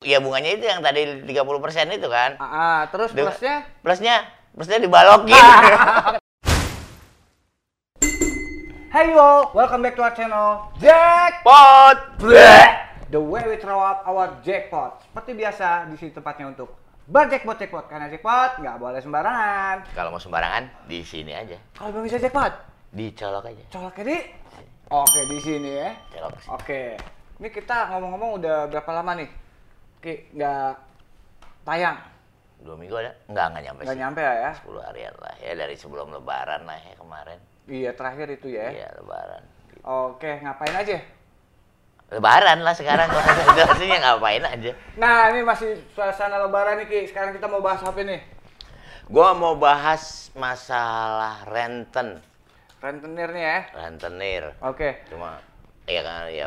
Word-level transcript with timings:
Ya 0.00 0.16
bunganya 0.16 0.56
itu 0.56 0.64
yang 0.64 0.80
tadi 0.80 1.28
30% 1.28 1.36
itu 1.92 2.08
kan. 2.08 2.40
Ah, 2.40 2.48
ah, 2.48 2.78
terus 2.88 3.12
Duh. 3.12 3.28
plusnya? 3.28 3.68
Plusnya, 3.84 4.16
plusnya 4.56 4.80
dibalokin. 4.80 5.36
Hey 8.90 9.12
yo, 9.12 9.52
welcome 9.52 9.84
back 9.84 9.94
to 9.94 10.02
our 10.02 10.16
channel 10.16 10.72
Jackpot. 10.80 12.16
Pot. 12.16 12.74
The 13.12 13.20
way 13.20 13.44
we 13.44 13.60
throw 13.60 13.76
up 13.76 14.02
our 14.02 14.40
jackpot. 14.40 15.04
Seperti 15.04 15.36
biasa, 15.36 15.84
di 15.86 15.94
sini 15.94 16.10
tempatnya 16.10 16.48
untuk 16.48 16.80
berjackpot 17.04 17.60
jackpot 17.60 17.84
karena 17.86 18.08
jackpot 18.08 18.56
nggak 18.56 18.80
boleh 18.80 18.98
sembarangan. 18.98 19.84
Kalau 19.92 20.10
mau 20.10 20.18
sembarangan 20.18 20.88
di 20.88 21.04
sini 21.04 21.36
aja. 21.36 21.60
Kalau 21.76 21.92
belum 21.92 22.08
bisa 22.08 22.16
jackpot, 22.16 22.50
Dicolok 22.90 23.44
aja. 23.46 23.64
coloknya 23.68 24.04
di. 24.08 24.16
Oke 24.88 25.20
di 25.28 25.38
sini 25.38 25.70
ya. 25.76 25.92
Colok. 26.10 26.40
Oke, 26.50 26.96
ini 27.36 27.48
kita 27.52 27.92
ngomong-ngomong 27.92 28.40
udah 28.40 28.64
berapa 28.66 28.90
lama 28.90 29.12
nih? 29.20 29.28
Ki 30.00 30.32
nggak 30.32 30.72
tayang, 31.62 31.98
Dua 32.60 32.76
minggu 32.76 32.92
ada? 32.92 33.12
Enggak, 33.28 33.46
enggak 33.52 33.64
nyampe 33.64 33.80
nggak 33.84 33.96
sih. 33.96 34.00
nyampe 34.04 34.20
lah 34.20 34.36
ya? 34.36 34.52
10 34.52 34.88
harian 34.88 35.14
lah. 35.16 35.34
Ya 35.40 35.52
dari 35.56 35.76
sebelum 35.76 36.08
lebaran 36.12 36.62
lah 36.68 36.76
ya 36.76 36.94
kemarin. 36.96 37.38
Iya 37.64 37.90
terakhir 37.96 38.26
itu 38.36 38.46
ya. 38.52 38.68
Iya, 38.68 38.88
lebaran. 39.00 39.42
Oke, 39.80 40.30
ngapain 40.44 40.76
aja? 40.76 40.98
Lebaran 42.10 42.58
lah 42.60 42.74
sekarang 42.76 43.08
konsentrasinya 43.08 43.96
ngapain 44.02 44.44
aja. 44.44 44.72
Nah, 45.00 45.32
ini 45.32 45.40
masih 45.40 45.78
suasana 45.96 46.36
lebaran 46.42 46.84
nih, 46.84 46.86
Ki. 46.90 47.00
Sekarang 47.08 47.32
kita 47.32 47.48
mau 47.48 47.64
bahas 47.64 47.80
apa 47.80 47.96
nih? 48.02 48.20
Gua 49.08 49.32
mau 49.32 49.56
bahas 49.56 50.28
masalah 50.36 51.48
renten. 51.48 52.20
Rentenir 52.84 53.28
nih 53.32 53.44
ya. 53.44 53.58
Rentenir. 53.72 54.44
Oke. 54.60 55.00
Cuma 55.08 55.40
ya 55.88 56.04
kan 56.04 56.28
ya 56.28 56.46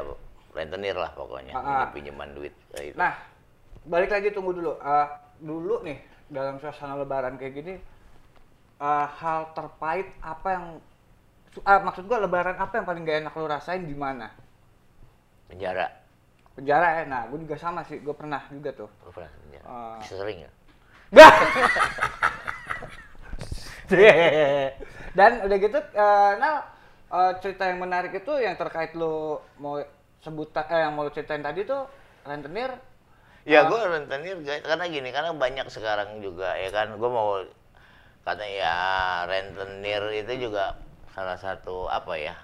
rentenir 0.54 0.94
lah 0.94 1.10
pokoknya. 1.18 1.58
Ah, 1.58 1.60
ah. 1.60 1.86
Pinjaman 1.90 2.38
duit. 2.38 2.54
gitu. 2.78 2.94
Nah, 3.00 3.33
balik 3.88 4.12
lagi 4.12 4.32
tunggu 4.32 4.56
dulu. 4.56 4.80
Eh, 4.80 5.08
dulu 5.44 5.84
nih, 5.84 6.00
dalam 6.32 6.60
suasana 6.60 7.00
lebaran 7.00 7.36
kayak 7.36 7.54
gini, 7.54 7.74
eh, 8.80 9.08
hal 9.20 9.52
terpahit 9.56 10.10
apa 10.24 10.48
yang... 10.52 10.66
ah, 11.68 11.80
maksud 11.86 12.10
gua 12.10 12.24
lebaran 12.24 12.58
apa 12.58 12.82
yang 12.82 12.86
paling 12.88 13.04
gak 13.06 13.20
enak 13.22 13.34
lo 13.38 13.46
rasain 13.46 13.86
di 13.86 13.94
mana? 13.94 14.34
penjara. 15.54 15.86
Penjara 16.58 16.88
ya? 16.98 17.04
Nah, 17.06 17.30
gue 17.30 17.40
juga 17.46 17.54
sama 17.62 17.86
sih. 17.86 18.02
Gue 18.02 18.18
pernah 18.18 18.42
juga 18.50 18.74
tuh. 18.74 18.90
Pernah 19.14 19.30
penjara? 19.30 19.66
Ah. 19.70 20.02
Sering 20.02 20.50
ya? 20.50 20.52
Dan 25.18 25.46
udah 25.46 25.58
gitu, 25.62 25.78
eh, 25.78 26.32
Nal, 26.42 26.66
eh, 27.14 27.32
cerita 27.46 27.70
yang 27.70 27.78
menarik 27.86 28.18
itu 28.18 28.34
yang 28.42 28.58
terkait 28.58 28.98
lo 28.98 29.46
mau 29.62 29.78
sebut 30.26 30.50
eh, 30.58 30.82
yang 30.82 30.98
mau 30.98 31.06
lo 31.06 31.14
ceritain 31.14 31.46
tadi 31.46 31.62
tuh 31.70 31.86
rentenir. 32.26 32.74
Ya 33.44 33.64
Ah. 33.64 33.68
gue 33.68 33.76
rentenir 33.82 34.40
karena 34.64 34.86
gini, 34.88 35.10
karena 35.12 35.36
banyak 35.36 35.68
sekarang 35.68 36.24
juga 36.24 36.56
ya 36.56 36.72
kan, 36.72 36.96
gue 36.96 37.10
mau 37.10 37.44
kata 38.24 38.46
ya 38.48 38.76
rentenir 39.28 40.00
itu 40.16 40.48
juga 40.48 40.80
salah 41.12 41.36
satu 41.36 41.86
apa 41.88 42.16
ya 42.16 42.36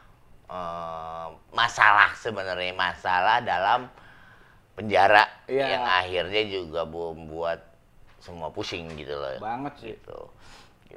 eh, 0.49 1.27
masalah 1.53 2.11
sebenarnya 2.13 2.73
masalah 2.73 3.39
dalam 3.39 3.87
penjara 4.73 5.23
Iya. 5.47 5.77
yang 5.77 5.83
akhirnya 5.85 6.43
juga 6.45 6.83
membuat 6.83 7.63
semua 8.19 8.51
pusing 8.51 8.91
gitu 8.95 9.13
loh. 9.13 9.39
Banget 9.39 9.73
sih. 9.79 9.95
gitu. 9.95 10.19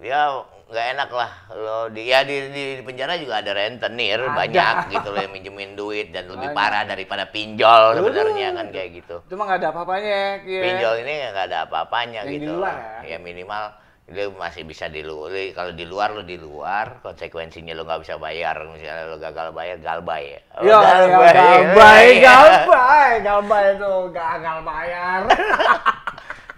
Ya 0.01 0.41
nggak 0.73 0.87
enak 0.97 1.11
lah 1.13 1.31
lo 1.53 1.93
di 1.93 2.09
ya 2.09 2.25
di, 2.25 2.49
di, 2.49 2.81
di 2.81 2.83
penjara 2.83 3.21
juga 3.21 3.45
ada 3.45 3.53
rentenir 3.53 4.17
Ada. 4.17 4.33
banyak 4.33 4.77
gitu 4.89 5.09
loh 5.13 5.21
yang 5.21 5.33
minjemin 5.37 5.77
duit 5.77 6.17
dan 6.17 6.25
lebih 6.33 6.49
Banyak. 6.49 6.57
parah 6.57 6.83
daripada 6.89 7.29
pinjol 7.29 8.01
sebenarnya 8.01 8.57
kan 8.57 8.67
kayak 8.73 8.89
gitu. 9.05 9.21
Itu 9.29 9.37
mah 9.37 9.53
gak 9.53 9.61
ada 9.61 9.69
apa-apanya, 9.69 10.41
ya. 10.49 10.63
Pinjol 10.65 10.95
ini 11.05 11.13
nggak 11.29 11.47
ada 11.53 11.59
apa-apanya 11.69 12.25
Yang 12.25 12.33
di 12.33 12.37
gitu. 12.41 12.53
luar 12.57 12.75
ya? 13.05 13.05
ya 13.05 13.19
minimal 13.21 13.63
dia 14.09 14.27
masih 14.33 14.63
bisa 14.65 14.89
di 14.89 15.05
luar. 15.05 15.31
Kalau 15.53 15.73
di 15.77 15.85
luar 15.85 16.09
lo 16.17 16.25
di 16.25 16.41
luar, 16.41 17.05
konsekuensinya 17.05 17.77
lo 17.77 17.85
nggak 17.85 18.01
bisa 18.09 18.17
bayar. 18.17 18.57
Misalnya 18.73 19.13
lo 19.13 19.17
gagal 19.21 19.53
bayar, 19.53 19.77
galbay 19.77 20.25
ya. 20.37 20.41
Galbay. 20.57 21.33
galbay, 21.37 22.07
galbay, 22.25 23.11
galbay 23.21 23.65
itu 23.77 23.93
gagal 24.09 24.59
bayar. 24.65 25.21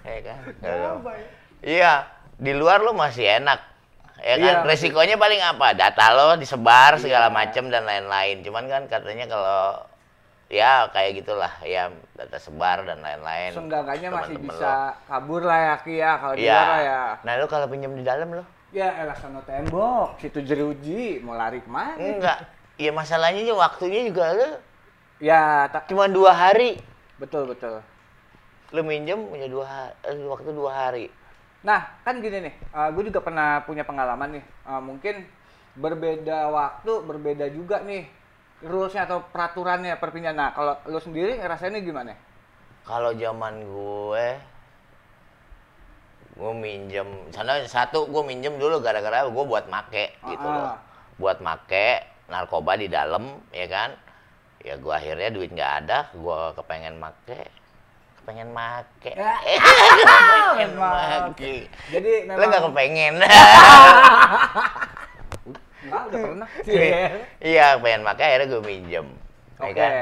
Ya 0.05 0.21
kan? 0.21 0.41
Galbay. 0.61 1.21
Iya, 1.65 2.05
di 2.37 2.53
luar 2.53 2.81
lo 2.81 2.93
masih 2.93 3.39
enak. 3.39 3.61
Ya 4.25 4.41
kan, 4.41 4.41
Iya, 4.41 4.65
resikonya 4.65 5.17
paling 5.17 5.37
apa? 5.39 5.77
Data 5.77 6.05
lo 6.11 6.29
disebar 6.35 6.97
segala 6.97 7.29
Iya. 7.29 7.35
macam 7.35 7.65
dan 7.69 7.85
lain-lain. 7.85 8.41
Cuman 8.41 8.65
kan 8.67 8.83
katanya 8.89 9.29
kalau 9.29 9.85
ya 10.49 10.89
kayak 10.89 11.21
gitulah, 11.21 11.51
ya 11.61 11.93
data 12.15 12.39
sebar 12.39 12.85
dan 12.85 13.05
lain-lain. 13.05 13.53
Seenggaknya 13.53 14.09
masih 14.09 14.37
bisa 14.39 14.97
kabur 15.05 15.45
lah 15.45 15.61
ya, 15.61 15.75
Ki 15.83 15.95
ya, 15.99 16.13
kalau 16.17 16.33
lo. 16.33 16.39
di 16.39 16.47
Iya. 16.47 16.57
luar 16.57 16.81
ya. 16.81 17.01
Nah, 17.21 17.33
lo 17.37 17.47
kalau 17.47 17.67
pinjam 17.69 17.93
di 17.93 18.01
dalam 18.01 18.33
lo? 18.33 18.45
Ya, 18.73 18.91
elah 18.97 19.15
sono 19.15 19.39
tembok, 19.45 20.19
situ 20.19 20.41
jeruji, 20.41 21.21
mau 21.21 21.37
lari 21.37 21.61
ke 21.61 21.71
mana? 21.71 21.95
Enggak. 21.95 22.39
Ya 22.75 22.91
masalahnya 22.91 23.39
juga 23.41 23.71
waktunya 23.71 24.03
juga 24.03 24.35
lo 24.35 24.51
Ya, 25.23 25.71
tak 25.71 25.87
cuma 25.87 26.11
dua 26.11 26.33
hari. 26.33 26.81
betul 27.15 27.47
betul. 27.47 27.79
Lo 28.75 28.81
minjem 28.83 29.31
punya 29.31 29.47
dua 29.47 29.63
ha- 29.63 29.95
eh, 30.03 30.19
waktu 30.27 30.51
dua 30.51 30.71
hari. 30.75 31.07
Nah, 31.65 31.81
kan 32.05 32.21
gini 32.21 32.45
nih, 32.45 32.55
gue 32.93 33.03
juga 33.09 33.25
pernah 33.25 33.65
punya 33.65 33.89
pengalaman 33.89 34.37
nih. 34.37 34.45
Eh, 34.45 34.83
mungkin 34.85 35.25
berbeda 35.81 36.53
waktu, 36.53 36.93
berbeda 37.09 37.49
juga 37.49 37.81
nih 37.81 38.05
rulesnya 38.63 39.09
atau 39.09 39.25
peraturannya 39.33 39.97
perpindahan. 39.97 40.37
Nah, 40.37 40.53
kalau 40.53 40.77
lo 40.87 41.01
sendiri 41.01 41.41
ngerasainnya 41.41 41.81
gimana? 41.81 42.13
Kalau 42.85 43.17
zaman 43.17 43.65
gue, 43.65 44.27
gue 46.37 46.53
minjem, 46.53 47.09
sana 47.33 47.65
satu 47.65 48.13
gue 48.13 48.23
minjem 48.29 48.61
dulu 48.61 48.85
gara-gara 48.85 49.25
gue 49.25 49.45
buat 49.49 49.65
make 49.73 50.21
gitu 50.21 50.45
loh, 50.45 50.77
buat 51.17 51.41
make 51.41 52.05
narkoba 52.29 52.77
di 52.77 52.93
dalam, 52.93 53.41
ya 53.57 53.65
kan? 53.73 53.97
Ya 54.61 54.77
gue 54.77 54.93
akhirnya 54.93 55.33
duit 55.33 55.49
nggak 55.49 55.73
ada, 55.85 56.13
gue 56.13 56.39
kepengen 56.61 57.01
make, 57.01 57.49
kepengen 58.25 58.57
make, 58.57 59.13
Ya. 59.13 59.37
Emang. 60.65 61.37
make. 61.37 61.69
Jadi 61.93 62.25
Lo 62.25 62.41
memang 62.41 62.49
nggak 62.49 62.65
kepengen? 62.73 63.15
Enggak, 65.85 66.03
udah 66.09 66.21
pernah. 66.25 66.49
Iya, 67.45 67.67
pengen 67.85 68.01
make 68.01 68.25
akhirnya 68.25 68.49
gue 68.49 68.63
minjem, 68.65 69.07
ya 69.61 69.69
Oke. 69.69 69.77
kan? 69.77 69.93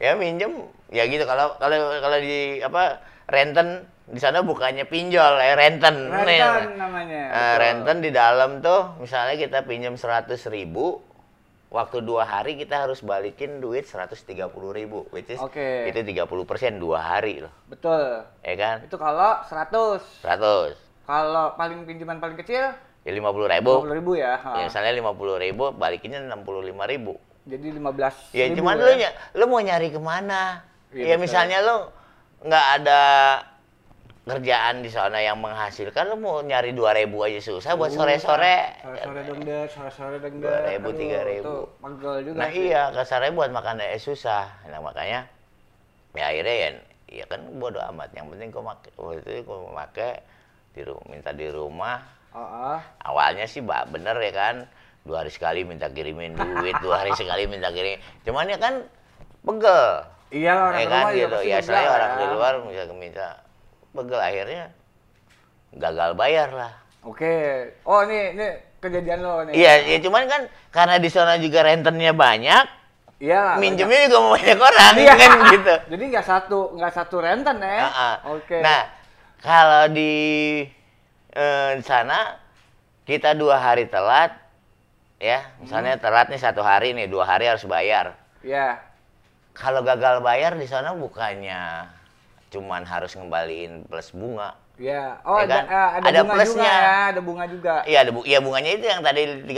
ya 0.00 0.16
minjem 0.16 0.48
ya 0.88 1.04
gitu 1.04 1.28
kalau 1.28 1.60
kalau 1.60 1.76
kalau 2.00 2.18
di 2.24 2.56
apa 2.64 3.04
renten 3.28 3.84
di 4.08 4.16
sana 4.16 4.40
bukannya 4.40 4.88
pinjol 4.88 5.36
ya 5.36 5.52
renten 5.52 6.08
Rentan 6.08 6.80
namanya. 6.80 7.20
Eh, 7.20 7.36
betul. 7.36 7.56
renten 7.60 7.96
di 8.00 8.08
dalam 8.08 8.50
tuh 8.64 8.96
misalnya 8.96 9.36
kita 9.36 9.68
pinjam 9.68 10.00
seratus 10.00 10.48
ribu 10.48 11.04
waktu 11.70 12.02
dua 12.02 12.22
hari 12.22 12.58
kita 12.58 12.84
harus 12.84 12.98
balikin 13.00 13.62
duit 13.62 13.86
seratus 13.86 14.20
tiga 14.20 14.50
puluh 14.50 14.70
ribu 14.70 15.06
which 15.08 15.30
is 15.30 15.38
Oke. 15.38 15.86
itu 15.86 16.02
30 16.02 16.26
persen 16.42 16.76
dua 16.76 16.98
hari 17.00 17.38
loh 17.38 17.52
Betul. 17.64 18.26
ya 18.42 18.54
kan 18.54 18.76
Itu 18.82 18.98
kalau 18.98 19.38
100. 19.46 20.02
100 20.20 20.74
Kalau 21.06 21.54
paling 21.54 21.86
pinjaman 21.86 22.18
paling 22.18 22.34
kecil 22.36 22.74
ya 23.00 23.10
lima 23.10 23.30
puluh 23.30 23.46
ribu 23.46 23.80
50 23.80 23.96
ribu 23.96 24.12
ya. 24.14 24.34
ha. 24.36 24.58
ya 24.58 24.62
misalnya 24.66 24.92
lima 24.92 25.14
puluh 25.14 25.38
ribu 25.38 25.70
balikinnya 25.70 26.20
enam 26.20 26.42
puluh 26.42 26.60
lima 26.60 26.84
ribu 26.84 27.14
Jadi 27.46 27.72
15 27.72 28.34
Ya 28.34 28.44
ribu 28.44 28.58
cuman 28.58 28.74
ya. 28.74 28.82
lu 28.82 28.92
ny- 28.92 29.16
lu 29.32 29.44
mau 29.46 29.60
nyari 29.60 29.88
ke 29.88 29.98
mana? 29.98 30.66
ya 30.90 31.06
Iya, 31.06 31.14
betul. 31.14 31.22
misalnya 31.22 31.58
lu 31.62 31.76
nggak 32.40 32.66
ada 32.76 33.00
kerjaan 34.30 34.74
di 34.80 34.88
sana 34.88 35.18
yang 35.18 35.36
menghasilkan, 35.36 36.06
lu 36.06 36.16
mau 36.16 36.38
nyari 36.40 36.70
dua 36.70 36.94
ribu 36.94 37.20
aja 37.20 37.38
susah 37.38 37.74
buat 37.74 37.90
sore-sore. 37.90 38.78
Sore-sore 38.78 39.20
dengdet, 39.26 39.68
sore-sore 39.68 40.16
dengdet. 40.18 40.78
2.000, 40.78 40.86
Aduh, 40.86 40.94
3.000. 40.94 41.40
itu 41.40 41.56
Pegel 41.82 42.14
juga 42.22 42.36
Nah 42.38 42.48
sih. 42.48 42.62
iya 42.66 42.82
kasarnya 42.90 43.32
buat 43.32 43.50
makan 43.50 43.82
aja 43.82 43.98
susah. 43.98 44.44
Nah 44.66 44.78
makanya 44.78 45.26
ya 46.12 46.24
akhirnya 46.26 46.54
ya, 46.54 46.70
ya 47.10 47.24
kan 47.26 47.40
bodo 47.58 47.82
amat. 47.90 48.14
Yang 48.14 48.26
penting 48.34 48.48
gua 48.50 48.62
make, 48.70 48.88
waktu 48.94 49.18
itu 49.20 49.30
gua 49.42 49.58
make 49.74 50.10
di 50.72 50.82
ru- 50.82 51.02
minta 51.06 51.30
di 51.30 51.50
rumah. 51.50 51.98
Awalnya 53.02 53.44
sih 53.44 53.60
bener 53.60 54.14
ya 54.16 54.30
kan 54.30 54.56
dua 55.02 55.24
hari 55.24 55.32
sekali 55.32 55.66
minta 55.66 55.90
kirimin 55.90 56.36
duit, 56.36 56.76
dua 56.78 57.02
hari 57.02 57.10
sekali 57.18 57.50
minta 57.50 57.74
kirim. 57.74 57.98
Cuman 58.22 58.46
ya 58.46 58.58
kan 58.60 58.86
pegel. 59.42 60.06
Iya 60.30 60.52
orang 60.54 60.78
ya 60.78 60.86
rumah 60.86 60.94
kan 60.94 61.04
juga 61.10 61.18
gitu 61.18 61.34
pasti 61.34 61.48
ya 61.50 61.58
begal 61.58 61.66
saya 61.74 61.88
orang 61.90 62.10
ya. 62.10 62.14
di 62.14 62.26
luar 62.30 62.52
bisa 62.62 62.82
minta 62.94 63.28
pegel 63.90 64.20
akhirnya 64.20 64.64
gagal 65.72 66.14
bayar 66.14 66.50
lah 66.50 66.72
Oke. 67.00 67.32
Oh 67.82 68.04
ini 68.04 68.36
ini 68.36 68.46
kejadian 68.76 69.20
lo 69.20 69.40
nih. 69.48 69.56
iya 69.56 69.72
ya 69.86 69.98
cuman 70.00 70.28
kan 70.28 70.42
karena 70.68 70.96
di 70.96 71.08
sana 71.08 71.36
juga 71.36 71.64
rentennya 71.64 72.12
banyak 72.12 72.64
Iya. 73.20 73.56
minjemnya 73.56 74.08
juga 74.08 74.18
mau 74.18 74.32
banyak 74.32 74.56
orang 74.56 74.94
Iya. 74.96 75.12
kan 75.14 75.30
gitu 75.52 75.74
Jadi 75.92 76.04
nggak 76.08 76.26
satu 76.26 76.58
nggak 76.72 76.92
satu 76.92 77.16
renten 77.18 77.56
ya. 77.58 77.84
Ah. 77.84 78.16
Oke. 78.28 78.60
nah 78.60 78.88
kalau 79.40 79.88
di 79.88 80.12
eh, 81.30 81.72
sana 81.80 82.36
kita 83.04 83.32
dua 83.32 83.56
hari 83.56 83.88
telat 83.88 84.36
ya 85.16 85.40
misalnya 85.56 85.96
Hmm. 85.96 86.02
telat 86.02 86.26
nih 86.28 86.40
satu 86.40 86.60
hari 86.60 86.92
nih 86.92 87.08
dua 87.08 87.24
hari 87.24 87.44
harus 87.44 87.64
bayar 87.64 88.12
Iya. 88.40 88.76
kalau 89.52 89.80
gagal 89.80 90.20
bayar 90.20 90.52
di 90.52 90.64
sana 90.64 90.92
bukannya 90.92 91.88
cuman 92.50 92.82
harus 92.82 93.14
ngembaliin 93.14 93.86
plus 93.86 94.10
bunga. 94.10 94.58
Iya. 94.74 95.20
Oh, 95.22 95.38
Ya 95.38 95.44
ada 95.44 95.54
kan? 95.54 95.64
eh, 95.64 95.76
ada, 95.92 96.06
Ada 96.08 96.20
bunga 96.20 96.34
plusnya. 96.34 96.50
juga 96.50 96.66
ya, 96.66 96.98
ada 97.06 97.20
bunga 97.20 97.44
juga. 97.46 97.74
Iya, 97.84 97.98
ada 98.00 98.10
bu- 98.10 98.26
iya 98.26 98.38
bunganya 98.40 98.70
itu 98.72 98.84
yang 98.84 99.00
tadi 99.00 99.22
30% 99.44 99.54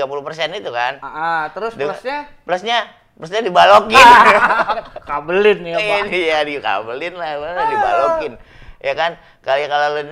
itu 0.52 0.70
kan. 0.70 0.92
Ah, 0.98 1.08
ah, 1.08 1.42
terus 1.48 1.72
Dengan- 1.72 1.94
plusnya 1.94 2.18
Plusnya, 2.42 2.78
plusnya 3.14 3.40
dibalokin. 3.40 3.96
kabelin 5.08 5.60
ya, 5.64 5.76
Pak. 5.78 5.98
Ini 6.04 6.18
ya 6.26 6.38
dikabelin 6.42 7.14
lah, 7.14 7.30
mana 7.38 7.62
dibalokin. 7.64 8.32
Ya 8.78 8.92
kan, 8.92 9.10
kalau 9.40 9.62
kalau 9.64 9.88
lu 9.94 10.02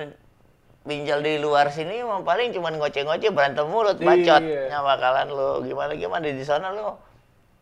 pinjal 0.81 1.19
di 1.19 1.37
luar 1.37 1.69
sini 1.69 2.01
mah 2.01 2.23
paling 2.23 2.49
cuma 2.49 2.71
ngoceh-ngoceh 2.71 3.29
berantem 3.29 3.67
mulut, 3.67 3.99
bacot. 3.99 4.41
Iya. 4.41 4.73
Bakalan 4.73 5.27
lu 5.27 5.49
gimana 5.61 5.91
gimana 5.93 6.23
di 6.23 6.41
sana 6.41 6.71
lu. 6.71 6.95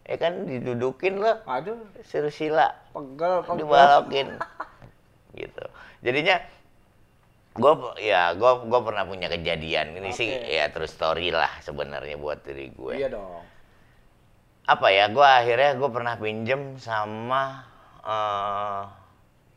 Ya 0.06 0.16
kan 0.16 0.46
didudukin 0.46 1.18
lu, 1.18 1.34
Aduh, 1.44 1.82
sila, 2.30 2.78
pegel, 2.90 3.42
pegel. 3.42 3.58
dibalokin. 3.58 4.28
gitu. 5.32 5.66
Jadinya 6.00 6.38
gue 7.52 7.74
ya 8.00 8.32
gue 8.32 8.52
gue 8.64 8.80
pernah 8.80 9.04
punya 9.04 9.28
kejadian 9.28 9.92
ini 9.94 10.10
sih 10.10 10.32
Oke. 10.32 10.48
ya 10.48 10.70
terus 10.70 10.90
story 10.90 11.28
lah 11.30 11.50
sebenarnya 11.60 12.16
buat 12.16 12.40
diri 12.40 12.72
gue 12.72 12.94
Iya 12.96 13.10
dong. 13.10 13.42
apa 14.64 14.88
ya 14.88 15.10
gue 15.10 15.26
akhirnya 15.26 15.76
gue 15.76 15.90
pernah 15.90 16.14
pinjem 16.16 16.78
sama 16.78 17.66
eh 18.00 18.82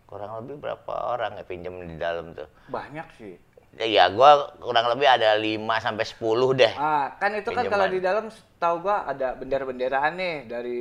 kurang 0.04 0.40
lebih 0.40 0.56
berapa 0.58 0.92
orang 1.06 1.36
ya 1.36 1.44
pinjem 1.44 1.78
di 1.86 1.94
dalam 1.94 2.32
tuh 2.32 2.48
Banyak 2.66 3.06
sih. 3.14 3.36
ya 3.78 4.08
gue 4.08 4.30
kurang 4.58 4.88
lebih 4.88 5.06
ada 5.06 5.36
5 5.36 5.56
sampai 5.78 6.04
10 6.04 6.58
deh 6.58 6.72
Ah, 6.74 7.12
kan 7.16 7.32
itu 7.32 7.48
kan 7.48 7.64
kalau 7.64 7.86
Pinjaman. 7.86 7.92
di 7.92 8.00
dalam 8.00 8.24
tahu 8.58 8.76
gua 8.80 9.06
ada 9.06 9.32
bendera-benderaan 9.32 10.12
nih 10.14 10.36
dari 10.44 10.80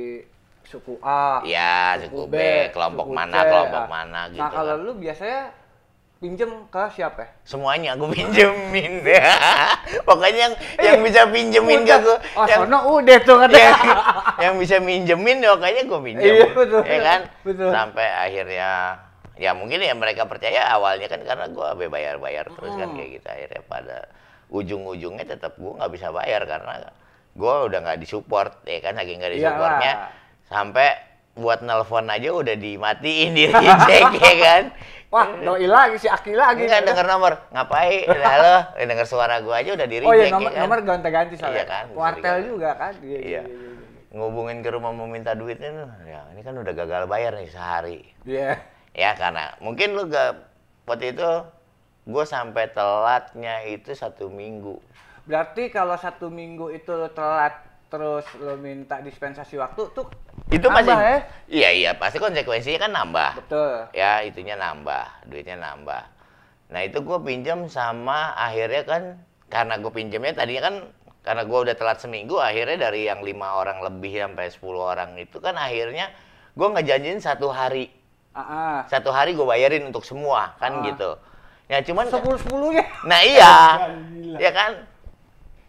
suku 0.64 0.94
A. 1.00 1.42
ya 1.42 1.98
suku 1.98 2.26
B 2.26 2.34
kelompok 2.70 3.06
suku 3.06 3.14
mana 3.14 3.38
C, 3.38 3.46
kelompok 3.46 3.80
ah. 3.80 3.88
mana 3.88 4.20
gitu 4.28 4.38
Nah, 4.38 4.50
kalau 4.50 4.74
kan. 4.74 4.84
lu 4.84 4.92
biasanya 4.94 5.40
pinjem 6.16 6.50
ke 6.70 6.82
siapa? 6.88 7.18
ya? 7.18 7.28
semuanya 7.42 7.90
gue 7.92 8.08
pinjemin 8.08 9.02
pokoknya 10.06 10.38
yang 10.40 10.54
yang 10.78 10.98
bisa 11.02 11.26
pinjemin 11.26 11.82
ke 11.82 11.96
gue 11.98 12.16
Oh, 12.32 12.46
yang 12.46 12.62
sono 12.62 12.78
udah 12.94 13.18
tuh 13.20 13.36
kan. 13.36 13.50
yang, 13.58 13.74
yang 14.38 14.54
bisa 14.54 14.76
minjemin 14.78 15.42
pokoknya 15.42 15.82
gue 15.82 16.00
pinjam 16.00 16.30
Iya, 16.32 16.46
betul. 16.48 16.82
ya 16.84 16.98
kan 17.00 17.20
Betul. 17.42 17.68
sampai 17.68 18.06
akhirnya 18.08 18.70
ya 19.34 19.50
mungkin 19.50 19.78
ya 19.78 19.90
mereka 19.92 20.22
percaya 20.24 20.62
awalnya 20.70 21.06
kan 21.06 21.20
karena 21.20 21.46
gue 21.48 21.68
be 21.74 21.86
bayar 21.88 22.16
bayar 22.16 22.46
terus 22.46 22.70
kan 22.72 22.86
Hmm. 22.86 22.96
kayak 22.96 23.10
gitu 23.18 23.26
akhirnya 23.26 23.62
pada 23.66 23.98
ujung-ujungnya 24.48 25.24
tetap 25.26 25.56
gue 25.56 25.72
nggak 25.72 25.90
bisa 25.90 26.08
bayar 26.08 26.44
karena 26.44 26.86
gue 27.32 27.54
udah 27.66 27.78
nggak 27.80 27.98
disupport 27.98 28.52
ya 28.62 28.78
kan 28.80 28.94
lagi 28.94 29.16
nggak 29.16 29.32
disupportnya 29.34 29.92
Iyalah. 29.98 30.21
Sampai 30.52 30.88
buat 31.32 31.64
nelpon 31.64 32.04
aja 32.06 32.28
udah 32.28 32.52
dimatiin 32.52 33.32
di 33.32 33.48
reject 33.48 34.12
ya 34.20 34.34
kan 34.38 34.64
Wah, 35.12 35.28
doi 35.36 35.68
lagi 35.68 36.00
si 36.00 36.08
Aki 36.08 36.32
lagi. 36.32 36.64
Enggak 36.64 36.88
denger 36.88 37.04
nomor, 37.04 37.36
ngapain? 37.52 38.08
Halo, 38.08 38.64
eh, 38.80 38.88
denger 38.88 39.04
suara 39.04 39.44
gua 39.44 39.60
aja 39.60 39.76
udah 39.76 39.84
di 39.84 40.00
reject 40.00 40.08
Oh 40.08 40.16
iya, 40.16 40.24
ya 40.24 40.32
nomor 40.32 40.48
kan? 40.48 40.60
nomor 40.64 40.78
ganti-ganti 40.80 41.34
soalnya. 41.36 41.52
Iya 41.52 41.64
kan, 41.68 41.84
Kuartel 41.92 42.36
juga 42.48 42.70
kan. 42.80 42.96
Iya. 43.04 43.04
iya, 43.04 43.18
Iya. 43.20 43.20
iya, 43.20 43.42
iya. 43.44 44.16
ngubungin 44.16 44.64
ke 44.64 44.72
rumah 44.72 44.88
mau 44.88 45.04
minta 45.04 45.36
duitnya 45.36 45.68
tuh, 45.68 45.88
ya 46.08 46.20
ini 46.32 46.40
kan 46.40 46.56
udah 46.56 46.72
gagal 46.72 47.04
bayar 47.04 47.36
nih 47.36 47.48
sehari. 47.48 48.00
Iya. 48.24 48.56
Ya 48.96 49.12
karena 49.12 49.52
mungkin 49.60 49.92
lu 49.92 50.08
gak 50.08 50.32
waktu 50.88 51.12
itu 51.12 51.28
gue 52.08 52.24
sampai 52.24 52.72
telatnya 52.72 53.68
itu 53.68 53.92
satu 53.92 54.32
minggu. 54.32 54.80
Berarti 55.28 55.68
kalau 55.68 55.92
satu 55.96 56.32
minggu 56.32 56.72
itu 56.72 56.88
telat 57.12 57.52
terus 57.88 58.24
lo 58.40 58.56
minta 58.56 59.04
dispensasi 59.04 59.60
waktu 59.60 59.92
tuh 59.92 60.08
Itu 60.52 60.66
nambah 60.66 60.84
masih 60.84 60.96
ya? 60.96 61.16
Iya 61.48 61.70
iya 61.70 61.90
pasti 61.92 62.16
konsekuensinya 62.16 62.80
kan 62.80 62.92
nambah. 62.92 63.30
Betul. 63.44 63.72
Ya 63.92 64.20
itunya 64.20 64.54
nambah, 64.54 65.04
duitnya 65.26 65.56
nambah. 65.56 66.02
Nah 66.68 66.80
itu 66.80 66.98
gue 66.98 67.18
pinjam 67.20 67.66
sama 67.66 68.32
akhirnya 68.32 68.82
kan 68.82 69.02
karena 69.46 69.76
gue 69.76 69.92
pinjamnya 69.92 70.32
tadinya 70.32 70.62
kan 70.62 70.74
karena 71.20 71.42
gue 71.44 71.58
udah 71.60 71.76
telat 71.76 71.98
seminggu 71.98 72.34
akhirnya 72.34 72.88
dari 72.88 73.04
yang 73.04 73.20
lima 73.20 73.54
orang 73.54 73.78
lebih 73.78 74.16
sampai 74.18 74.48
10 74.48 74.58
orang 74.74 75.10
itu 75.16 75.38
kan 75.38 75.54
akhirnya 75.54 76.08
gue 76.52 76.68
ngejanjiin 76.68 77.20
satu 77.20 77.46
hari 77.46 77.92
Ah, 78.32 78.40
ah. 78.40 78.78
satu 78.88 79.12
hari 79.12 79.36
gue 79.36 79.44
bayarin 79.44 79.84
untuk 79.84 80.02
semua 80.02 80.56
kan 80.56 80.80
Ah. 80.80 80.82
gitu 80.82 81.10
ya 81.68 81.78
cuman 81.78 82.08
sepuluh 82.08 82.40
sepuluhnya. 82.40 82.84
nah 83.04 83.20
iya 83.20 83.54
ya 84.34 84.50
kan 84.50 84.72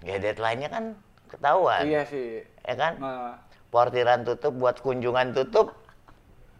ya 0.01 0.15
deadline-nya 0.17 0.67
kan 0.67 0.83
ketahuan 1.27 1.83
Iya 1.85 2.01
sih. 2.07 2.39
ya 2.63 2.73
kan 2.73 2.93
Nah, 2.97 3.35
portiran 3.73 4.21
tutup 4.21 4.53
buat 4.53 4.77
kunjungan 4.77 5.33
tutup 5.33 5.73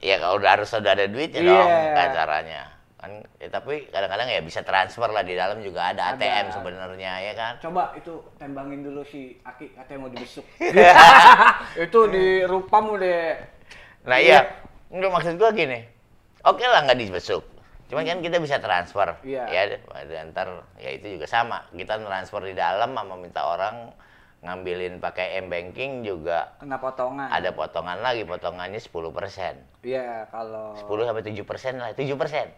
ya 0.02 0.18
kalau 0.18 0.42
udah 0.42 0.58
harus 0.58 0.74
udah 0.74 0.92
ada 0.92 1.06
duitnya 1.06 1.40
Iya. 1.40 1.52
dong 1.54 1.70
kan 1.94 2.08
caranya 2.12 2.62
kan 2.98 3.12
ya, 3.36 3.48
tapi 3.48 3.86
kadang-kadang 3.88 4.28
ya 4.28 4.40
bisa 4.40 4.64
transfer 4.64 5.06
lah 5.06 5.22
di 5.22 5.36
dalam 5.36 5.60
juga 5.60 5.92
ada 5.92 6.12
Ada. 6.12 6.18
ATM 6.18 6.46
sebenarnya 6.50 7.12
ya 7.22 7.34
kan 7.36 7.54
coba 7.62 7.94
itu 7.94 8.18
tembangin 8.36 8.82
dulu 8.82 9.04
si 9.04 9.38
Aki 9.44 9.76
katanya 9.76 10.00
mau 10.00 10.10
dibesuk. 10.10 10.46
itu 11.86 12.00
di 12.10 12.26
rupamu 12.44 12.98
deh. 12.98 13.38
nah 14.04 14.18
iya 14.18 14.50
enggak 14.90 15.12
maksud 15.12 15.38
gua 15.38 15.54
gini 15.54 15.84
oke 16.44 16.64
lah 16.64 16.84
nggak 16.84 16.98
dibesuk 16.98 17.44
cuman 17.92 18.04
kan 18.04 18.20
kita 18.24 18.38
bisa 18.42 18.58
transfer 18.58 19.14
Iya. 19.22 19.44
ya 19.52 20.22
ntar 20.32 20.64
ya 20.80 20.90
itu 20.92 21.20
juga 21.20 21.28
sama 21.28 21.62
kita 21.72 22.00
transfer 22.00 22.42
di 22.42 22.56
dalam 22.58 22.92
sama 22.92 23.16
minta 23.16 23.44
orang 23.44 23.92
ngambilin 24.44 25.00
pakai 25.00 25.40
m 25.40 25.48
banking 25.48 26.04
juga 26.04 26.52
Kena 26.58 26.76
potongan. 26.76 27.32
ada 27.32 27.50
potongan 27.50 27.98
lagi 27.98 28.24
potongannya 28.24 28.76
10% 28.76 28.92
10 28.92 29.88
Iya, 29.88 30.28
kalau 30.28 30.76
sampai 30.78 31.24
7% 31.24 31.40
lah 31.76 31.96
7% 31.96 32.52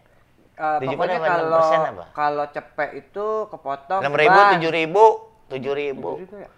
Eh, 0.56 0.78
tujuh 0.80 0.88
pokoknya 0.90 1.20
kalau 1.20 1.52
persen 1.54 1.80
apa? 1.84 2.04
kalau 2.10 2.44
cepet 2.48 2.90
itu 2.96 3.26
kepotong 3.46 4.00
enam 4.00 4.14
ribu 4.14 4.38
tujuh 4.50 4.70
ribu 4.72 5.04
tujuh 5.46 5.72
ribu 5.72 6.10
ya? 6.32 6.48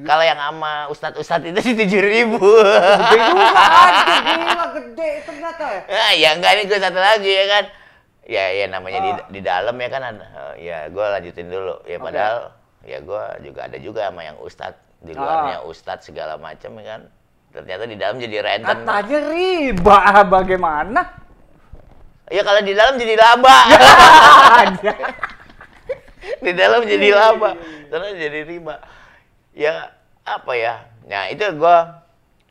Kalau 0.00 0.22
yang 0.22 0.34
sama 0.36 0.86
ustadz 0.88 1.18
ustadz 1.18 1.46
itu 1.46 1.60
sih 1.60 1.74
tujuh 1.76 2.00
ribu 2.00 2.38
Gede 2.38 3.18
juga 3.20 3.46
anjir, 3.52 4.14
gila 4.40 4.66
gede 4.72 5.10
ternyata 5.22 5.64
ya. 5.68 5.80
ah 5.86 6.12
ya 6.12 6.28
enggak 6.32 6.50
ini 6.52 6.62
gue 6.64 6.78
satu 6.78 6.98
lagi 6.98 7.30
ya 7.30 7.44
kan 7.46 7.64
ya 8.26 8.44
ya 8.52 8.66
namanya 8.66 8.98
di, 9.00 9.10
Ah. 9.12 9.26
di 9.28 9.40
dalam 9.40 9.74
ya 9.76 9.88
kan 9.88 10.02
ada 10.04 10.24
eh, 10.26 10.54
ya 10.64 10.78
gue 10.86 11.04
lanjutin 11.04 11.46
dulu 11.46 11.82
ya 11.82 11.94
Oke. 11.94 12.04
padahal 12.04 12.36
ya 12.86 13.02
gue 13.02 13.22
juga 13.44 13.60
ada 13.66 13.76
juga 13.76 14.06
sama 14.06 14.22
yang 14.22 14.38
ustadz 14.38 14.78
di 15.02 15.10
Ah. 15.10 15.18
luarnya 15.18 15.58
ustadz 15.66 16.06
segala 16.06 16.38
macam 16.38 16.70
ya 16.78 16.84
kan. 16.88 17.02
Ternyata 17.50 17.82
di 17.84 17.96
dalam 17.96 18.16
jadi 18.16 18.36
renten 18.38 18.84
Katanya 18.84 19.18
riba 19.26 19.98
bagaimana? 20.24 21.00
ya 22.28 22.42
kalau 22.42 22.60
di 22.60 22.72
dalam 22.72 22.94
jadi 22.94 23.14
laba. 23.14 23.56
Di 26.36 26.52
dalam 26.52 26.82
jadi 26.82 27.08
laba. 27.14 27.54
Terus 27.86 28.12
jadi 28.14 28.40
riba. 28.44 28.82
Ya 29.54 29.94
apa 30.22 30.52
ya? 30.52 30.84
Nah 31.06 31.30
itu 31.30 31.42
gue 31.46 31.76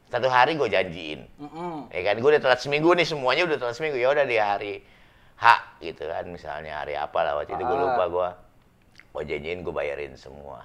satu 0.08 0.28
hari 0.32 0.56
gue 0.56 0.70
janjiin. 0.70 1.28
Mm-mm. 1.38 1.92
ya 1.92 2.02
kan 2.04 2.16
gue 2.16 2.30
udah 2.30 2.42
telat 2.42 2.60
seminggu 2.64 2.96
nih 2.96 3.04
semuanya 3.04 3.44
udah 3.46 3.58
telat 3.60 3.76
seminggu. 3.76 4.00
Ya 4.00 4.10
udah 4.10 4.24
di 4.24 4.38
hari 4.40 4.74
H 5.36 5.46
gitu 5.84 6.08
kan 6.08 6.24
misalnya 6.32 6.80
hari 6.82 6.96
apa 6.96 7.20
lah 7.20 7.34
waktu 7.36 7.52
itu 7.54 7.64
gue 7.64 7.78
Ah. 7.78 7.84
lupa 7.84 8.04
gue 8.08 8.30
gue 9.16 9.24
janjiin 9.26 9.64
gue 9.64 9.72
bayarin 9.72 10.14
semua 10.20 10.60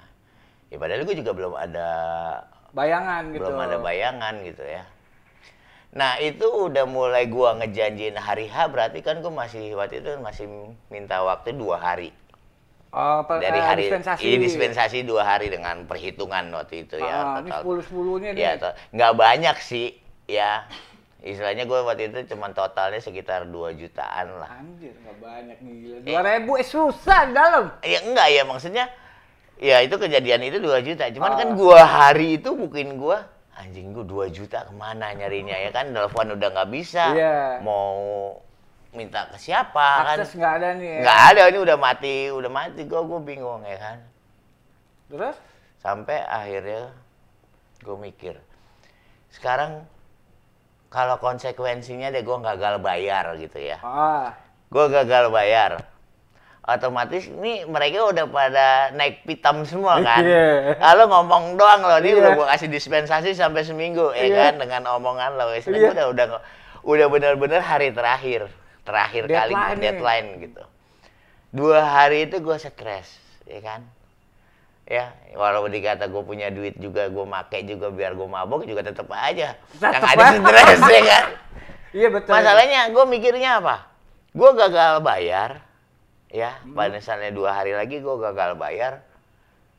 ya 0.69 0.77
padahal 0.77 1.07
gue 1.07 1.15
juga 1.15 1.31
belum 1.31 1.55
ada 1.55 1.89
Bayangan 2.71 3.31
gitu. 3.31 3.43
belum 3.43 3.57
ada 3.59 3.77
bayangan 3.79 4.35
gitu 4.43 4.63
ya 4.63 4.83
nah 5.91 6.19
itu 6.19 6.47
udah 6.47 6.87
mulai 6.87 7.27
gua 7.27 7.59
ngejanjiin 7.59 8.15
hari 8.15 8.47
H 8.47 8.71
berarti 8.71 9.03
kan 9.03 9.19
gue 9.19 9.33
masih 9.33 9.75
waktu 9.75 9.99
itu 9.99 10.23
masih 10.23 10.47
minta 10.87 11.19
waktu 11.23 11.55
dua 11.55 11.79
hari 11.79 12.11
Oh, 12.91 13.23
per- 13.23 13.39
dari 13.39 13.59
eh, 13.59 13.63
hari 13.63 13.83
dispensasi. 13.87 14.23
iya, 14.27 14.35
dispensasi 14.35 14.99
dua 15.07 15.23
hari 15.23 15.47
dengan 15.47 15.87
perhitungan 15.87 16.51
waktu 16.51 16.83
itu 16.83 16.99
ya 16.99 17.39
Ah, 17.39 17.39
ini 17.39 17.47
total. 17.47 17.63
sepuluh 17.63 17.83
sepuluhnya 17.87 18.31
ya 18.35 18.51
nih. 18.55 18.59
to- 18.59 18.77
nggak 18.99 19.13
banyak 19.15 19.57
sih 19.63 19.95
ya 20.27 20.67
istilahnya 21.21 21.65
gue 21.65 21.79
waktu 21.79 22.09
itu 22.09 22.19
cuma 22.29 22.49
totalnya 22.51 22.97
sekitar 22.97 23.45
2 23.45 23.77
jutaan 23.77 24.27
lah 24.37 24.57
Anjir, 24.57 24.97
nggak 24.97 25.17
banyak 25.19 25.59
gila. 25.59 25.97
Dua 26.01 26.21
ribu 26.25 26.53
eh 26.57 26.65
susah 26.65 27.21
dalam. 27.29 27.65
ya 27.81 28.01
enggak 28.03 28.29
ya 28.31 28.43
maksudnya 28.43 28.85
ya 29.57 29.77
itu 29.81 29.93
kejadian 29.95 30.41
itu 30.43 30.57
2 30.57 30.81
juta 30.83 31.05
cuman 31.11 31.31
Ah. 31.31 31.39
kan 31.39 31.49
gua 31.53 31.81
hari 31.81 32.37
itu 32.37 32.51
mungkin 32.51 32.97
gua 32.97 33.29
anjing 33.53 33.93
gua 33.93 34.05
2 34.25 34.33
juta 34.33 34.65
ke 34.65 34.73
mana 34.73 35.13
nyarinya 35.13 35.53
ya 35.55 35.69
kan 35.69 35.93
telepon 35.93 36.33
udah 36.33 36.49
nggak 36.51 36.71
bisa 36.71 37.13
Iya. 37.13 37.61
mau 37.61 37.93
minta 38.91 39.29
ke 39.29 39.37
siapa 39.37 40.17
Akses 40.17 40.33
kan 40.33 40.41
nggak 40.41 40.55
ada 40.57 40.69
nih 40.75 40.89
ya. 40.89 41.01
nggak 41.05 41.21
ada 41.29 41.43
ini 41.47 41.59
udah 41.61 41.77
mati 41.77 42.15
udah 42.29 42.51
mati 42.51 42.81
gua 42.85 43.05
gua 43.05 43.21
bingung 43.21 43.61
ya 43.63 43.77
kan 43.77 43.99
Terus? 45.07 45.37
sampai 45.77 46.23
akhirnya 46.23 46.89
gue 47.81 47.97
mikir 47.97 48.37
sekarang 49.29 49.85
kalau 50.91 51.17
konsekuensinya 51.17 52.11
deh 52.11 52.21
gue 52.21 52.37
gagal 52.37 52.77
bayar 52.79 53.39
gitu 53.39 53.57
ya 53.57 53.79
Ah, 53.81 54.35
gue 54.67 54.85
gagal 54.87 55.31
bayar 55.31 55.87
otomatis 56.61 57.27
ini 57.27 57.65
mereka 57.65 58.05
udah 58.05 58.27
pada 58.27 58.67
naik 58.93 59.25
pitam 59.25 59.65
semua 59.65 59.99
kan 59.99 60.23
Iya. 60.23 60.77
lalu 60.77 61.03
ngomong 61.09 61.45
doang 61.55 61.81
loh 61.81 61.99
ini 61.99 62.11
Iya. 62.11 62.19
udah 62.21 62.31
gue 62.37 62.47
kasih 62.49 62.69
dispensasi 62.69 63.31
sampai 63.33 63.63
seminggu 63.63 64.13
ya 64.13 64.25
Iya. 64.25 64.37
kan 64.37 64.55
dengan 64.59 64.83
omongan 64.93 65.35
lo 65.35 65.51
istilahnya 65.51 65.95
Iya. 65.95 65.95
udah 65.95 66.07
udah 66.11 66.27
udah 66.83 67.07
benar-benar 67.09 67.61
hari 67.61 67.91
terakhir 67.91 68.51
terakhir 68.83 69.25
kali 69.25 69.53
Deadline 69.53 69.71
nih. 69.73 69.83
deadline 69.83 70.29
gitu. 70.41 70.63
Dua 71.51 71.83
hari 71.83 72.25
itu 72.25 72.39
gue 72.39 72.57
stres, 72.57 73.19
ya 73.43 73.59
kan? 73.61 73.83
Ya, 74.91 75.15
walaupun 75.39 75.71
dikata 75.71 76.11
gue 76.11 76.23
punya 76.27 76.51
duit 76.51 76.75
juga, 76.75 77.07
gue 77.07 77.23
make 77.23 77.63
juga 77.63 77.95
biar 77.95 78.19
gue 78.19 78.27
mabok 78.27 78.67
juga 78.67 78.83
tetap 78.83 79.07
aja. 79.15 79.55
Tetep 79.71 80.03
yang 80.03 80.03
ada 80.03 80.35
stres 80.35 80.83
ya 80.83 81.03
kan? 81.07 81.25
Iya 81.95 82.09
betul. 82.11 82.33
Masalahnya 82.35 82.81
gue 82.91 83.05
mikirnya 83.07 83.63
apa? 83.63 83.87
Gue 84.35 84.51
gagal 84.51 84.99
bayar, 84.99 85.63
ya. 86.27 86.59
Hmm. 86.67 86.75
Pada 86.75 86.91
misalnya 86.91 87.31
dua 87.31 87.55
hari 87.55 87.71
lagi 87.71 88.03
gue 88.03 88.17
gagal 88.19 88.59
bayar, 88.59 89.07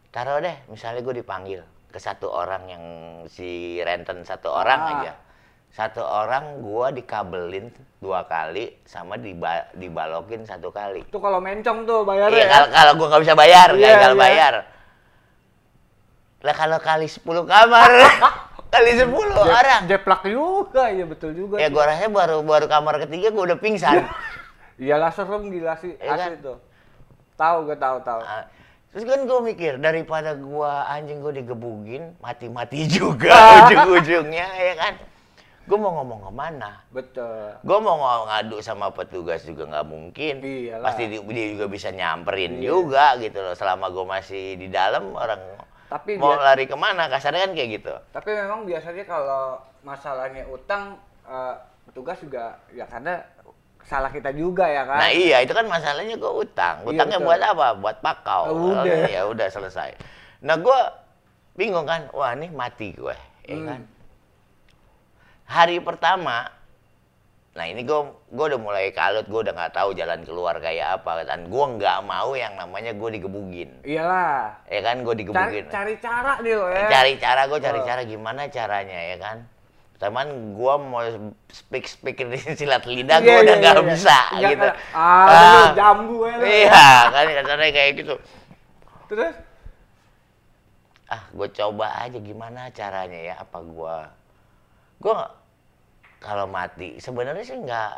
taruh 0.10 0.40
deh, 0.40 0.56
misalnya 0.72 1.04
gue 1.04 1.20
dipanggil 1.20 1.60
ke 1.92 2.00
satu 2.00 2.32
orang 2.32 2.72
yang 2.72 2.84
si 3.28 3.84
renten 3.84 4.24
satu 4.24 4.48
orang 4.48 4.80
Ah. 4.80 4.92
aja. 4.96 5.14
Satu 5.72 6.04
orang 6.04 6.64
gue 6.64 7.00
dikabelin 7.00 7.68
dua 8.00 8.28
kali 8.28 8.80
sama 8.84 9.16
diba- 9.16 9.72
dibalokin 9.72 10.48
satu 10.48 10.72
kali. 10.72 11.04
Itu 11.04 11.20
kalau 11.20 11.44
mencong 11.44 11.84
tuh 11.84 12.04
bayarnya. 12.04 12.32
Iya 12.32 12.44
ya. 12.44 12.48
kalau 12.48 12.68
kalau 12.72 12.92
gue 12.96 13.08
nggak 13.08 13.24
bisa 13.24 13.36
bayar, 13.36 13.68
Iya, 13.72 13.88
gagal 13.92 14.16
iya. 14.16 14.20
bayar. 14.20 14.56
Lah 16.42 16.54
kalau 16.54 16.78
kali 16.78 17.06
10 17.06 17.22
kamar, 17.46 17.90
kali 18.74 18.92
10 18.96 19.06
Jep- 19.06 19.38
orang. 19.38 19.82
Jeplak 19.86 20.22
juga, 20.26 20.90
iya 20.90 21.06
betul 21.06 21.32
juga. 21.32 21.56
Ya 21.56 21.68
sih. 21.68 21.72
gue 21.72 21.84
rasa 21.84 22.08
baru 22.08 22.42
baru 22.42 22.66
kamar 22.66 22.98
ketiga 23.00 23.30
gue 23.30 23.44
udah 23.46 23.58
pingsan. 23.58 24.10
Iyalah 24.76 25.12
serem 25.12 25.48
gila 25.48 25.78
sih, 25.78 25.94
Iya 25.96 26.10
asli 26.12 26.36
kan? 26.36 26.42
tuh. 26.44 26.58
Tahu 27.36 27.58
gue 27.64 27.78
tahu 27.78 27.98
tahu. 28.02 28.22
Ah, 28.22 28.46
Terus 28.92 29.06
kan 29.06 29.24
gue 29.24 29.40
mikir 29.46 29.74
daripada 29.78 30.36
gua 30.36 30.84
anjing 30.86 31.22
gue 31.22 31.32
digebugin 31.34 32.12
mati-mati 32.18 32.90
juga 32.92 33.32
ujung-ujungnya 33.64 34.48
ya 34.52 34.74
kan. 34.76 34.94
Gue 35.62 35.78
mau 35.78 35.94
ngomong 35.96 36.20
ke 36.20 36.32
mana? 36.34 36.82
Betul. 36.90 37.56
Gue 37.62 37.78
mau 37.78 37.96
ng- 37.96 38.26
ngadu 38.28 38.58
sama 38.60 38.90
petugas 38.90 39.46
juga 39.46 39.70
nggak 39.70 39.86
mungkin. 39.86 40.42
Iyalah. 40.42 40.84
Pasti 40.84 41.04
di- 41.08 41.22
dia 41.24 41.46
juga 41.54 41.66
bisa 41.68 41.88
nyamperin 41.88 42.58
Iya. 42.58 42.68
juga 42.68 43.06
gitu 43.16 43.40
loh. 43.40 43.54
Selama 43.54 43.88
gue 43.88 44.04
masih 44.04 44.58
di 44.58 44.68
dalam 44.68 45.14
orang 45.14 45.40
Tapi 45.92 46.16
mau 46.16 46.32
dia- 46.32 46.44
lari 46.48 46.66
ke 46.66 46.74
mana? 46.74 47.06
Kasarnya 47.06 47.44
kan 47.44 47.54
kayak 47.54 47.70
gitu. 47.76 47.94
Tapi 48.10 48.30
memang 48.32 48.64
biasanya 48.64 49.04
kalau 49.04 49.60
masalahnya 49.84 50.48
utang 50.48 50.96
eh, 51.22 51.56
petugas 51.84 52.16
juga 52.18 52.56
ya 52.72 52.88
karena 52.88 53.20
salah 53.82 54.08
kita 54.08 54.32
juga 54.32 54.64
ya 54.64 54.86
kan. 54.86 54.98
Nah 54.98 55.12
iya 55.12 55.38
itu 55.40 55.52
kan 55.52 55.68
masalahnya 55.68 56.16
gue 56.16 56.34
utang. 56.34 56.80
Iya, 56.82 56.88
Utangnya 56.88 57.18
betul. 57.18 57.28
buat 57.28 57.42
apa? 57.44 57.68
Buat 57.76 57.98
pakau. 58.00 58.44
Oh, 58.48 58.72
udah. 58.74 59.04
Ya 59.06 59.22
udah 59.26 59.48
selesai. 59.48 59.92
Nah 60.40 60.56
gue 60.56 60.80
bingung 61.54 61.84
kan. 61.84 62.08
Wah 62.12 62.32
ini 62.32 62.48
mati 62.48 62.96
gue. 62.96 63.16
Ya 63.44 63.54
Hmm. 63.54 63.68
kan? 63.68 63.82
Hari 65.46 65.84
pertama, 65.84 66.48
nah 67.52 67.68
ini 67.68 67.84
gue 67.84 68.00
gue 68.32 68.46
udah 68.48 68.58
mulai 68.58 68.90
kalut. 68.92 69.28
Gue 69.28 69.44
udah 69.44 69.52
nggak 69.52 69.74
tahu 69.74 69.92
jalan 69.92 70.24
keluar 70.24 70.56
kayak 70.58 71.00
apa. 71.00 71.24
Dan 71.24 71.48
gue 71.48 71.66
nggak 71.76 71.98
mau 72.02 72.32
yang 72.32 72.56
namanya 72.56 72.92
gue 72.92 73.10
digebugin. 73.12 73.72
Iyalah. 73.84 74.56
Ya 74.66 74.80
kan 74.82 75.02
gue 75.02 75.10
Cari, 75.10 75.20
digebugin. 75.20 75.66
cari 75.68 75.94
cara 75.98 76.34
nih 76.40 76.54
lo 76.56 76.68
ya. 76.68 76.88
Cari 76.88 77.14
cara 77.18 77.42
gue 77.46 77.60
cari 77.60 77.80
Oh. 77.80 77.86
cara 77.86 78.02
gimana 78.04 78.42
caranya 78.48 79.00
ya 79.06 79.18
kan. 79.18 79.38
Teman 79.98 80.28
gue 80.56 80.74
mau 80.82 81.04
speak 81.48 81.86
speak 81.86 82.18
di 82.18 82.40
silat 82.58 82.82
lidah 82.84 83.20
gue 83.20 83.30
Iya, 83.30 83.44
udah 83.44 83.54
iya, 83.54 83.62
nggak 83.62 83.76
iya. 83.78 83.86
bisa 83.86 84.18
Iya, 84.34 84.48
gitu. 84.50 84.66
kan. 84.66 84.76
Ah, 84.96 85.52
lu 85.54 85.64
jambu 85.76 86.18
ya. 86.26 86.36
Iya, 86.42 86.86
kan 87.12 87.24
kasarnya 87.36 87.70
kayak 87.70 87.92
gitu. 87.96 88.16
Terus 89.08 89.36
Ah, 91.06 91.28
gue 91.28 91.48
coba 91.52 91.92
aja 92.00 92.16
gimana 92.18 92.72
caranya 92.72 93.20
ya, 93.20 93.36
apa 93.38 93.60
gue... 93.60 93.96
Gue 94.98 95.12
kalau 96.22 96.46
mati, 96.46 97.02
sebenarnya 97.02 97.42
sih 97.42 97.58
nggak... 97.58 97.94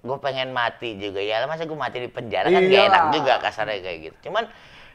Gue 0.00 0.16
pengen 0.16 0.56
mati 0.56 0.96
juga, 0.96 1.20
ya 1.20 1.44
masa 1.44 1.68
gue 1.68 1.76
mati 1.76 2.00
di 2.00 2.08
penjara 2.08 2.48
kan 2.48 2.56
gak 2.56 2.72
Iyalah. 2.72 2.88
enak 2.88 3.04
juga 3.12 3.32
kasarnya 3.36 3.84
kayak 3.84 3.98
gitu. 4.00 4.16
Cuman 4.30 4.48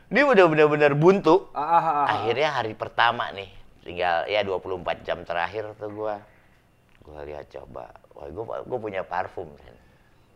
dia 0.07 0.23
udah 0.25 0.45
bener-bener 0.49 0.97
buntu. 0.97 1.45
ah, 1.53 1.61
ah, 1.61 1.77
ah, 1.77 1.85
ah. 1.85 2.05
Akhirnya 2.09 2.49
hari 2.49 2.73
pertama 2.73 3.29
nih, 3.29 3.53
tinggal 3.85 4.25
ya 4.25 4.41
24 4.41 5.05
jam 5.05 5.21
terakhir 5.21 5.77
tuh 5.77 5.93
gue. 5.93 6.15
Gue 7.05 7.19
lihat 7.21 7.45
coba, 7.53 7.93
wah 8.17 8.25
gue 8.25 8.43
gue 8.65 8.79
punya 8.81 9.05
parfum. 9.05 9.45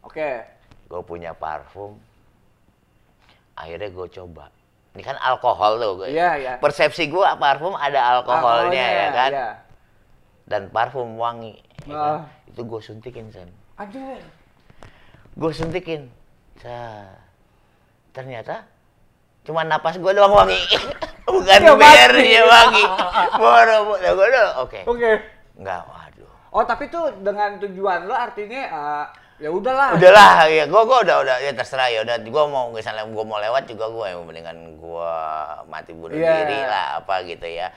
Oke. 0.05 0.45
gue 0.85 1.01
punya 1.01 1.33
parfum 1.33 1.97
akhirnya 3.53 3.89
gue 3.89 4.07
coba 4.09 4.49
ini 4.89 5.03
kan 5.03 5.19
alkohol 5.19 5.77
tuh 5.77 5.91
gue 6.01 6.07
Iya, 6.09 6.29
iya. 6.33 6.53
persepsi 6.57 7.05
gue 7.05 7.27
parfum 7.37 7.75
ada 7.75 8.17
alkoholnya 8.17 8.85
ya 8.89 9.07
kan 9.11 9.31
Iya. 9.31 9.49
dan 10.47 10.61
parfum 10.71 11.13
wangi 11.13 11.61
ya 11.85 11.95
kan? 11.95 12.19
Itu 12.45 12.61
gue 12.61 12.81
suntikin 12.81 13.29
sen 13.29 13.49
Anjir. 13.75 14.19
gue 15.31 15.51
suntikin. 15.51 16.11
Sa- 16.57 17.15
ternyata 18.09 18.67
cuma 19.41 19.63
napas 19.63 19.95
gue 19.95 20.11
doang 20.11 20.33
wangi. 20.33 20.59
Bukan 21.29 21.61
Ya, 21.61 21.73
bernya 21.73 22.41
wangi. 22.43 22.83
Bodoh 23.39 23.79
bodoh 23.87 24.13
bodoh. 24.13 24.47
Oke. 24.59 24.81
Oke. 24.83 25.11
nggak 25.55 25.81
waduh. 25.85 26.31
Oh, 26.49 26.63
tapi 26.63 26.87
tuh 26.87 27.13
dengan 27.19 27.59
tujuan 27.59 28.03
lo 28.03 28.11
artinya 28.11 28.61
eh, 28.65 29.05
ya 29.39 29.49
udahlah. 29.49 29.93
udahlah 29.93 30.49
ya 30.49 30.65
gua 30.65 30.83
gua 30.83 30.99
udah 30.99 31.17
udah 31.21 31.35
ya 31.39 31.51
terserah 31.53 31.87
ya 31.87 32.01
udah. 32.01 32.17
Gua 32.25 32.43
mau 32.45 32.65
misalnya 32.69 33.05
gua 33.05 33.23
mau 33.23 33.37
lewat 33.37 33.63
juga 33.65 33.85
gua 33.87 34.05
yang 34.09 34.25
mendingan 34.25 34.57
gua 34.75 35.13
mati 35.65 35.93
bunuh 35.93 36.11
Iya. 36.11 36.33
diri 36.43 36.59
lah 36.59 36.85
apa 36.99 37.15
gitu 37.23 37.45
ya 37.45 37.69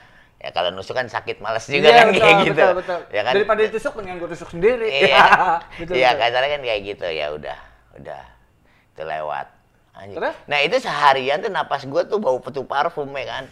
ya 0.43 0.51
kalau 0.51 0.69
nusuk 0.69 0.91
kan 0.91 1.07
sakit 1.07 1.39
males 1.39 1.63
juga 1.63 1.87
Iya, 1.87 1.95
kan 1.95 2.07
betul, 2.09 2.19
kayak 2.19 2.35
gitu 2.43 2.59
Betul, 2.59 2.73
betul. 2.77 2.99
ya 3.09 3.21
kan 3.23 3.33
Daripada 3.33 3.59
ditusuk 3.63 3.91
mendingan 3.95 4.17
gue 4.19 4.29
tusuk 4.35 4.49
sendiri. 4.51 4.87
iya 4.91 5.23
betul, 5.79 5.93
iya 5.95 6.09
kasarnya 6.13 6.49
kan 6.51 6.61
kayak 6.61 6.81
gitu 6.83 7.07
ya 7.07 7.27
udah 7.31 7.57
udah 7.95 8.23
itu 8.91 9.01
lewat 9.01 9.47
Anjing. 9.93 10.17
Terus? 10.17 10.35
nah 10.43 10.57
itu 10.59 10.75
seharian 10.77 11.37
tuh 11.39 11.47
napas 11.47 11.85
gua 11.85 12.03
tuh 12.03 12.17
bau 12.17 12.37
petu 12.37 12.61
parfum 12.61 13.07
ya 13.13 13.25
kan 13.31 13.45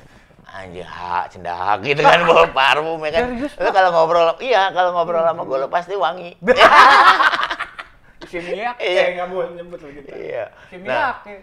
anjir 0.51 0.83
hak 0.83 1.31
cendak 1.31 1.79
gitu 1.87 2.01
kan 2.01 2.25
bau 2.25 2.43
parfum 2.49 2.99
ya 2.99 3.11
kan 3.13 3.23
lu 3.39 3.69
kalau 3.69 3.89
ngobrol 3.89 4.35
iya 4.39 4.67
kalau 4.69 4.91
ngobrol 4.91 5.21
sama 5.21 5.45
gua 5.45 5.57
lu 5.61 5.69
pasti 5.69 5.95
wangi 5.95 6.35
Simiak, 8.21 8.77
Iya. 8.79 9.01
eh 9.01 9.09
nggak 9.17 9.27
boleh 9.27 9.49
nyebut 9.53 9.79
lagi. 9.81 10.01
iya 10.13 10.45
Simiak. 10.69 10.87
nah 10.87 11.13
ya. 11.25 11.39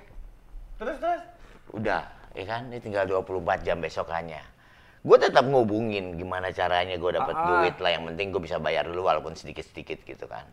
Terus 0.78 0.96
terus. 0.96 1.22
udah 1.70 2.00
ya 2.32 2.44
kan 2.44 2.60
ini 2.66 2.78
tinggal 2.78 3.04
24 3.04 3.28
jam 3.60 3.76
besokannya 3.78 4.40
gue 4.98 5.16
tetap 5.18 5.46
ngubungin 5.46 6.18
gimana 6.18 6.50
caranya 6.50 6.98
gue 6.98 7.10
dapat 7.14 7.34
Ah, 7.34 7.42
ah. 7.42 7.48
duit 7.62 7.76
lah. 7.78 7.90
Yang 7.94 8.04
penting 8.12 8.26
gue 8.34 8.42
bisa 8.42 8.56
bayar 8.58 8.84
dulu 8.86 9.06
walaupun 9.06 9.38
sedikit 9.38 9.62
sedikit 9.66 10.02
gitu 10.02 10.26
kan. 10.26 10.44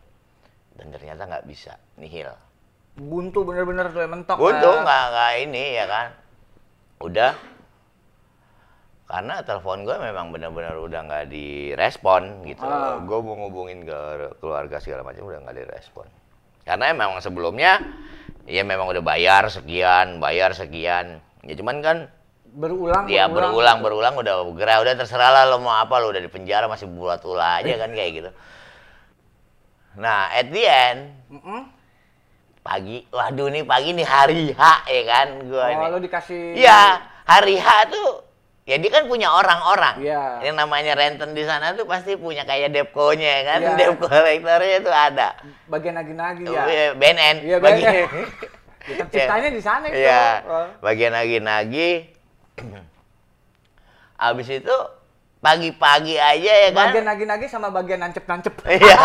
Dan 0.75 0.91
ternyata 0.93 1.25
nggak 1.25 1.45
bisa 1.49 1.75
nihil. 1.97 2.29
Buntu 2.95 3.43
bener-bener 3.43 3.91
tuh 3.91 4.05
mentok. 4.07 4.37
buntu 4.37 4.69
nggak 4.69 5.03
nggak 5.11 5.31
ini 5.49 5.63
ya 5.75 5.85
kan. 5.89 6.07
Udah. 7.01 7.33
Karena 9.05 9.37
telepon 9.45 9.85
gue 9.85 9.97
memang 10.01 10.33
benar-benar 10.33 10.81
udah 10.81 11.01
nggak 11.05 11.25
direspon 11.29 12.41
gitu. 12.49 12.65
Ah. 12.65 12.97
gue 13.01 13.17
mau 13.21 13.37
ngubungin 13.37 13.85
ke 13.85 13.99
keluarga 14.41 14.77
segala 14.81 15.05
macam 15.05 15.25
udah 15.29 15.41
nggak 15.45 15.57
direspon. 15.61 16.07
Karena 16.65 16.93
memang 16.93 17.21
sebelumnya 17.21 17.81
ya 18.45 18.61
memang 18.61 18.89
udah 18.89 19.01
bayar 19.01 19.49
sekian 19.49 20.17
bayar 20.21 20.53
sekian. 20.53 21.21
Ya 21.45 21.53
cuman 21.57 21.81
kan 21.85 21.97
Berulang, 22.55 23.03
Ya 23.05 23.27
berulang 23.27 23.83
berulang 23.83 24.15
udah 24.15 24.47
gerah 24.55 24.79
udah 24.79 24.93
terserah 24.95 25.27
lah 25.29 25.43
lo 25.45 25.59
mau 25.59 25.75
apa 25.75 25.99
lo 25.99 26.07
udah 26.07 26.23
di 26.23 26.31
penjara 26.31 26.65
masih 26.65 26.87
buat 26.87 27.19
ulah 27.21 27.59
aja 27.59 27.75
kan 27.75 27.91
kayak 27.91 28.11
gitu. 28.15 28.29
Nah 29.95 30.31
at 30.31 30.47
the 30.47 30.63
end 30.63 30.99
Mm-mm. 31.29 31.67
pagi, 32.61 33.03
waduh 33.09 33.47
nih 33.47 33.61
pagi 33.61 33.91
nih 33.91 34.03
hari 34.03 34.43
H 34.49 34.61
ya 34.85 35.01
kan 35.03 35.27
gua 35.45 35.67
Oh, 35.69 35.87
lo 35.89 35.97
ini. 35.97 36.07
dikasih. 36.07 36.43
Iya 36.55 36.79
hari 37.23 37.55
H 37.55 37.67
tuh 37.87 38.23
ya 38.63 38.79
dia 38.79 38.87
kan 38.89 39.03
punya 39.05 39.29
orang-orang. 39.29 39.99
Iya. 39.99 40.23
Yang 40.41 40.55
namanya 40.57 40.93
renten 40.95 41.35
di 41.35 41.43
sana 41.43 41.75
tuh 41.75 41.83
pasti 41.83 42.15
punya 42.15 42.43
kayak 42.43 42.71
depkonya 42.71 43.29
ya 43.29 43.41
kan, 43.45 43.59
Iya. 43.61 43.75
debt 43.77 43.99
collectornya 43.99 44.77
tuh 44.79 44.95
ada. 44.95 45.27
Bagian 45.67 45.93
nagi-nagi 45.93 46.43
ya. 46.45 46.63
iya, 46.65 46.85
BNN. 46.95 47.35
Iya, 47.43 47.57
Bagi- 47.59 47.83
BNN. 47.83 48.07
Ya, 48.85 49.01
kan 49.01 49.07
ceritanya 49.09 49.49
di 49.49 49.61
sana 49.61 49.85
itu. 49.89 49.97
Iya. 49.97 50.25
Oh. 50.45 50.67
Bagian 50.79 51.09
nagi-nagi. 51.11 52.14
Abis 54.15 54.47
itu 54.49 54.75
pagi-pagi 55.43 56.15
aja 56.15 56.53
ya 56.65 56.69
kan. 56.71 56.89
Bagian 56.89 57.05
nagi-nagi 57.05 57.45
sama 57.51 57.69
bagian 57.69 58.01
nancep-nancep. 58.01 58.53
Iya. 58.65 58.97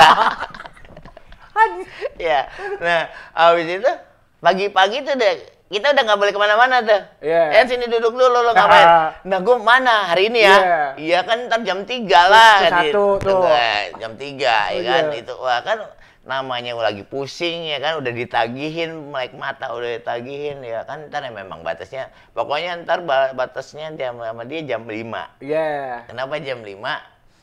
Iya. 2.17 2.41
Nah, 2.81 3.03
abis 3.37 3.69
itu 3.69 3.93
pagi-pagi 4.41 5.05
tuh 5.05 5.13
deh 5.21 5.35
kita 5.71 5.95
udah 5.95 6.03
nggak 6.03 6.19
boleh 6.19 6.33
ke 6.33 6.41
mana-mana 6.41 6.77
tuh. 6.83 7.01
Iya. 7.21 7.61
Eh 7.61 7.65
sini 7.69 7.87
duduk 7.87 8.17
dulu 8.17 8.43
lo 8.43 8.51
ngapain? 8.51 9.15
nah 9.23 9.39
gue 9.39 9.57
mana 9.61 10.11
hari 10.11 10.27
ini 10.33 10.43
ya? 10.43 10.57
Iya. 10.57 10.83
Iya 10.97 11.19
kan 11.29 11.39
ntar 11.47 11.61
jam 11.63 11.87
3 11.87 12.11
lah. 12.27 12.55
Satu 12.65 13.21
tuh. 13.23 13.45
Eh, 13.47 13.93
Jam 14.01 14.17
3 14.19 14.41
ya 14.41 14.81
Oh, 14.81 14.83
kan 14.83 15.05
iya. 15.13 15.21
itu 15.21 15.35
wah 15.37 15.61
kan 15.63 15.79
namanya 16.21 16.77
lagi 16.77 17.01
pusing 17.01 17.65
ya 17.65 17.81
kan 17.81 17.97
udah 17.97 18.13
ditagihin 18.13 19.09
melek 19.09 19.33
mata 19.33 19.73
udah 19.73 19.97
ditagihin 19.97 20.61
ya 20.61 20.85
kan 20.85 21.09
ntar 21.09 21.25
ya 21.25 21.33
memang 21.33 21.65
batasnya 21.65 22.07
pokoknya 22.31 22.85
ntar 22.85 23.01
ba- 23.01 23.33
batasnya 23.33 23.89
dia 23.93 24.13
sama 24.13 24.45
dia 24.45 24.61
jam 24.63 24.85
5 24.85 25.41
Iya. 25.41 26.05
Kenapa 26.05 26.37
jam 26.39 26.61
5? 26.61 26.77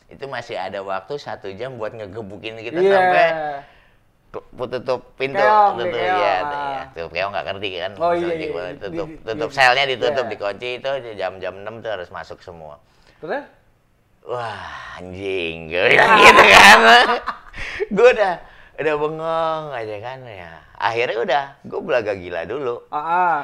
Itu 0.08 0.30
masih 0.30 0.56
ada 0.56 0.80
waktu 0.80 1.18
satu 1.18 1.50
jam 1.52 1.76
buat 1.76 1.92
ngegebukin 1.92 2.62
kita 2.62 2.78
Iya. 2.78 2.94
sampai 2.94 3.28
tutup 4.70 5.02
pintu 5.18 5.42
Keong, 5.42 5.74
tutup 5.74 5.88
di 5.88 5.98
keong, 5.98 6.20
ya, 6.22 6.36
ya 6.46 6.82
tutup 6.94 7.12
keong 7.12 7.32
nggak 7.34 7.46
ngerti 7.50 7.70
kan 7.74 7.92
Oh, 7.98 8.14
iya, 8.14 8.28
iya, 8.30 8.46
iya. 8.46 8.72
tutup 8.78 9.08
Di- 9.10 9.20
tutup 9.26 9.50
di- 9.50 9.56
selnya 9.58 9.84
ditutup 9.84 10.24
iya. 10.24 10.32
dikunci 10.32 10.70
itu 10.78 10.90
jam-jam 11.18 11.54
6 11.66 11.82
tuh 11.82 11.92
harus 11.92 12.10
masuk 12.14 12.40
semua 12.40 12.78
Terus? 13.18 13.42
wah 14.22 14.62
anjing 15.02 15.66
gue 15.66 15.82
bilang 15.90 16.14
gitu 16.22 16.44
kan 16.46 16.78
gue 17.98 18.10
udah 18.14 18.34
udah 18.78 18.94
bengong 18.96 19.64
aja 19.72 19.96
kan 20.00 20.18
ya 20.22 20.52
akhirnya 20.76 21.18
udah 21.20 21.44
gue 21.64 21.80
belaga 21.82 22.14
gila 22.14 22.42
dulu 22.44 22.76
Ah, 22.88 23.02
ah. 23.02 23.40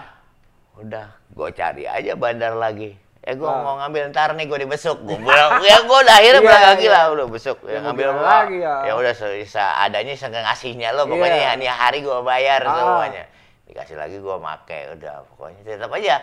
udah 0.75 1.10
gue 1.28 1.50
cari 1.52 1.84
aja 1.86 2.13
bandar 2.13 2.54
lagi 2.54 2.94
eh 3.20 3.34
gue 3.34 3.44
Ah. 3.44 3.60
mau 3.60 3.80
ngambil 3.80 4.12
ntar 4.12 4.34
nih 4.34 4.46
gue 4.46 4.60
dibesuk 4.62 5.00
gue 5.00 5.18
bilang 5.18 5.58
ya 5.66 5.82
gue 5.82 5.98
udah 5.98 6.16
akhirnya 6.16 6.38
Iya, 6.38 6.46
belaga 6.46 6.70
iya. 6.70 6.78
gila 6.78 7.00
udah 7.12 7.25
besuk 7.28 7.58
Ya, 7.62 7.72
ya, 7.72 7.80
ngambil 7.82 8.08
apa 8.10 8.22
lagi 8.22 8.58
ya. 8.60 8.75
ya 8.84 8.94
udah 8.94 9.13
se 9.16 9.58
adanya 9.58 10.13
ngasihnya 10.13 10.90
lo 10.92 11.08
pokoknya 11.08 11.40
Iya. 11.40 11.50
ya 11.50 11.60
nih 11.60 11.70
hari 11.72 12.00
gue 12.00 12.18
bayar 12.22 12.62
Ah. 12.62 12.74
semuanya 12.75 13.24
dikasih 13.63 13.96
lagi 13.98 14.18
gue 14.20 14.36
make 14.38 14.80
udah 14.94 15.16
pokoknya 15.34 15.62
tetap 15.66 15.90
aja 15.90 16.16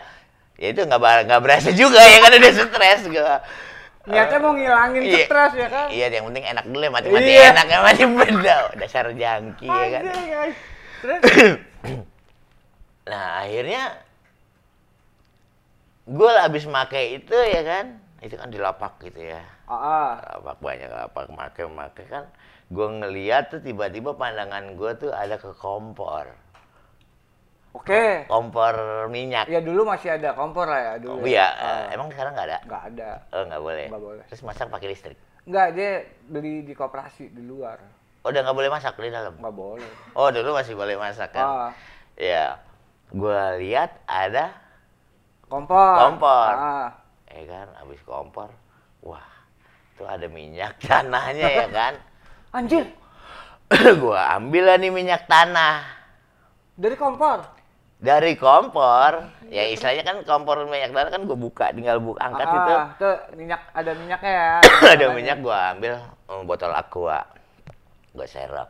ya 0.54 0.66
itu 0.68 0.80
nggak 0.80 1.00
nggak 1.24 1.40
berasa 1.40 1.70
juga 1.72 1.98
ya 1.98 2.20
kan 2.20 2.30
udah 2.30 2.52
stres 2.52 3.02
gue 3.06 3.32
Niatnya 4.10 4.38
mau 4.42 4.52
ngilangin 4.52 5.02
Iya. 5.06 5.18
stres 5.26 5.52
ya 5.54 5.68
kan? 5.70 5.86
Iya, 5.88 6.06
yang 6.10 6.24
penting 6.28 6.44
enak 6.44 6.64
dulu 6.66 6.82
ya, 6.82 6.90
mati-mati 6.90 7.30
Iya. 7.30 7.44
enak 7.54 7.66
ya, 7.66 7.78
mati 7.80 8.02
benda. 8.04 8.56
Dasar 8.74 9.06
jangki 9.14 9.66
ya 9.66 9.86
kan. 9.88 10.02
Anjing, 10.06 10.28
guys. 10.28 10.56
Terus? 11.00 11.20
Nah, 13.00 13.42
akhirnya 13.42 13.82
gue 16.06 16.30
habis 16.30 16.62
make 16.66 17.00
itu 17.16 17.34
ya 17.34 17.62
kan, 17.62 17.98
itu 18.22 18.38
kan 18.38 18.46
di 18.46 18.58
lapak 18.60 19.02
gitu 19.02 19.18
ya. 19.18 19.42
Ah, 19.66 19.74
ah. 19.74 20.10
Lapak 20.38 20.62
banyak 20.62 20.86
lapak 20.86 21.26
make 21.34 21.62
make 21.66 22.04
kan. 22.06 22.30
Gue 22.70 22.86
ngeliat 22.86 23.50
tuh 23.50 23.58
tiba-tiba 23.58 24.14
pandangan 24.14 24.78
gue 24.78 24.90
tuh 24.94 25.10
ada 25.10 25.42
ke 25.42 25.50
kompor. 25.58 26.30
Oke. 27.70 28.26
Kompor 28.26 28.74
minyak. 29.06 29.46
Ya 29.46 29.62
dulu 29.62 29.86
masih 29.86 30.14
ada 30.14 30.34
kompor 30.34 30.66
lah 30.66 30.80
ya 30.80 30.94
dulu. 30.98 31.22
Oh, 31.22 31.26
iya, 31.26 31.46
Ah. 31.46 31.68
eh, 31.86 31.94
emang 31.94 32.10
sekarang 32.10 32.34
nggak 32.34 32.46
ada? 32.46 32.58
Nggak 32.66 32.82
ada. 32.90 33.10
Oh, 33.30 33.42
nggak 33.46 33.62
boleh. 33.62 33.86
Nggak 33.86 34.02
boleh. 34.02 34.24
Terus 34.26 34.42
masak 34.42 34.66
pakai 34.68 34.88
listrik. 34.88 35.18
Nggak, 35.46 35.66
dia 35.72 35.90
beli 36.26 36.62
di 36.62 36.74
koperasi 36.74 37.30
di 37.30 37.42
luar. 37.42 37.78
Oh, 38.20 38.28
udah 38.28 38.40
nggak 38.42 38.56
boleh 38.56 38.68
masak 38.68 38.94
di 38.96 39.08
dalam. 39.08 39.38
Nggak 39.38 39.54
boleh. 39.54 39.90
Oh, 40.12 40.28
dulu 40.28 40.52
masih 40.52 40.74
boleh 40.74 40.94
masak 40.94 41.30
kan? 41.30 41.46
Ah, 41.46 41.70
Ya, 42.14 42.58
gue 43.08 43.40
lihat 43.60 43.96
ada 44.04 44.52
kompor. 45.46 45.94
Kompor. 45.98 46.52
Ah. 46.52 46.90
ya 47.30 47.46
kan 47.46 47.70
habis 47.78 48.02
kompor 48.02 48.50
wah 49.00 49.22
itu 49.94 50.02
ada 50.02 50.26
minyak 50.26 50.74
tanahnya 50.82 51.46
ya 51.46 51.66
kan 51.70 51.94
Anjir, 52.50 52.90
gua 54.02 54.34
ambil 54.34 54.66
lah 54.66 54.76
nih 54.76 54.90
minyak 54.90 55.24
tanah 55.24 55.86
dari 56.74 56.98
kompor. 56.98 57.46
Dari 58.00 58.32
kompor 58.34 59.12
ya 59.46 59.68
istilahnya 59.68 60.02
kan 60.02 60.16
kompor 60.22 60.64
minyak 60.64 60.88
tanah 60.88 61.10
kan 61.10 61.22
gua 61.22 61.36
buka 61.36 61.68
tinggal 61.70 62.00
buka 62.00 62.20
angkat 62.22 62.46
ah, 62.46 62.54
itu 62.54 62.74
Tuh, 62.96 63.16
minyak 63.34 63.60
ada 63.70 63.90
minyaknya 63.92 64.32
ya. 64.32 64.50
ada 64.94 65.06
minyak 65.10 65.38
gua 65.38 65.58
ambil 65.70 65.94
eh, 66.00 66.42
botol 66.42 66.72
aqua 66.72 67.28
gua 68.10 68.26
serok 68.26 68.68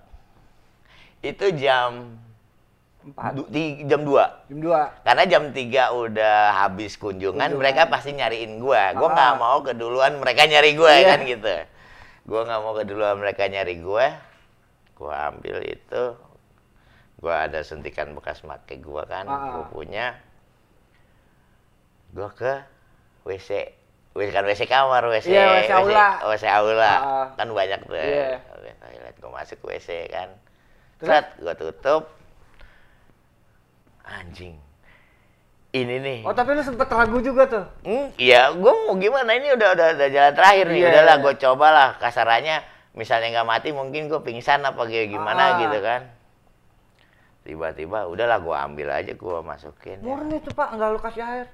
itu 1.20 1.46
jam 1.54 2.18
Empat. 3.00 3.32
du- 3.32 3.48
ti- 3.48 3.80
jam 3.86 4.04
2 4.04 4.12
Jam 4.52 4.58
dua. 4.60 4.92
karena 5.00 5.24
jam 5.24 5.42
3 5.48 5.56
udah 5.90 6.36
habis 6.54 6.96
kunjungan, 6.96 7.32
Kunjungan. 7.48 7.56
mereka 7.56 7.88
pasti 7.88 8.12
nyariin 8.12 8.60
gua. 8.60 8.92
Gua 8.92 9.08
Ah. 9.08 9.12
nggak 9.16 9.34
mau 9.36 9.58
keduluan 9.60 10.20
mereka 10.20 10.44
nyari 10.44 10.76
gua 10.76 10.92
Iya. 10.92 11.08
kan 11.08 11.20
gitu. 11.24 11.54
Gua 12.28 12.44
nggak 12.44 12.60
mau 12.60 12.76
keduluan 12.76 13.16
mereka 13.16 13.48
nyari 13.48 13.80
gua. 13.80 14.20
Gua 14.92 15.32
ambil 15.32 15.64
itu. 15.64 16.02
Gua 17.20 17.44
ada 17.44 17.60
suntikan 17.60 18.10
bekas 18.12 18.40
make 18.42 18.80
gua 18.80 19.04
kan, 19.04 19.24
Ah. 19.24 19.52
gua 19.54 19.64
punya. 19.68 20.16
Gua 22.10 22.32
ke 22.32 22.64
WC. 23.22 23.76
WC 24.10 24.30
kan 24.32 24.42
WC 24.42 24.64
kamar, 24.66 25.04
WC, 25.06 25.30
Iya, 25.30 25.44
WC 25.54 25.70
aula. 25.70 26.08
WC 26.26 26.44
aula. 26.48 26.92
Ah. 26.96 27.26
Kan 27.36 27.52
banyak 27.52 27.80
tuh. 27.84 27.94
Iya. 27.94 28.40
Oke, 28.50 28.70
toilet 28.74 29.16
gua 29.20 29.30
masuk 29.36 29.58
WC 29.62 30.08
kan. 30.08 30.28
Terus? 30.98 31.24
Gua 31.38 31.54
tutup. 31.54 32.02
Anjing. 34.02 34.58
Ini 35.70 36.02
nih. 36.02 36.18
Oh, 36.26 36.34
tapi 36.34 36.50
lu 36.50 36.66
sempet 36.66 36.90
ragu 36.90 37.22
juga 37.22 37.46
tuh. 37.46 37.62
Hmm, 37.86 38.10
iya, 38.18 38.50
gue 38.50 38.72
mau 38.74 38.98
gimana 38.98 39.38
ini 39.38 39.54
udah 39.54 39.70
udah, 39.70 39.88
udah 39.94 40.08
jalan 40.10 40.34
terakhir 40.34 40.66
nih, 40.66 40.82
Iya. 40.82 40.88
udahlah 40.90 41.16
gue 41.22 41.34
cobalah 41.38 41.88
kasarannya, 42.02 42.56
misalnya 42.98 43.30
nggak 43.30 43.46
mati 43.46 43.70
mungkin 43.70 44.10
gue 44.10 44.18
pingsan 44.18 44.66
apa 44.66 44.82
kayak 44.82 45.14
gimana 45.14 45.54
Ah. 45.54 45.58
gitu 45.62 45.78
kan. 45.78 46.10
Tiba-tiba 47.40 48.04
udahlah 48.04 48.38
gue 48.38 48.52
ambil 48.52 48.88
aja 48.92 49.12
gue 49.12 49.36
masukin. 49.40 49.96
ya. 49.98 50.04
Murni 50.04 50.36
tuh 50.40 50.52
pak, 50.52 50.76
nggak 50.76 50.88
lu 50.92 51.00
kasih 51.00 51.24
air. 51.24 51.46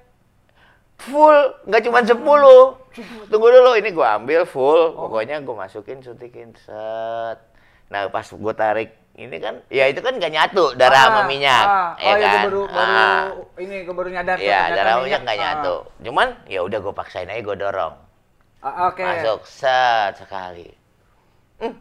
Full, 0.96 1.38
nggak 1.68 1.82
cuma 1.84 2.00
10. 2.00 3.28
Tunggu 3.28 3.48
dulu, 3.52 3.70
ini 3.76 3.90
gue 3.92 4.06
ambil 4.06 4.42
full, 4.48 4.96
Oh. 4.96 5.06
pokoknya 5.06 5.44
gue 5.44 5.52
masukin 5.54 6.00
suntikin 6.00 6.56
set. 6.56 7.38
Nah 7.86 8.08
pas 8.08 8.24
gue 8.24 8.54
tarik 8.56 8.90
ini 9.14 9.36
kan, 9.38 9.62
ya 9.70 9.86
itu 9.86 10.02
kan 10.02 10.18
gak 10.18 10.28
nyatu 10.28 10.74
darah 10.74 11.08
sama 11.08 11.20
Ah, 11.22 11.28
minyak, 11.30 11.64
ah. 11.64 11.92
ya 11.96 12.04
oh, 12.04 12.16
iya, 12.16 12.26
kan? 12.26 12.32
gua 12.34 12.44
baru, 12.50 12.62
baru 12.68 12.92
Ah. 12.92 13.24
ini 13.56 13.76
gue 13.86 13.94
baru 13.94 14.08
nyadar. 14.12 14.36
ternyata 14.36 14.74
darah 14.74 14.94
minyak 15.00 15.20
nggak 15.22 15.38
ah. 15.38 15.42
nyatu. 15.44 15.74
Cuman 16.02 16.28
ya 16.44 16.60
udah 16.60 16.78
gue 16.82 16.92
paksain 16.92 17.28
aja 17.30 17.40
gue 17.40 17.56
dorong. 17.56 17.94
Ah, 18.60 18.90
Oke. 18.90 19.04
Masuk 19.06 19.40
set 19.46 20.18
sekali. 20.18 20.68
Hmm. 21.62 21.72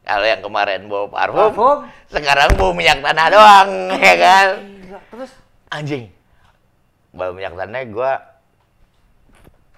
Kalau 0.00 0.24
yang 0.24 0.40
kemarin 0.40 0.80
bawa 0.86 1.06
parfum, 1.06 1.48
Parfum. 1.48 1.78
sekarang 2.08 2.56
bawa 2.56 2.72
minyak 2.72 2.98
tanah 2.98 3.26
doang, 3.28 3.70
ya 4.00 4.14
kan? 4.16 4.46
Terus 5.06 5.30
Anjing. 5.68 6.10
Bawa 7.10 7.30
minyak 7.30 7.54
tanah 7.54 7.80
gua 7.86 8.12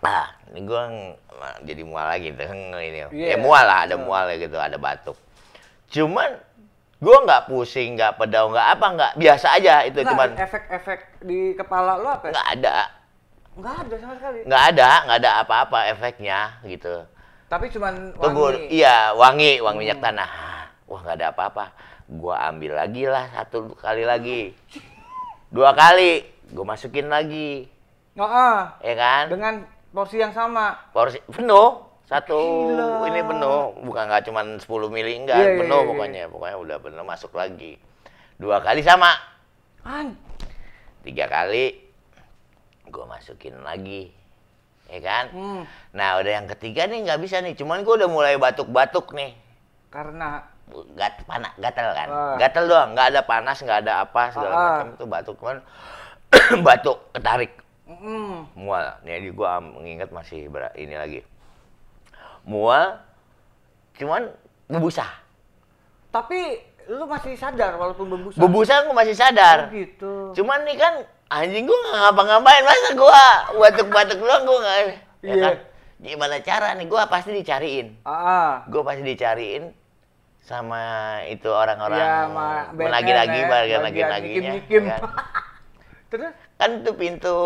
ah, 0.01 0.27
ini 0.49 0.61
gua 0.63 0.83
ng- 0.87 1.15
jadi 1.63 1.83
mual 1.83 2.07
lagi 2.07 2.31
tuh 2.31 2.49
ini. 2.49 3.07
Iya. 3.09 3.35
Ya 3.35 3.37
mual 3.37 3.63
lah, 3.63 3.85
ada 3.85 3.95
Hmm. 3.95 4.05
mual 4.05 4.25
ya 4.27 4.37
gitu, 4.39 4.57
ada 4.57 4.77
batuk. 4.77 5.19
Cuman 5.89 6.39
gua 6.97 7.17
nggak 7.21 7.43
pusing, 7.47 7.95
nggak 7.95 8.17
pedau, 8.17 8.49
nggak 8.49 8.69
apa, 8.73 8.87
nggak 8.91 9.13
biasa 9.17 9.47
aja 9.53 9.83
itu 9.83 10.01
nggak, 10.01 10.09
cuman 10.09 10.29
efek-efek 10.39 10.99
di 11.21 11.53
kepala 11.53 11.99
lu 11.99 12.09
apa? 12.09 12.31
nggak 12.31 12.49
ada, 12.53 12.77
Nggak 13.53 13.75
ada 13.77 13.95
sama 13.99 14.15
sekali. 14.17 14.39
nggak 14.43 14.63
ada, 14.71 14.89
nggak 15.05 15.19
ada 15.19 15.31
apa-apa 15.41 15.79
efeknya 15.89 16.39
gitu. 16.65 17.05
Tapi 17.53 17.69
cuman 17.69 18.17
Tunggu, 18.17 18.49
wangi. 18.49 18.73
iya 18.73 19.12
wangi, 19.12 19.61
wangi 19.61 19.85
minyak 19.85 20.01
Hmm. 20.01 20.07
tanah. 20.09 20.31
Wah 20.88 21.01
nggak 21.05 21.17
ada 21.21 21.29
apa-apa. 21.29 21.65
Gua 22.09 22.49
ambil 22.49 22.73
lagi 22.73 23.05
lah 23.05 23.29
satu 23.29 23.77
kali 23.77 24.09
lagi, 24.09 24.57
dua 25.49 25.73
kali, 25.73 26.25
gua 26.49 26.65
masukin 26.67 27.09
lagi, 27.09 27.69
Oh, 28.17 28.25
ah. 28.25 28.77
ya 28.81 28.93
kan? 28.93 29.25
dengan 29.29 29.55
porsi 29.88 30.17
yang 30.17 30.33
sama. 30.33 30.77
Porsi 30.93 31.21
penuh, 31.29 31.81
satu 32.05 32.37
Gila. 32.69 33.09
ini 33.09 33.21
penuh, 33.21 33.61
bukan 33.81 34.05
nggak 34.09 34.25
cuma 34.25 34.41
10 34.45 34.88
mili 34.88 35.25
enggak, 35.25 35.37
Iya, 35.37 35.49
iya, 35.53 35.61
penuh 35.61 35.81
iya, 35.81 35.88
pokoknya, 35.88 36.23
pokoknya 36.29 36.57
udah 36.59 36.77
penuh 36.81 37.05
masuk 37.05 37.33
lagi. 37.33 37.77
Dua 38.37 38.61
kali 38.61 38.81
sama, 38.81 39.12
An. 39.85 40.12
tiga 41.01 41.29
kali, 41.29 41.81
gua 42.88 43.09
masukin 43.09 43.57
lagi, 43.61 44.12
ya 44.93 45.01
kan? 45.01 45.25
Hmm. 45.33 45.63
Nah 45.91 46.21
udah 46.21 46.33
yang 46.35 46.47
ketiga 46.47 46.85
nih 46.85 47.03
nggak 47.03 47.19
bisa 47.19 47.41
nih, 47.41 47.57
cuman 47.57 47.81
gua 47.81 47.97
udah 47.97 48.11
mulai 48.11 48.37
batuk-batuk 48.37 49.11
nih. 49.13 49.33
Karena 49.89 50.45
gat 50.95 51.21
panas 51.25 51.53
gatel 51.59 51.89
kan 51.93 52.09
Ah. 52.09 52.37
gatel 52.39 52.65
doang 52.65 52.93
nggak 52.93 53.13
ada 53.13 53.21
panas 53.23 53.61
nggak 53.61 53.85
ada 53.85 53.93
apa 54.01 54.33
segala 54.33 54.55
ah. 54.55 54.61
macam 54.71 54.89
itu 54.91 55.05
batuk 55.05 55.37
cuman 55.37 55.57
batuk 56.67 56.97
ketarik 57.13 57.53
mm, 57.85 58.57
mual 58.57 58.97
nih 59.05 59.29
gua 59.31 59.61
am- 59.61 59.77
mengingat 59.77 60.09
masih 60.09 60.49
ber- 60.49 60.73
ini 60.73 60.97
lagi 60.97 61.21
mual 62.43 62.97
cuman 63.95 64.33
bebusah 64.67 65.13
tapi 66.09 66.57
lu 66.89 67.05
masih 67.05 67.37
sadar 67.37 67.77
walaupun 67.77 68.09
berbusa. 68.09 68.41
bebusah 68.41 68.77
gua 68.85 68.95
masih 68.97 69.13
Oh, 69.13 69.21
sadar 69.21 69.59
gitu. 69.71 70.33
cuman 70.33 70.65
nih 70.65 70.77
kan 70.77 70.95
anjing 71.33 71.64
gua 71.64 71.79
nggak 71.79 71.97
ngapa-ngapain 72.03 72.62
masa 72.62 72.90
gua 72.92 73.25
batuk-batuk 73.57 74.18
doang 74.18 74.45
gua 74.45 74.59
nggak 74.61 74.79
ya 74.79 74.92
Iya. 75.23 75.35
kan 75.40 75.55
gimana 75.99 76.37
cara 76.38 76.68
nih 76.75 76.87
gua 76.87 77.07
pasti 77.07 77.31
dicariin 77.31 77.95
Ah, 78.03 78.11
ah. 78.12 78.51
gue 78.66 78.83
pasti 78.83 79.03
dicariin 79.03 79.71
sama 80.42 80.83
itu 81.25 81.47
orang-orang 81.47 82.03
Iya, 82.03 82.18
ya, 83.38 83.49
bagian 83.49 83.81
lagi-laginya. 83.81 84.53
ya 84.66 84.81
kan? 84.83 85.01
Terus? 86.11 86.33
kan 86.59 86.71
tuh 86.83 86.95
pintu 86.95 87.37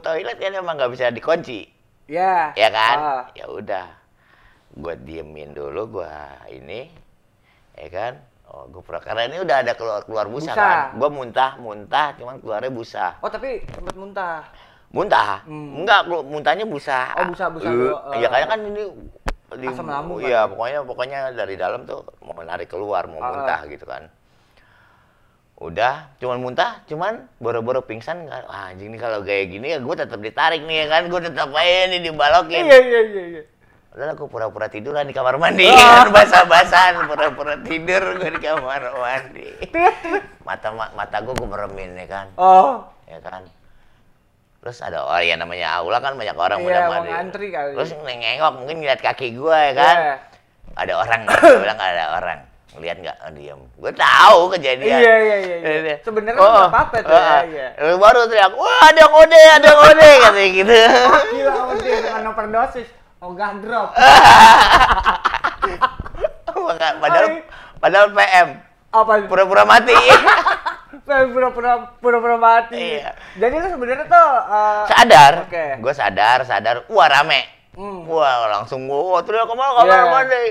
toilet 0.00 0.36
kan 0.36 0.52
emang 0.52 0.74
nggak 0.74 0.92
bisa 0.92 1.08
dikunci, 1.08 1.68
Ya. 2.08 2.50
ya 2.52 2.68
kan? 2.68 2.96
Ah. 2.96 3.22
Ya 3.32 3.46
udah, 3.46 3.86
gue 4.72 4.94
diemin 4.98 5.52
dulu, 5.52 6.00
gue 6.00 6.12
ini, 6.50 6.88
ya 7.72 7.88
kan? 7.88 8.12
Oh, 8.46 8.62
gue 8.70 8.78
pura 8.78 9.02
karena 9.02 9.26
ini 9.26 9.42
udah 9.42 9.56
ada 9.58 9.74
keluar 9.74 10.06
keluar 10.06 10.26
busa, 10.30 10.54
Busa. 10.54 10.62
kan? 10.62 10.78
Gue 10.94 11.08
muntah, 11.10 11.50
muntah, 11.58 12.14
cuman 12.14 12.38
keluarnya 12.38 12.70
busa. 12.70 13.18
Oh, 13.18 13.26
tapi 13.26 13.66
sempat 13.74 13.98
muntah. 13.98 14.46
Muntah? 14.94 15.42
Hmm. 15.44 15.82
Enggak, 15.82 16.06
muntahnya 16.06 16.62
busa. 16.62 17.10
Oh, 17.18 17.26
busa, 17.26 17.50
busa 17.50 17.66
Iya, 17.66 17.90
eh. 18.22 18.30
kayaknya 18.30 18.48
kan 18.48 18.60
ini 18.62 18.82
di, 19.58 19.66
Asam 19.66 19.86
lambung 19.86 20.22
kan? 20.22 20.30
Iya, 20.30 20.40
pokoknya 20.46 20.78
pokoknya 20.82 21.18
dari 21.34 21.54
dalam 21.58 21.82
tuh 21.84 22.06
mau 22.22 22.34
menarik 22.34 22.70
keluar, 22.70 23.10
mau 23.10 23.18
Ah, 23.18 23.30
muntah 23.34 23.60
gitu 23.66 23.82
kan. 23.82 24.06
udah 25.56 26.12
cuman 26.20 26.36
muntah 26.36 26.84
cuman 26.84 27.32
boro-boro 27.40 27.80
pingsan 27.80 28.28
kan 28.28 28.44
ah, 28.44 28.68
anjing 28.68 28.92
nih 28.92 29.00
kalau 29.00 29.24
kayak 29.24 29.48
gini 29.48 29.72
ya 29.72 29.80
gue 29.80 29.94
tetap 29.96 30.20
ditarik 30.20 30.60
nih 30.60 30.84
ya 30.84 30.92
kan 30.92 31.08
gue 31.08 31.16
tetap 31.16 31.48
aja 31.48 31.88
nih 31.88 32.04
dibalokin 32.04 32.60
Iya 32.60 32.76
iya 32.76 33.00
iya 33.08 33.22
iya. 33.32 33.42
Udah 33.96 34.12
aku 34.12 34.28
pura-pura 34.28 34.68
tiduran 34.68 35.02
di 35.02 35.16
kamar 35.16 35.40
mandi 35.40 35.64
Ah. 35.66 36.04
kan 36.04 36.12
basah-basahan 36.12 37.08
pura-pura 37.08 37.56
tidur 37.58 38.02
gue 38.14 38.28
di 38.28 38.40
kamar 38.40 38.92
mandi 38.92 39.48
mata 40.46 40.68
ma- 40.70 40.92
mata 40.92 41.16
gue 41.18 41.32
gue 41.32 41.48
meremin 41.48 41.96
ya 41.96 42.06
kan 42.06 42.26
Oh. 42.36 42.84
ya 43.04 43.16
kan 43.18 43.48
terus 44.58 44.78
ada 44.78 45.00
orang 45.00 45.24
ya 45.24 45.34
namanya 45.34 45.68
aula 45.74 45.98
kan 45.98 46.12
banyak 46.12 46.34
orang 46.34 46.58
Iya, 46.60 46.66
udah 46.66 46.82
mau 46.82 46.92
mandi 46.92 47.08
ngantri 47.08 47.46
kali. 47.48 47.72
terus 47.72 47.90
nengok 47.96 48.52
mungkin 48.52 48.76
ngeliat 48.78 49.00
kaki 49.00 49.28
gue 49.32 49.56
ya 49.56 49.72
kan 49.72 49.96
Iya. 49.96 50.14
ada 50.76 50.92
orang 50.94 51.20
Gua 51.24 51.56
bilang 51.56 51.78
ada 51.78 52.04
orang 52.12 52.38
lihat 52.76 52.96
nggak 53.00 53.16
oh, 53.16 53.32
diam 53.32 53.60
gue 53.72 53.92
tahu 53.96 54.38
kejadian 54.52 54.92
Iya, 54.92 55.14
iya, 55.16 55.36
iya, 55.40 55.56
iya. 55.56 55.56
Iya. 55.80 55.96
Sebenarnya 56.04 56.36
nggak 56.36 56.68
apa-apa 56.68 56.96
tuh, 57.00 57.16
oh, 57.16 57.40
ya, 57.48 57.68
oh. 57.80 57.96
baru 57.96 58.20
teriak 58.28 58.52
wah 58.52 58.80
ada 58.84 59.00
yang 59.00 59.14
ode 59.16 59.40
ada 59.40 59.66
yang 59.66 59.80
ode 59.80 60.10
katanya 60.28 60.48
gitu 60.52 60.74
Gila 61.32 61.54
dia 61.80 61.96
dengan 62.04 62.24
overdosis. 62.28 62.88
Oh 63.18 63.32
drop. 63.32 63.90
Padahal 66.76 67.26
padahal 67.78 68.06
PM 68.12 68.48
Apa? 68.90 69.12
pura-pura 69.28 69.62
mati 69.64 69.92
Pura-pura 71.06 71.92
pura-pura 72.00 72.36
mati. 72.36 72.98
Iya. 72.98 73.12
Jadi 73.36 73.54
lu 73.54 73.68
sebenarnya 73.68 74.06
tuh 74.06 74.28
eh, 74.42 74.82
sadar 74.88 75.32
Oke. 75.46 75.64
gue 75.78 75.92
sadar 75.92 76.38
sadar 76.42 76.76
wah 76.88 77.06
rame 77.06 77.52
Hmm. 77.76 78.08
wah 78.08 78.48
langsung 78.48 78.88
gue 78.88 78.96
wah 78.96 79.20
teriak 79.20 79.44
ke 79.44 79.52
mana 79.52 79.76
kamar 79.76 79.92
Iya. 79.92 80.08
mandi 80.08 80.44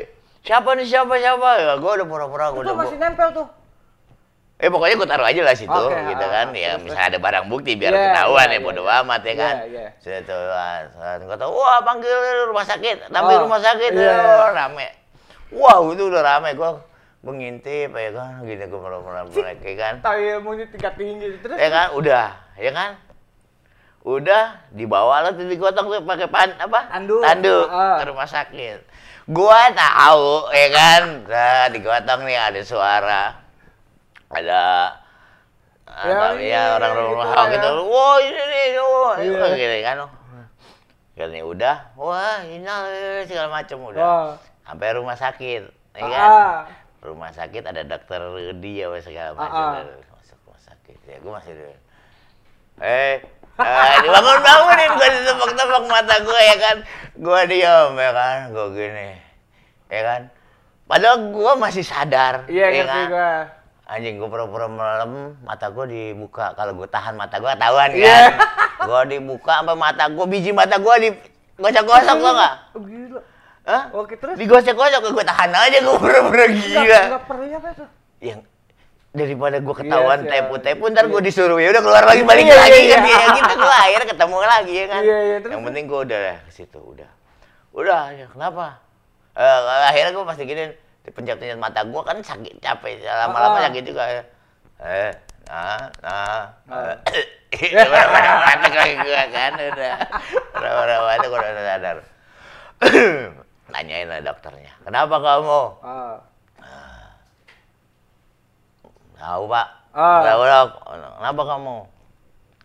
siapa 0.45 0.69
nih 0.77 0.85
siapa 0.85 1.13
siapa 1.17 1.49
ya 1.57 1.73
gue 1.73 1.91
udah 1.91 2.05
pura-pura 2.05 2.53
gue 2.53 2.61
itu 2.61 2.69
udah 2.69 2.77
masih 2.77 2.97
nempel 3.01 3.27
tuh. 3.33 3.47
Eh 4.55 4.71
pokoknya 4.71 4.95
gue 4.95 5.07
taruh 5.11 5.27
aja 5.27 5.41
lah 5.43 5.51
situ 5.51 5.67
Oke, 5.67 5.91
gitu 5.91 6.23
ah, 6.23 6.31
kan. 6.31 6.47
ah, 6.47 6.55
Ya 6.55 6.69
terus, 6.73 6.83
misalnya 6.87 7.07
ada 7.11 7.19
barang 7.19 7.45
bukti 7.51 7.75
biar 7.75 7.91
Iya, 7.91 8.03
ketahuan 8.07 8.47
iya, 8.47 8.55
ya 8.55 8.59
bodo 8.63 8.81
iya. 8.81 8.93
amat 9.03 9.21
ya 9.21 9.33
kan. 9.35 9.55
Iya, 9.55 9.65
iya. 9.67 9.87
Sudah 9.99 10.21
tuh 10.23 10.43
ah, 10.47 11.15
gue 11.19 11.35
tahu 11.35 11.51
wah 11.51 11.79
panggil 11.83 12.15
rumah 12.47 12.63
sakit, 12.63 12.97
tampil 13.11 13.35
Oh, 13.35 13.41
rumah 13.51 13.59
sakit 13.59 13.91
iya. 13.91 14.15
oh, 14.15 14.49
rame. 14.55 14.87
Wow 15.51 15.81
itu 15.91 16.03
udah 16.07 16.21
rame 16.23 16.55
gue 16.55 16.69
gue 17.25 17.33
ngintip 17.33 17.89
ya 17.89 18.09
kan 18.13 18.45
gini 18.45 18.63
gue 18.63 18.79
pernah 18.79 19.01
mereka 19.27 19.69
kan. 19.75 19.93
Tai 19.99 20.23
ilmunya 20.23 20.65
tingkat 20.71 20.93
tinggi 20.95 21.27
terus. 21.43 21.57
Ya 21.59 21.67
kan 21.67 21.87
udah 21.91 22.25
ya 22.55 22.71
kan. 22.71 22.89
Udah 24.05 24.61
dibawa 24.71 25.19
lah 25.19 25.31
tuh 25.33 25.49
digotong 25.49 25.89
tuh 25.89 25.99
pakai 25.99 26.29
pan 26.29 26.53
apa? 26.55 26.79
Tandu. 26.93 27.19
Tandu 27.19 27.57
Ah. 27.67 27.99
ke 27.99 28.07
rumah 28.07 28.29
sakit. 28.29 28.79
Gua 29.25 29.67
tahu 29.73 30.47
ya 30.53 30.67
kan. 30.71 31.01
Nah, 31.25 31.65
digotong 31.73 32.23
nih 32.23 32.37
ada 32.39 32.61
suara. 32.61 33.44
Ada 34.35 34.63
Ya, 35.85 36.11
ya, 36.11 36.27
iya, 36.35 36.49
ya 36.49 36.61
orang 36.75 36.91
gitu 36.91 37.03
rumah 37.07 37.25
gitu. 37.47 37.69
ya. 37.69 37.83
Wah, 37.85 38.17
ini 38.17 38.41
nih, 38.43 38.67
wah, 38.75 39.13
ini 39.15 39.31
Iya. 39.31 39.47
gitu 39.53 39.77
kan. 39.79 39.95
Katanya 41.15 41.43
udah, 41.45 41.75
wah, 41.95 42.37
ini 42.43 42.67
segala 43.23 43.47
macam 43.47 43.77
udah. 43.85 44.01
Wah. 44.01 44.29
Sampai 44.65 44.91
rumah 44.91 45.15
sakit, 45.15 45.61
ya 45.93 46.01
Ah, 46.01 46.09
kan? 46.09 46.19
ah. 46.19 46.57
Rumah 46.99 47.29
sakit 47.31 47.63
ada 47.63 47.85
dokter 47.85 48.17
dia 48.57 48.89
segala 48.99 49.31
Ah, 49.31 49.37
macam. 49.37 49.61
ah. 49.77 49.85
Masuk 50.11 50.37
rumah 50.43 50.59
sakit. 50.59 50.97
Ya, 51.05 51.17
gua 51.21 51.31
masih 51.37 51.53
dulu. 51.53 51.75
Eh, 52.75 53.15
eh, 53.55 53.95
dibangun 54.03 54.37
bangunin 54.41 54.89
gue 54.91 55.07
ditepok-tepok 55.15 55.83
mata 55.85 56.15
gue 56.19 56.39
ya 56.43 56.55
kan. 56.59 56.77
Gue 57.15 57.41
diam 57.47 57.93
ya 57.93 58.11
kan, 58.11 58.37
gue 58.51 58.67
gini. 58.73 59.09
Ya 59.87 60.01
kan. 60.03 60.21
Padahal 60.83 61.31
gue 61.31 61.51
masih 61.55 61.85
sadar. 61.85 62.43
Iya 62.51 62.67
ya 62.73 62.83
kan? 62.83 63.05
gua. 63.07 63.33
Anjing 63.85 64.17
gue 64.17 64.25
pura-pura 64.25 64.65
melem, 64.65 65.37
mata 65.45 65.69
gue 65.69 65.85
dibuka. 65.85 66.57
Kalau 66.57 66.73
gue 66.73 66.89
tahan 66.89 67.13
mata 67.13 67.37
gue 67.37 67.49
ketahuan 67.53 67.89
kan. 67.93 68.01
Iya. 68.01 68.17
gue 68.85 69.01
dibuka 69.13 69.61
sampai 69.61 69.77
mata 69.77 70.03
gue, 70.09 70.25
biji 70.25 70.49
mata 70.49 70.75
gue 70.81 70.95
di 71.05 71.09
gosok-gosok 71.61 72.17
tau 72.17 72.33
gak? 72.33 72.53
Oh, 72.73 72.81
gila. 72.81 73.21
Hah? 73.65 73.83
Oke 73.93 74.17
terus. 74.17 74.35
Digosok-gosok, 74.41 75.13
gue 75.13 75.25
tahan 75.25 75.49
aja, 75.53 75.77
gue 75.85 75.95
pura-pura 76.01 76.45
gila. 76.49 76.81
Enggak, 76.81 77.23
perlu 77.29 77.45
apa 77.45 77.67
itu? 77.77 77.85
Yang 78.25 78.39
daripada 79.15 79.57
gue 79.63 79.75
ketahuan 79.79 80.19
Iya, 80.27 80.29
tepu-tepu, 80.43 80.83
iya. 80.83 80.91
ntar 80.91 81.05
gue 81.07 81.21
disuruh 81.23 81.57
ya 81.61 81.71
udah 81.71 81.81
keluar 81.87 82.03
lagi 82.03 82.21
balik 82.27 82.43
Iya, 82.51 82.55
lagi 82.59 82.79
iya, 82.83 82.97
kan 82.99 83.07
iya. 83.07 83.15
ya 83.15 83.27
gitu 83.39 83.53
gue 83.55 83.75
akhirnya 83.79 84.07
ketemu 84.11 84.37
lagi 84.43 84.73
ya 84.75 84.85
kan. 84.91 85.01
Iya, 85.01 85.17
iya, 85.23 85.37
terus, 85.39 85.53
Yang 85.55 85.63
penting 85.71 85.83
gue 85.87 85.99
udah 86.03 86.19
ke 86.35 86.51
situ 86.51 86.79
udah. 86.83 87.09
Udah 87.71 88.03
ya 88.11 88.25
kenapa? 88.27 88.65
Eh, 89.35 89.59
akhirnya 89.87 90.11
gue 90.11 90.25
pasti 90.27 90.43
gini 90.43 90.63
dipencet-pencet 91.05 91.55
mata 91.55 91.81
gue 91.81 92.01
kan 92.01 92.17
sakit 92.17 92.57
capek 92.59 93.05
lama-lama 93.05 93.57
Ah. 93.57 93.63
sakit 93.69 93.83
juga 93.85 94.03
ya. 94.03 94.23
Eh, 94.75 95.11
nah, 95.45 95.79
nah, 96.01 96.41
Ah. 96.67 96.97
Berapa 97.55 98.67
lagi 98.67 98.95
gue 98.97 99.21
kan 99.31 99.51
udah. 99.55 99.95
Berapa 100.51 101.11
itu 101.15 101.27
gue 101.27 101.39
udah 101.39 101.65
sadar. 101.65 101.97
Tanyain 103.73 104.07
lah 104.07 104.21
dokternya, 104.21 104.73
kenapa 104.83 105.15
kamu? 105.17 105.61
Ah. 105.81 106.17
Tahu 109.15 109.43
pak. 109.47 109.67
Ah. 109.91 110.21
Tahu 110.21 110.41
dok. 110.43 110.69
Kenapa 111.17 111.41
kamu? 111.47 111.75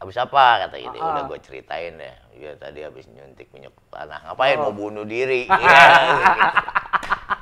Habis 0.00 0.16
apa? 0.18 0.44
Kata 0.66 0.76
gitu. 0.76 0.96
Ah, 0.96 1.06
Udah 1.12 1.22
ah. 1.22 1.28
gue 1.28 1.38
ceritain 1.40 1.92
deh. 1.94 2.14
Iya 2.32 2.56
tadi 2.56 2.80
habis 2.80 3.04
nyuntik 3.06 3.52
minyak 3.52 3.70
tanah. 3.88 4.18
Ngapain 4.26 4.56
Oh. 4.58 4.62
mau 4.66 4.74
bunuh 4.74 5.04
diri? 5.04 5.44
ya, 5.46 5.52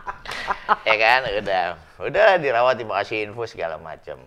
ya 0.85 0.97
kan? 0.97 1.21
Udah. 1.35 1.65
Udah 1.99 2.29
dirawat 2.37 2.77
dikasih 2.77 3.27
infus 3.27 3.53
segala 3.53 3.77
macam. 3.77 4.21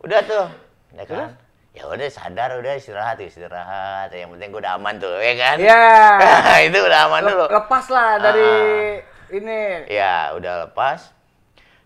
Udah 0.00 0.20
tuh. 0.22 0.46
Ya 0.92 1.04
kan? 1.04 1.28
Ya 1.70 1.86
udah 1.86 2.08
sadar 2.08 2.58
udah 2.58 2.74
istirahat 2.74 3.18
istirahat. 3.18 4.10
Yang 4.10 4.34
penting 4.34 4.48
gue 4.50 4.60
udah 4.60 4.74
aman 4.74 4.94
tuh, 4.98 5.16
ya 5.16 5.34
kan? 5.34 5.56
Iya. 5.56 5.82
itu 6.66 6.78
udah 6.78 7.00
aman 7.06 7.20
dulu. 7.24 7.44
Lep- 7.46 7.52
Lepas 7.56 7.86
lah 7.88 8.10
dari 8.18 8.42
Ah. 8.42 9.30
ini. 9.30 9.60
Ya, 9.86 10.34
udah 10.34 10.66
lepas. 10.66 11.14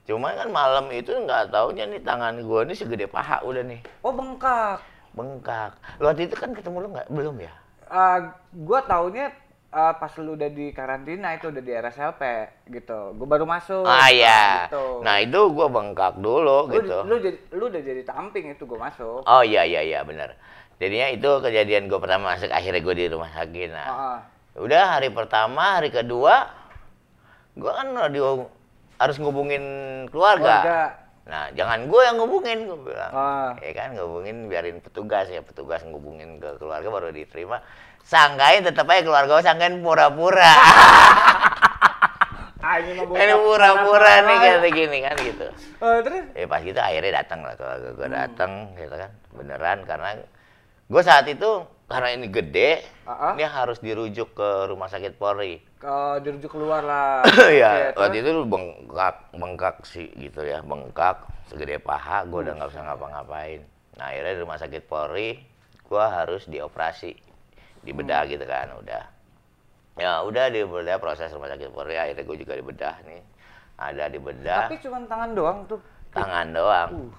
Cuma 0.04 0.32
kan 0.32 0.48
malam 0.48 0.92
itu 0.92 1.08
nggak 1.10 1.48
taunya 1.48 1.88
nih 1.88 2.00
tangan 2.00 2.36
gua 2.44 2.60
nih 2.64 2.76
segede 2.76 3.08
paha 3.08 3.40
udah 3.40 3.64
nih. 3.64 3.80
Oh 4.04 4.12
bengkak. 4.12 4.84
Bengkak. 5.12 5.72
Lu 5.96 6.04
waktu 6.04 6.28
itu 6.28 6.36
kan 6.36 6.52
ketemu 6.52 6.76
lu 6.80 6.88
nggak? 6.92 7.08
Belum 7.08 7.36
ya? 7.40 7.52
Ah, 7.88 8.36
gua 8.52 8.84
taunya 8.84 9.32
ah, 9.74 9.92
pas 9.98 10.14
lu 10.22 10.38
udah 10.38 10.46
di 10.48 10.70
karantina 10.70 11.34
itu 11.34 11.50
udah 11.50 11.58
di 11.58 11.72
RSLP 11.74 12.22
gitu. 12.70 13.18
Gua 13.18 13.26
baru 13.26 13.44
masuk. 13.44 13.82
ah 13.82 14.06
iya. 14.08 14.70
Gitu. 14.70 15.02
Nah 15.02 15.18
itu 15.18 15.40
gua 15.50 15.66
bengkak 15.66 16.22
dulu 16.22 16.70
lu, 16.70 16.78
gitu. 16.78 17.02
lu, 17.02 17.18
jadi, 17.18 17.38
lu 17.50 17.66
udah 17.66 17.82
jadi 17.82 18.02
tamping 18.06 18.54
itu 18.54 18.62
gua 18.64 18.86
masuk. 18.86 19.26
Oh 19.26 19.42
iya 19.42 19.66
iya 19.66 19.82
iya 19.82 20.00
benar. 20.06 20.38
Jadinya 20.78 21.10
itu 21.10 21.30
kejadian 21.42 21.90
gua 21.90 21.98
pertama 21.98 22.38
masuk 22.38 22.48
akhirnya 22.54 22.80
gua 22.80 22.94
di 22.94 23.04
rumah 23.10 23.30
sakit. 23.34 23.68
Nah, 23.74 23.86
Ah, 23.86 23.98
ah. 23.98 24.18
udah 24.62 24.82
hari 24.94 25.10
pertama, 25.10 25.82
hari 25.82 25.90
kedua 25.90 26.46
gua 27.58 27.72
kan 27.82 27.90
radio 27.90 28.46
harus 28.98 29.18
ngubungin 29.18 29.62
keluarga. 30.08 30.62
Keluarga. 30.62 30.82
Nah, 31.24 31.48
jangan 31.56 31.88
gua 31.88 32.00
yang 32.04 32.16
ngubungin, 32.20 32.68
gua 32.68 32.78
bilang. 32.84 33.12
Ah. 33.16 33.50
Ya 33.64 33.72
kan, 33.72 33.96
ngubungin 33.96 34.44
biarin 34.46 34.78
petugas 34.84 35.24
ya, 35.32 35.40
petugas 35.40 35.80
ngubungin 35.82 36.36
ke 36.36 36.60
keluarga 36.60 36.84
baru 36.92 37.08
diterima. 37.10 37.64
Sangkain 38.04 38.60
tetap 38.60 38.84
aja 38.84 39.00
keluarga 39.00 39.40
sangkain 39.40 39.80
pura-pura. 39.80 40.44
Ini 42.74 43.06
Ini 43.06 43.34
pura-pura 43.38 44.24
nih 44.24 44.36
kayak 44.40 44.72
gini 44.72 44.98
kan 45.04 45.14
gitu. 45.20 45.46
Eh, 45.78 45.98
terus? 46.02 46.24
Ya 46.32 46.46
pas 46.48 46.58
gitu 46.58 46.80
akhirnya 46.80 47.22
datang 47.22 47.44
lah 47.44 47.54
keluarga 47.54 47.88
Hmm. 47.94 48.10
datang 48.10 48.52
gitu 48.74 48.94
kan. 48.96 49.10
Beneran 49.30 49.78
karena 49.84 50.08
gua 50.88 51.02
saat 51.04 51.28
itu 51.28 51.62
karena 51.84 52.16
ini 52.16 52.26
gede, 52.26 52.80
ah. 53.04 53.36
dia 53.36 53.46
harus 53.46 53.76
dirujuk 53.78 54.32
ke 54.32 54.48
rumah 54.66 54.88
sakit 54.88 55.20
Polri. 55.20 55.60
Ke 55.76 56.18
dirujuk 56.24 56.56
keluar 56.56 56.80
lah. 56.80 57.20
ya, 57.52 57.92
Oke, 57.92 58.00
waktu 58.00 58.18
terus? 58.18 58.32
itu 58.32 58.42
bengkak, 58.48 59.16
bengkak 59.30 59.76
sih 59.84 60.08
gitu 60.16 60.40
ya, 60.42 60.64
bengkak 60.64 61.20
segede 61.46 61.76
paha, 61.76 62.24
gue 62.24 62.40
udah 62.40 62.56
nggak 62.56 62.70
bisa 62.72 62.80
ngapa-ngapain. 62.80 63.60
Nah 64.00 64.08
akhirnya 64.08 64.32
di 64.32 64.40
rumah 64.40 64.56
sakit 64.56 64.82
Polri, 64.88 65.36
gue 65.84 66.04
harus 66.08 66.48
dioperasi, 66.48 67.12
dibedah 67.84 68.24
Hmm. 68.24 68.30
gitu 68.30 68.44
kan, 68.44 68.68
udah. 68.74 69.04
Ya 69.94 70.12
udah 70.20 70.48
dibedah 70.48 70.98
proses 70.98 71.30
rumah 71.30 71.46
sakit 71.46 71.70
Polri, 71.70 71.94
akhirnya 71.94 72.24
gue 72.24 72.36
juga 72.36 72.54
dibedah 72.54 72.94
nih, 73.04 73.22
ada 73.76 74.04
dibedah, 74.08 74.66
Tapi 74.66 74.80
cuma 74.80 74.98
tangan 75.04 75.30
doang 75.32 75.58
tuh. 75.64 75.78
tangan 76.10 76.50
doang, 76.50 76.90
Uh. 76.90 77.10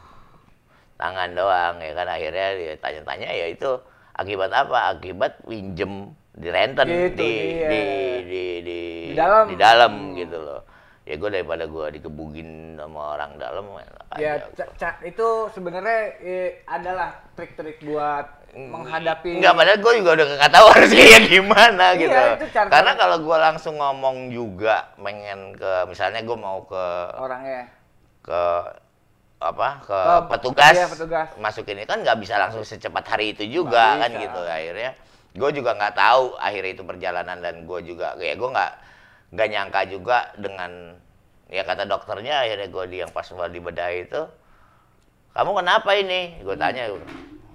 tangan 0.95 1.29
doang 1.31 1.75
ya 1.77 1.91
kan 1.93 2.07
akhirnya 2.07 2.47
dia 2.53 2.73
tanya-tanya 2.75 3.27
ya 3.27 3.45
itu 3.47 3.69
akibat 4.13 4.47
apa? 4.49 4.91
Akibat 4.91 5.43
pinjem 5.43 5.93
di 6.31 6.47
renten 6.47 6.87
Gitu, 6.87 7.15
di, 7.15 7.31
iya. 7.53 7.67
di 7.67 7.81
di 8.23 8.43
di 8.59 8.79
Di 9.11 9.13
dalam. 9.13 9.45
di 9.47 9.55
dalam 9.55 9.91
Hmm. 9.93 10.15
gitu 10.15 10.37
loh. 10.37 10.61
Ya 11.05 11.15
gue 11.15 11.29
daripada 11.29 11.63
gue 11.63 11.85
dikebugin 11.93 12.49
sama 12.75 13.13
orang 13.13 13.37
dalam 13.37 13.77
Ya, 14.17 14.41
ca- 14.73 14.97
itu 15.01 15.27
sebenarnya 15.53 15.99
eh, 16.17 16.65
adalah 16.65 17.21
trik-trik 17.33 17.77
buat 17.83 18.25
menghadapi 18.51 19.37
Enggak, 19.37 19.53
padahal 19.53 19.79
gue 19.79 19.93
juga 19.99 20.11
udah 20.15 20.25
gak 20.39 20.49
tahu 20.49 20.67
harus 20.71 20.91
kayak 20.91 21.21
gimana 21.27 21.85
Iya, 21.91 21.99
gitu. 21.99 22.21
Karena 22.65 22.91
kalau 22.95 23.17
gue 23.19 23.37
langsung 23.37 23.75
ngomong 23.75 24.31
juga 24.31 24.89
pengen 24.95 25.53
ke 25.53 25.71
misalnya 25.85 26.23
gue 26.23 26.35
mau 26.35 26.63
ke 26.63 26.85
orangnya. 27.13 27.69
ke 28.19 28.41
apa 29.37 29.69
ke 29.83 29.93
Ke- 29.93 30.25
petugas, 30.31 30.73
iya, 30.73 30.87
petugas. 30.87 31.27
masukin 31.37 31.77
ini 31.77 31.85
kan 31.85 32.01
nggak 32.01 32.17
bisa 32.17 32.39
langsung 32.39 32.63
secepat 32.63 33.05
hari 33.05 33.35
itu 33.35 33.45
juga 33.45 33.93
Nggak 33.93 34.01
kan 34.01 34.11
gitu 34.17 34.41
akhirnya 34.41 34.91
gue 35.29 35.49
juga 35.51 35.71
nggak 35.75 35.93
tahu 35.93 36.23
akhirnya 36.39 36.71
itu 36.71 36.83
perjalanan 36.83 37.37
dan 37.37 37.55
gue 37.61 37.79
juga 37.83 38.15
ya 38.15 38.33
gue 38.33 38.49
nggak 38.49 38.71
nggak 39.33 39.47
nyangka 39.49 39.81
juga 39.87 40.17
dengan 40.35 40.99
ya 41.47 41.61
kata 41.61 41.85
dokternya 41.85 42.43
akhirnya 42.43 42.67
gue 42.67 42.85
di 42.89 42.97
yang 43.01 43.09
pas 43.09 43.25
gua 43.29 43.45
di 43.45 43.61
bedah 43.61 43.89
itu 43.93 44.21
kamu 45.33 45.51
kenapa 45.61 45.89
ini 45.93 46.41
gue 46.41 46.55
tanya 46.55 46.89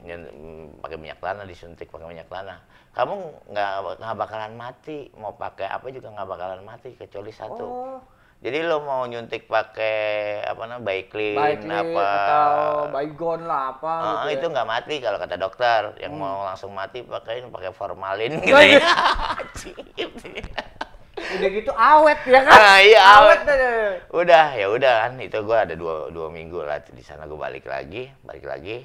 "Nyen- 0.00 0.33
mm, 0.33 0.66
pakai 0.80 0.96
minyak 0.96 1.20
tanah 1.20 1.44
disuntik 1.44 1.88
pakai 1.88 2.09
minyak 2.09 2.28
tanah 2.28 2.59
kamu 2.90 3.14
nggak 3.52 3.70
nggak 4.00 4.16
bakalan 4.16 4.54
mati 4.56 5.12
mau 5.14 5.35
pakai 5.35 5.68
apa 5.68 5.87
juga 5.90 6.09
nggak 6.11 6.28
bakalan 6.28 6.61
mati 6.64 6.96
kecuali 6.96 7.30
satu 7.30 7.64
Oh, 7.68 7.98
jadi 8.40 8.64
lo 8.64 8.80
mau 8.80 9.04
nyuntik 9.04 9.44
pakai 9.44 10.40
apa 10.42 10.62
namanya 10.64 10.80
Baiklin 10.80 11.37
baik 11.37 11.61
apa 11.68 12.04
atau 12.16 12.56
baygon 12.88 13.40
lah 13.44 13.76
apa 13.76 13.92
Ah, 13.92 14.24
gitu. 14.24 14.24
ya. 14.24 14.33
itu 14.40 14.46
nggak 14.48 14.68
mati 14.68 14.94
kalau 14.96 15.18
kata 15.20 15.37
dokter. 15.37 15.80
Yang 16.00 16.12
Hmm. 16.16 16.24
mau 16.24 16.38
langsung 16.48 16.72
mati 16.72 17.04
pakai 17.04 17.44
pakai 17.44 17.70
formalin 17.76 18.40
gitu 18.48 18.56
ya. 18.56 18.80
Udah 21.30 21.48
gitu 21.50 21.72
awet 21.72 22.18
ya 22.24 22.40
kan? 22.40 22.52
Ah, 22.54 22.78
iya, 22.80 23.00
awet. 23.16 23.40
deh. 23.42 23.92
udah 24.11 24.46
ya 24.52 24.66
udah 24.68 24.94
kan 25.00 25.12
itu 25.16 25.38
gua 25.40 25.62
ada 25.62 25.74
dua 25.74 26.09
dua 26.09 26.26
minggu 26.28 26.61
lah 26.61 26.80
di 26.83 27.00
sana 27.00 27.24
gue 27.24 27.37
balik 27.37 27.64
lagi 27.64 28.11
balik 28.20 28.42
lagi 28.42 28.85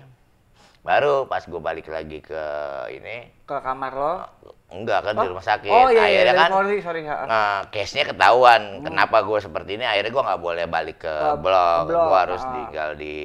baru 0.82 1.26
pas 1.26 1.42
gue 1.42 1.58
balik 1.58 1.88
lagi 1.88 2.22
ke 2.22 2.44
ini 2.92 3.34
Ke 3.44 3.58
kamar 3.58 3.92
lo. 3.92 4.14
enggak 4.68 5.02
kan 5.02 5.14
di 5.16 5.22
Oh. 5.24 5.30
rumah 5.32 5.42
sakit 5.44 5.66
Oh 5.68 5.88
iya, 5.88 5.98
iya, 6.04 6.06
akhirnya 6.22 6.26
iya, 6.28 6.40
kan 6.40 6.50
sorry, 6.52 6.78
sorry. 6.80 7.02
Nah, 7.06 7.70
case-nya 7.70 8.04
ketahuan. 8.04 8.62
Kenapa 8.84 9.22
gue 9.22 9.40
seperti 9.40 9.72
ini? 9.76 9.86
Akhirnya 9.86 10.12
gue 10.12 10.24
nggak 10.24 10.42
boleh 10.42 10.66
balik 10.66 10.98
ke 11.00 11.10
Ke 11.10 11.38
blok. 11.38 11.82
blok, 11.86 12.02
Gue 12.04 12.18
harus 12.20 12.42
ah. 12.44 12.50
tinggal 12.52 12.90
di 12.96 13.18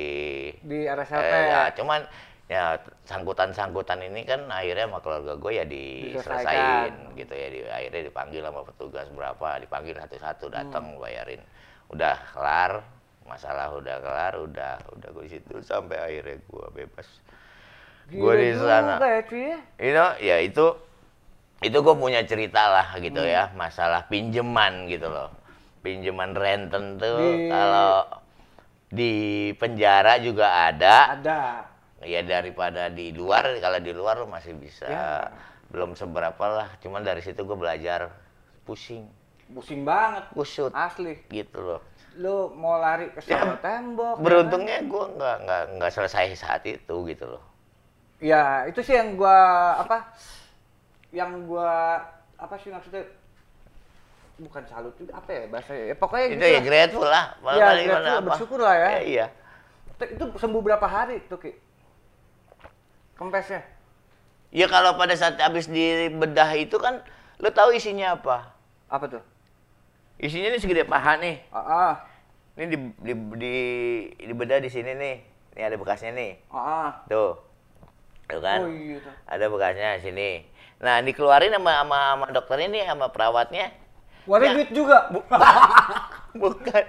Di 0.58 0.78
RSLP. 0.86 1.24
Eh, 1.26 1.44
ya, 1.46 1.62
cuman 1.74 2.00
ya 2.50 2.74
sangkutan-sangkutan 3.06 4.02
ini 4.02 4.26
kan 4.26 4.50
akhirnya 4.50 4.90
sama 4.90 4.98
keluarga 4.98 5.38
gue 5.38 5.52
ya 5.54 5.62
Diselesaikan. 5.62 6.18
diselesain 6.18 6.92
gitu 7.14 7.30
ya. 7.32 7.46
Di, 7.46 7.58
akhirnya 7.64 8.02
dipanggil 8.10 8.42
sama 8.42 8.60
petugas 8.66 9.06
berapa, 9.08 9.48
dipanggil 9.62 9.94
satu-satu 9.94 10.50
Hmm. 10.50 10.54
datang 10.58 10.84
bayarin. 10.98 11.38
Udah 11.88 12.18
kelar, 12.34 12.82
masalah 13.22 13.70
udah 13.72 13.96
kelar, 13.98 14.34
udah 14.36 14.72
udah 14.90 15.08
gue 15.14 15.26
situ 15.30 15.62
sampai 15.62 15.94
akhirnya 15.96 16.42
gue 16.42 16.66
bebas. 16.74 17.06
Gue 18.10 18.34
di 18.36 18.50
sana. 18.58 18.98
ya, 18.98 19.22
ya. 19.22 19.58
Itu 19.78 20.04
ya 20.18 20.36
itu 20.42 20.66
itu 21.62 21.76
gue 21.78 21.94
punya 21.94 22.26
cerita 22.26 22.66
lah 22.66 22.98
gitu 22.98 23.22
Hmm. 23.22 23.30
ya 23.30 23.42
masalah 23.54 24.10
pinjeman 24.10 24.90
gitu 24.90 25.06
loh 25.06 25.30
pinjeman 25.80 26.34
renten 26.34 26.98
tuh 26.98 27.20
Di- 27.20 27.46
kalau 27.46 28.04
di 28.88 29.12
penjara 29.54 30.18
juga 30.18 30.66
ada 30.66 31.14
Ada. 31.14 31.69
Ya 32.00 32.20
daripada 32.20 32.88
di 32.88 33.12
luar 33.12 33.44
kalau 33.58 33.78
di 33.78 33.92
luar 33.92 34.16
lo 34.16 34.26
masih 34.26 34.54
bisa 34.54 34.86
Ya. 34.86 35.28
belum 35.68 35.92
seberapa 35.92 36.40
lah 36.40 36.68
cuman 36.78 37.00
dari 37.00 37.20
situ 37.20 37.40
gue 37.40 37.54
belajar 37.54 38.08
pusing 38.64 39.04
Pusing 39.50 39.82
banget. 39.82 40.30
kusut 40.30 40.70
Asli. 40.70 41.18
gitu 41.28 41.58
loh 41.58 41.82
Lu 42.16 42.50
mau 42.52 42.76
lari 42.76 43.10
ke 43.10 43.20
sana 43.20 43.54
tembok. 43.56 44.14
ya 44.14 44.18
kan? 44.18 44.22
beruntungnya 44.22 44.78
gue 44.80 45.04
nggak 45.12 45.36
nggak 45.42 45.62
nggak 45.76 45.90
selesai 45.90 46.26
saat 46.34 46.62
itu 46.64 46.94
gitu 47.06 47.26
loh 47.28 47.44
Ya, 48.20 48.68
itu 48.68 48.84
sih 48.84 48.92
yang 48.92 49.16
gua 49.16 49.32
apa? 49.80 50.12
Yang 51.08 51.40
gua 51.48 52.04
apa 52.36 52.52
sih 52.56 52.68
maksudnya? 52.68 53.00
Bukan 54.36 54.60
salut 54.66 54.92
juga 54.96 55.16
apa 55.16 55.30
ya 55.30 55.42
bahasanya? 55.48 55.84
Ya, 55.86 55.96
pokoknya 55.96 56.24
itu 56.26 56.34
gitu 56.34 56.44
ya 56.44 56.52
lah. 56.52 56.62
grateful 56.62 57.06
lah 57.06 57.24
Ya, 57.50 57.64
Paling 57.66 57.84
gimana 57.84 57.96
grateful, 57.96 58.12
apa. 58.14 58.28
bersyukur 58.28 58.58
lah 58.60 58.76
ya. 58.76 58.88
iya 59.00 59.26
Itu 59.96 60.24
sembuh 60.32 60.60
berapa 60.60 60.84
hari 60.84 61.24
tuh, 61.28 61.40
Ki? 61.40 61.52
Kempesnya? 63.20 63.60
Ya 64.48 64.64
kalau 64.64 64.96
pada 64.96 65.12
saat 65.12 65.36
habis 65.36 65.68
dibedah 65.68 66.56
itu 66.56 66.80
kan 66.80 67.04
lo 67.36 67.52
tahu 67.52 67.76
isinya 67.76 68.16
apa? 68.16 68.48
Apa 68.88 69.04
tuh? 69.06 69.22
Isinya 70.16 70.48
ini 70.48 70.56
segede 70.56 70.88
paha 70.88 71.20
nih. 71.20 71.36
Ah, 71.52 71.60
ah, 71.60 71.92
Ini 72.56 72.64
di 72.66 72.76
di 72.98 73.12
di 73.36 73.54
dibedah 74.24 74.56
di 74.58 74.72
sini 74.72 74.96
nih. 74.96 75.16
Ini 75.52 75.60
ada 75.62 75.76
bekasnya 75.76 76.16
nih. 76.16 76.32
ah, 76.48 76.56
ah. 76.56 76.90
Tuh. 77.06 77.36
Tuh 78.24 78.40
kan? 78.40 78.64
Oh 78.64 78.72
iya 78.72 78.96
tuh. 78.98 79.12
Ada 79.28 79.44
bekasnya 79.46 80.00
sini. 80.00 80.48
Nah, 80.80 81.04
dikeluarin 81.04 81.52
sama 81.52 81.76
sama, 81.76 81.98
sama 82.16 82.26
dokter 82.32 82.58
ini 82.64 82.80
sama 82.82 83.12
perawatnya. 83.12 83.68
Warna 84.24 84.48
Ya. 84.48 84.52
duit 84.56 84.70
juga. 84.72 85.12
Bukan. 86.40 86.84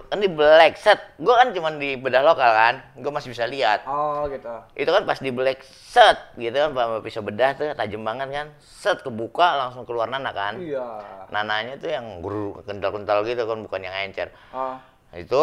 Kan 0.00 0.18
di 0.18 0.26
black 0.26 0.74
set. 0.74 0.96
Gue 1.16 1.34
kan 1.34 1.50
cuma 1.50 1.68
di 1.70 1.94
bedah 1.94 2.22
lokal 2.22 2.48
kan. 2.48 2.74
Gue 2.96 3.10
masih 3.10 3.28
bisa 3.28 3.44
lihat. 3.44 3.84
Oh 3.84 4.24
gitu. 4.24 4.48
itu 4.72 4.88
kan 4.88 5.02
pas 5.02 5.18
di 5.18 5.28
black 5.28 5.60
set 5.60 6.16
gitu 6.34 6.54
kan 6.54 6.70
sama 6.70 6.98
pisau 7.00 7.20
bedah 7.20 7.50
tuh 7.52 7.68
tajam 7.72 8.00
banget 8.00 8.28
kan 8.30 8.46
set 8.58 9.02
kebuka 9.02 9.58
langsung 9.58 9.82
keluar 9.82 10.06
nana 10.06 10.30
kan 10.30 10.56
Iya. 10.56 11.02
nananya 11.28 11.76
tuh 11.76 11.90
yang 11.90 12.20
guru 12.20 12.56
kental-kental 12.62 13.20
gitu 13.22 13.42
kan 13.42 13.58
bukan 13.60 13.80
yang 13.82 13.92
encer 14.00 14.32
Oh. 14.50 14.78
Nah, 15.10 15.18
itu 15.18 15.42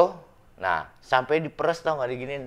nah 0.58 0.80
sampai 1.00 1.40
diperes 1.40 1.80
tau 1.80 1.96
nggak 1.96 2.10
diginin 2.10 2.44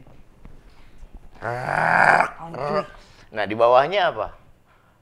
nah 3.33 3.45
di 3.45 3.55
bawahnya 3.55 4.13
apa 4.13 4.37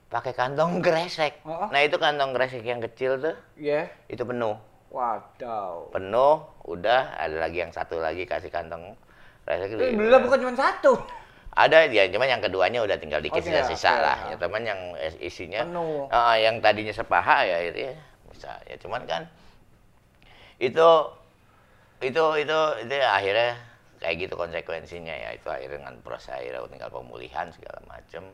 pakai 0.08 0.32
kantong 0.32 0.78
gresek 0.84 1.42
Oh. 1.42 1.66
nah 1.68 1.80
itu 1.80 1.96
kantong 1.96 2.30
gresek 2.30 2.62
yang 2.62 2.78
kecil 2.80 3.18
tuh 3.18 3.34
Iya. 3.56 3.90
itu 4.06 4.22
penuh 4.22 4.54
Wadaw. 4.90 5.94
penuh 5.94 6.34
udah 6.66 7.14
ada 7.14 7.36
lagi 7.38 7.62
yang 7.62 7.70
satu 7.70 7.98
lagi 7.98 8.26
kasih 8.26 8.50
kantong 8.50 8.98
gresek 9.42 9.74
Eh, 9.74 9.94
Belum 9.94 10.20
bukan 10.20 10.38
cuma 10.40 10.54
satu. 10.54 10.98
ada 11.50 11.82
ya 11.84 12.06
cuman 12.06 12.26
yang 12.28 12.38
keduanya 12.38 12.78
udah 12.80 12.94
tinggal 12.94 13.18
dikit 13.18 13.38
Oh, 13.38 13.42
tinggal, 13.42 13.66
sisa-sisa 13.66 13.90
oke. 13.92 14.02
lah 14.02 14.18
ya 14.26 14.36
teman 14.36 14.62
yang 14.62 14.80
is- 14.98 15.18
isinya 15.20 15.62
Penuh. 15.62 16.06
Ah, 16.08 16.34
yang 16.34 16.58
tadinya 16.58 16.90
sepaha 16.90 17.42
ya 17.42 17.58
itu 17.64 17.86
ya 17.86 17.94
bisa 18.28 18.50
ya 18.64 18.76
cuman 18.78 19.02
kan 19.04 19.22
itu 20.58 20.90
itu 22.00 22.24
itu 22.38 22.58
itu 22.80 22.94
ya 22.94 23.08
akhirnya 23.12 23.50
kayak 23.98 24.16
gitu 24.20 24.34
konsekuensinya 24.34 25.12
ya 25.12 25.30
itu 25.32 25.46
akhirnya 25.46 25.82
dengan 25.82 25.94
proses 26.00 26.32
akhirnya 26.32 26.64
tinggal 26.66 26.90
pemulihan 26.90 27.50
segala 27.50 27.78
macem 27.84 28.24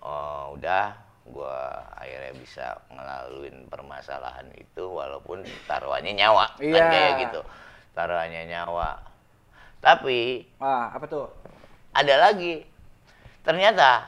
oh, 0.00 0.56
udah 0.56 0.96
gua 1.26 1.56
akhirnya 1.94 2.32
bisa 2.34 2.66
ngelaluin 2.88 3.64
permasalahan 3.66 4.44
itu 4.54 4.84
walaupun 4.84 5.40
taruhannya 5.64 6.12
nyawa 6.12 6.52
kan 6.52 6.60
Iya. 6.60 6.84
kayak 6.86 7.12
gitu 7.22 7.40
taruhannya 7.90 8.42
nyawa 8.46 9.00
tapi 9.78 10.44
Ah, 10.58 10.92
apa 10.92 11.04
tuh? 11.04 11.32
ada 11.90 12.14
lagi 12.20 12.64
ternyata 13.40 14.04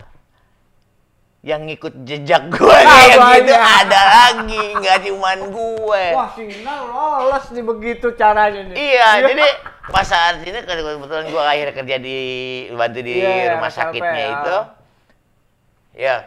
yang 1.40 1.62
ngikut 1.62 2.02
jejak 2.02 2.50
gue 2.50 2.66
Ah, 2.66 2.83
kayak 3.07 3.16
gitu 3.38 3.55
ada 3.55 4.00
lagi 4.02 4.64
nggak 4.74 4.98
cuman 5.07 5.38
gue 5.46 6.05
Wah, 6.11 6.29
Sina 6.35 6.74
lolos 6.83 7.44
nih 7.48 7.62
begitu 7.62 8.07
caranya 8.12 8.66
nih. 8.66 8.74
iya 8.74 9.22
jadi 9.22 9.46
pas 9.87 10.02
saat 10.02 10.42
ini 10.42 10.59
kebetulan 10.59 10.98
gue 11.24 11.38
akhirnya 11.40 11.72
kerja 11.72 11.96
di 11.96 12.18
bantu 12.74 12.98
di 13.00 13.14
Iya, 13.16 13.55
rumah 13.55 13.70
sakitnya 13.70 14.11
ya. 14.18 14.35
itu 14.35 14.57
ya 14.59 14.75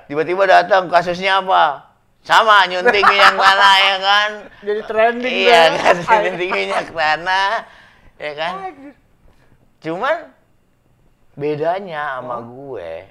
tiba-tiba 0.10 0.43
datang 0.43 0.89
kasusnya 0.89 1.39
apa 1.39 1.86
sama 2.19 2.65
nyunting 2.65 3.05
minyak 3.05 3.38
tanah 3.38 3.75
ya 3.88 3.97
kan 4.01 4.32
Jadi 4.65 4.82
trending 4.84 5.36
iya 5.45 5.62
kan 5.77 5.95
nyunting 6.25 6.51
minyak 6.51 6.88
tanah 6.89 7.51
ya 8.17 8.32
kan. 8.36 8.53
Cuman 9.79 10.17
bedanya 11.34 12.19
sama 12.19 12.36
Oh. 12.36 12.43
gue 12.75 13.08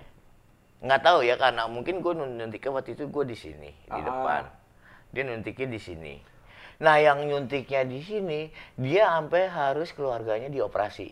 nggak 0.78 1.00
tahu 1.00 1.24
ya 1.24 1.34
karena 1.34 1.66
mungkin 1.66 1.98
gue 1.98 2.12
nyuntiknya 2.12 2.70
waktu 2.70 2.94
itu 2.94 3.08
gue 3.08 3.24
di 3.24 3.34
sini 3.34 3.70
di 3.72 3.98
Ah. 3.98 4.04
depan. 4.04 4.42
Dia 5.10 5.22
nyuntiknya 5.24 5.66
di 5.66 5.80
sini. 5.80 6.14
Nah 6.78 7.00
yang 7.00 7.24
nyuntiknya 7.24 7.82
di 7.82 7.98
sini 7.98 8.40
dia 8.76 9.08
sampai 9.08 9.48
harus 9.48 9.90
keluarganya 9.90 10.46
dioperasi. 10.46 11.10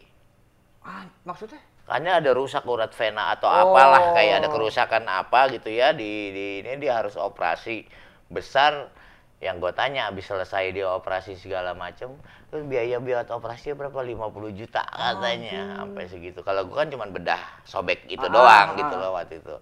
Ah, 0.84 1.08
maksudnya? 1.22 1.58
Karena 1.86 2.18
ada 2.18 2.30
rusak 2.30 2.66
urat 2.66 2.90
vena 2.90 3.30
atau 3.30 3.46
Oh. 3.46 3.70
apalah 3.70 4.10
kayak 4.12 4.42
ada 4.42 4.48
kerusakan 4.50 5.06
apa 5.06 5.48
gitu 5.50 5.70
ya 5.70 5.94
di, 5.94 6.30
di 6.30 6.46
ini 6.60 6.76
dia 6.76 6.98
harus 6.98 7.14
operasi 7.14 7.86
besar 8.26 8.90
yang 9.38 9.60
gue 9.60 9.70
tanya 9.70 10.08
habis 10.08 10.24
selesai 10.24 10.72
dia 10.72 10.88
operasi 10.88 11.36
segala 11.36 11.76
macem 11.76 12.08
terus 12.48 12.64
biaya 12.64 12.96
biaya 12.98 13.22
operasinya 13.28 13.76
berapa 13.78 14.00
50 14.00 14.32
juta 14.56 14.80
katanya 14.82 15.76
sampai 15.78 16.04
segitu 16.08 16.40
kalau 16.40 16.64
gue 16.64 16.72
kan 16.72 16.88
cuma 16.88 17.04
bedah 17.06 17.38
sobek 17.62 18.08
gitu 18.08 18.24
Ah, 18.24 18.32
doang 18.32 18.68
ah, 18.72 18.74
gitu 18.74 18.94
ah. 18.96 18.98
loh 18.98 19.10
waktu 19.12 19.34
itu 19.38 19.54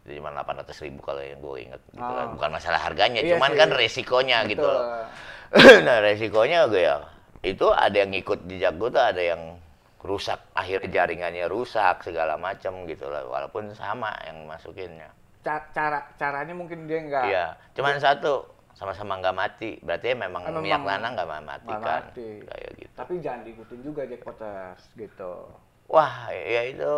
itu 0.00 0.12
cuma 0.16 0.32
800 0.32 0.72
ribu 0.82 1.04
kalau 1.04 1.20
yang 1.20 1.36
gue 1.36 1.56
inget 1.60 1.82
gitu 1.86 2.00
Ah. 2.02 2.16
kan 2.16 2.26
bukan 2.34 2.50
masalah 2.50 2.80
harganya 2.80 3.20
Iya 3.20 3.36
cuman 3.36 3.50
sih. 3.52 3.58
kan 3.60 3.68
resikonya 3.70 4.38
gitu 4.48 4.64
Betul. 4.64 4.74
loh 4.74 4.86
nah 5.86 5.96
resikonya 6.00 6.58
gue 6.66 6.82
ya 6.82 6.96
itu 7.42 7.66
ada 7.68 7.94
yang 7.94 8.10
ngikut 8.10 8.40
jejak 8.48 8.74
gue 8.74 8.88
tuh 8.88 9.04
ada 9.04 9.20
yang 9.22 9.42
rusak 10.00 10.40
akhirnya 10.56 10.88
jaringannya 11.04 11.44
rusak 11.46 12.04
segala 12.04 12.40
macam 12.40 12.88
gitu 12.88 13.08
loh 13.08 13.28
walaupun 13.28 13.72
sama 13.76 14.12
yang 14.24 14.48
masukinnya 14.48 15.12
Ca- 15.40 15.72
cara 15.72 16.04
caranya 16.20 16.52
mungkin 16.56 16.84
dia 16.88 16.98
enggak 17.00 17.24
iya 17.28 17.46
cuman 17.76 17.96
satu 18.00 18.60
sama-sama 18.80 19.20
nggak 19.20 19.36
mati. 19.36 19.70
Berarti 19.84 20.16
memang 20.16 20.48
Memang 20.48 20.64
minyak 20.64 20.80
tanah 20.88 21.08
nggak 21.12 21.28
mati 21.44 21.68
kan. 21.68 22.00
mati. 22.00 22.30
Kayak 22.48 22.70
gitu. 22.80 22.94
Tapi 22.96 23.12
jangan 23.20 23.40
diikutin 23.44 23.80
juga 23.84 24.02
jackpoters 24.08 24.82
gitu. 24.96 25.32
Wah, 25.92 26.32
ya 26.32 26.64
itu 26.64 26.94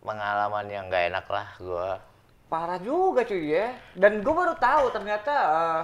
pengalaman 0.00 0.64
yang 0.72 0.88
nggak 0.88 1.12
enak 1.12 1.26
lah 1.28 1.48
gua. 1.60 2.00
Parah 2.48 2.80
juga 2.80 3.20
cuy 3.28 3.52
ya. 3.52 3.76
Dan 3.92 4.24
gue 4.24 4.32
baru 4.32 4.56
tahu 4.56 4.96
ternyata 4.96 5.34
eh, 5.44 5.82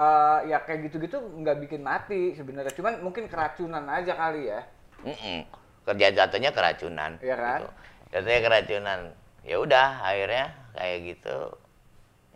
eh, 0.00 0.38
ya 0.56 0.58
kayak 0.64 0.88
gitu-gitu 0.88 1.20
nggak 1.44 1.60
bikin 1.68 1.84
mati 1.84 2.32
sebenarnya. 2.32 2.72
Cuman 2.72 3.04
mungkin 3.04 3.28
keracunan 3.28 3.84
aja 3.92 4.16
kali 4.16 4.48
ya. 4.48 4.64
Mm-mm. 5.04 5.38
Kerja 5.82 6.06
jatuhnya 6.14 6.50
keracunan. 6.50 7.18
Iya 7.18 7.36
kan? 7.36 7.60
Gitu. 7.60 7.68
Jatuhnya 8.12 8.40
keracunan. 8.40 8.98
Ya 9.42 9.56
udah, 9.58 9.88
akhirnya 10.00 10.44
kayak 10.72 10.98
gitu. 11.10 11.38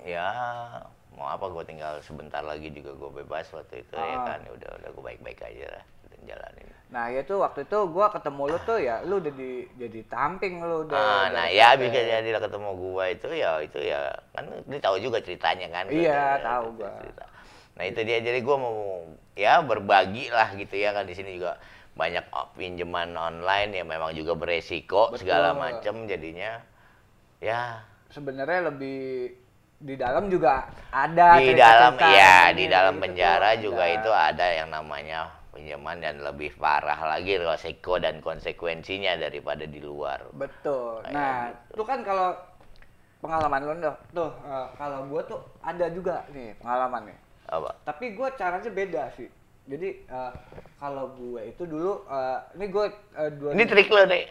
Ya 0.03 0.29
mau 1.17 1.27
apa 1.27 1.49
gue 1.49 1.65
tinggal 1.65 1.99
sebentar 2.05 2.45
lagi 2.45 2.69
juga 2.69 2.93
gue 2.93 3.11
bebas 3.23 3.49
waktu 3.51 3.83
itu 3.83 3.95
ya 3.95 4.17
Ah. 4.21 4.27
kan. 4.27 4.39
Ya 4.45 4.53
udah 4.53 4.71
udah 4.83 4.91
gue 4.93 5.05
baik-baik 5.05 5.41
aja 5.41 5.67
lah 5.79 5.85
dan 6.11 6.21
jalanin. 6.27 6.69
Nah 6.87 7.11
ya 7.11 7.23
tuh 7.23 7.43
waktu 7.43 7.67
itu 7.67 7.79
gue 7.83 8.07
ketemu 8.11 8.43
lu 8.47 8.59
tuh 8.63 8.79
ya 8.79 9.03
lu 9.03 9.19
udah 9.19 9.33
di 9.35 9.51
jadi 9.75 10.01
tamping 10.07 10.61
lu 10.61 10.87
udah. 10.87 10.95
Ah, 10.95 11.03
udah 11.03 11.23
nah 11.33 11.47
ya 11.49 11.75
bisa 11.75 11.99
jadi 11.99 12.29
lah 12.31 12.43
ketemu 12.43 12.71
gua 12.75 13.05
itu 13.11 13.27
ya 13.33 13.59
itu 13.59 13.79
ya 13.81 14.01
kan 14.31 14.45
dia 14.67 14.79
tahu 14.79 14.97
juga 14.99 15.19
ceritanya 15.19 15.67
kan. 15.67 15.85
Iya, 15.91 15.99
Dia- 16.39 16.43
tahu 16.43 16.67
dia 16.75 16.79
gua. 16.79 16.91
cerita. 17.03 17.25
Nah 17.77 17.85
itu 17.85 18.01
dia 18.07 18.19
jadi 18.23 18.39
gua 18.39 18.57
mau 18.61 18.77
ya 19.35 19.59
berbagi 19.63 20.31
lah 20.31 20.55
gitu 20.55 20.75
ya 20.75 20.95
kan 20.95 21.05
di 21.05 21.15
sini 21.15 21.37
juga 21.37 21.59
banyak 22.01 22.25
pinjaman 22.59 23.11
online 23.17 23.71
ya 23.79 23.85
memang 23.93 24.13
juga 24.19 24.33
beresiko 24.43 25.03
Betul. 25.13 25.21
segala 25.21 25.49
macam 25.57 25.95
jadinya 26.11 26.53
ya 27.41 27.61
Sebenarnya 28.15 28.61
lebih 28.71 28.99
di 29.77 29.95
dalam 29.99 30.25
juga 30.33 30.53
ada. 30.91 31.29
di 31.39 31.53
dalam 31.55 31.95
ya 32.01 32.35
ini, 32.51 32.59
di 32.61 32.65
dalam 32.75 32.95
gitu 32.97 33.03
penjara 33.03 33.51
tuh 33.53 33.61
juga 33.65 33.85
ada. 33.85 33.97
itu 33.97 34.11
ada 34.13 34.47
yang 34.59 34.69
namanya 34.77 35.21
pinjaman 35.53 35.97
dan 36.05 36.17
lebih 36.27 36.51
parah 36.63 37.01
lagi 37.13 37.35
resiko 37.41 37.95
dan 38.05 38.21
konsekuensinya 38.21 39.13
daripada 39.25 39.65
di 39.75 39.81
luar. 39.81 40.21
Betul. 40.41 41.03
Kayak 41.03 41.15
Nah, 41.15 41.39
gitu. 41.41 41.73
itu 41.75 41.83
kan 41.91 41.99
kalau 42.09 42.29
pengalaman 43.23 43.61
lu 43.67 43.73
tuh, 43.83 43.97
tuh 44.17 44.31
eh, 44.47 44.67
kalau 44.79 44.99
gua 45.11 45.23
tuh 45.31 45.41
ada 45.65 45.87
juga 45.97 46.25
nih 46.35 46.55
pengalaman 46.61 47.03
nih. 47.13 47.19
Apa? 47.49 47.71
Tapi 47.89 48.05
gua 48.17 48.29
caranya 48.41 48.71
beda 48.71 49.03
sih. 49.17 49.29
Jadi 49.67 49.89
eh, 50.07 50.33
kalau 50.79 51.11
gue 51.13 51.43
itu 51.43 51.67
dulu, 51.67 52.07
eh, 52.07 52.39
ini 52.55 52.67
gue 52.71 52.87
eh, 53.19 53.31
dua. 53.35 53.51
Ini 53.51 53.65
trik 53.67 53.91
lo 53.91 54.07
nih. 54.07 54.23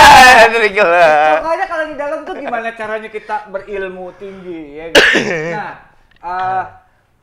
trik 0.58 0.74
lo. 0.76 1.06
Pokoknya 1.38 1.66
kalau 1.70 1.84
di 1.86 1.94
dalam 1.94 2.18
tuh 2.26 2.34
gimana 2.34 2.74
caranya 2.74 3.06
kita 3.06 3.46
berilmu 3.48 4.10
tinggi 4.18 4.60
ya. 4.74 4.84
Gitu. 4.90 5.06
Nah, 5.54 5.74
eh, 6.20 6.64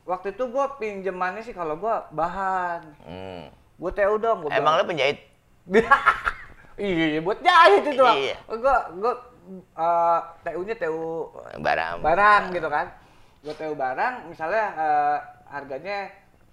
waktu 0.02 0.32
itu 0.32 0.48
gue 0.48 0.64
pinjemannya 0.80 1.44
sih 1.44 1.52
kalau 1.52 1.76
gue 1.76 1.94
bahan, 2.10 2.80
Hmm. 3.04 3.52
gue 3.52 3.90
TU 3.92 4.16
dong. 4.16 4.48
Gua 4.48 4.50
Emang 4.50 4.80
lo 4.80 4.88
penjahit? 4.88 5.20
iya, 6.80 7.20
buat 7.20 7.38
jahit 7.38 7.84
itu. 7.84 8.00
Iya. 8.00 8.36
Gue 8.48 8.76
gue 8.96 9.12
eh, 9.76 10.18
TU-nya 10.40 10.74
TU 10.80 11.28
Barang. 11.60 12.00
barang 12.00 12.42
gitu 12.48 12.68
kan. 12.72 12.86
Gue 13.44 13.52
TU 13.52 13.76
barang, 13.76 14.14
misalnya 14.26 14.64
eh, 14.72 15.16
harganya 15.52 16.08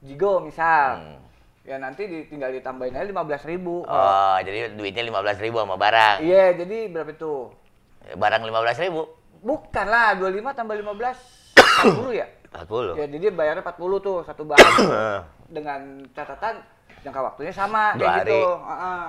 jigo 0.06 0.39
misal. 0.39 1.02
Hmm. 1.02 1.18
Ya 1.65 1.82
nanti 1.82 2.06
tinggal 2.30 2.54
ditambahin 2.54 2.94
aja 2.94 3.10
lima 3.10 3.26
belas 3.26 3.41
ribu. 3.41 3.82
Oh, 3.84 4.38
jadi 4.46 4.70
duitnya 4.78 5.02
lima 5.02 5.26
belas 5.26 5.41
ribu 5.41 5.58
sama 5.58 5.82
barang. 5.82 6.22
Iya, 6.22 6.54
jadi 6.62 6.94
berapa 6.94 7.10
itu? 7.10 7.50
Barang 8.13 8.46
lima 8.46 8.62
belas 8.62 8.78
ribu. 8.78 9.10
Bukan 9.46 9.86
lah, 9.86 10.18
25 10.18 10.58
tambah 10.58 10.74
15, 10.74 11.54
40 11.54 12.18
ya? 12.18 12.26
Empat 12.50 12.65
puluh. 12.65 12.94
Ya, 12.98 13.06
jadi 13.06 13.30
bayarnya 13.30 13.62
40 13.62 13.78
tuh 14.02 14.18
satu 14.26 14.41
bahan 14.41 14.74
dengan 15.58 16.02
catatan 16.13 16.65
jangka 17.06 17.22
waktunya 17.22 17.54
sama 17.54 17.94
Dua 17.94 18.02
kayak 18.02 18.13
hari. 18.26 18.30
gitu. 18.34 18.41
Heeh. 18.58 19.04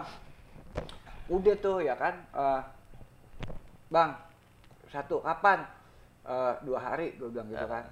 Udah 1.33 1.55
tuh 1.57 1.77
ya 1.81 1.95
kan, 1.97 2.15
eh, 2.37 2.61
bang 3.89 4.11
satu 4.93 5.25
kapan? 5.25 5.65
Eh, 6.27 6.53
dua 6.67 6.79
hari 6.83 7.17
gue 7.17 7.29
bilang 7.33 7.49
gitu 7.49 7.65
kan. 7.65 7.85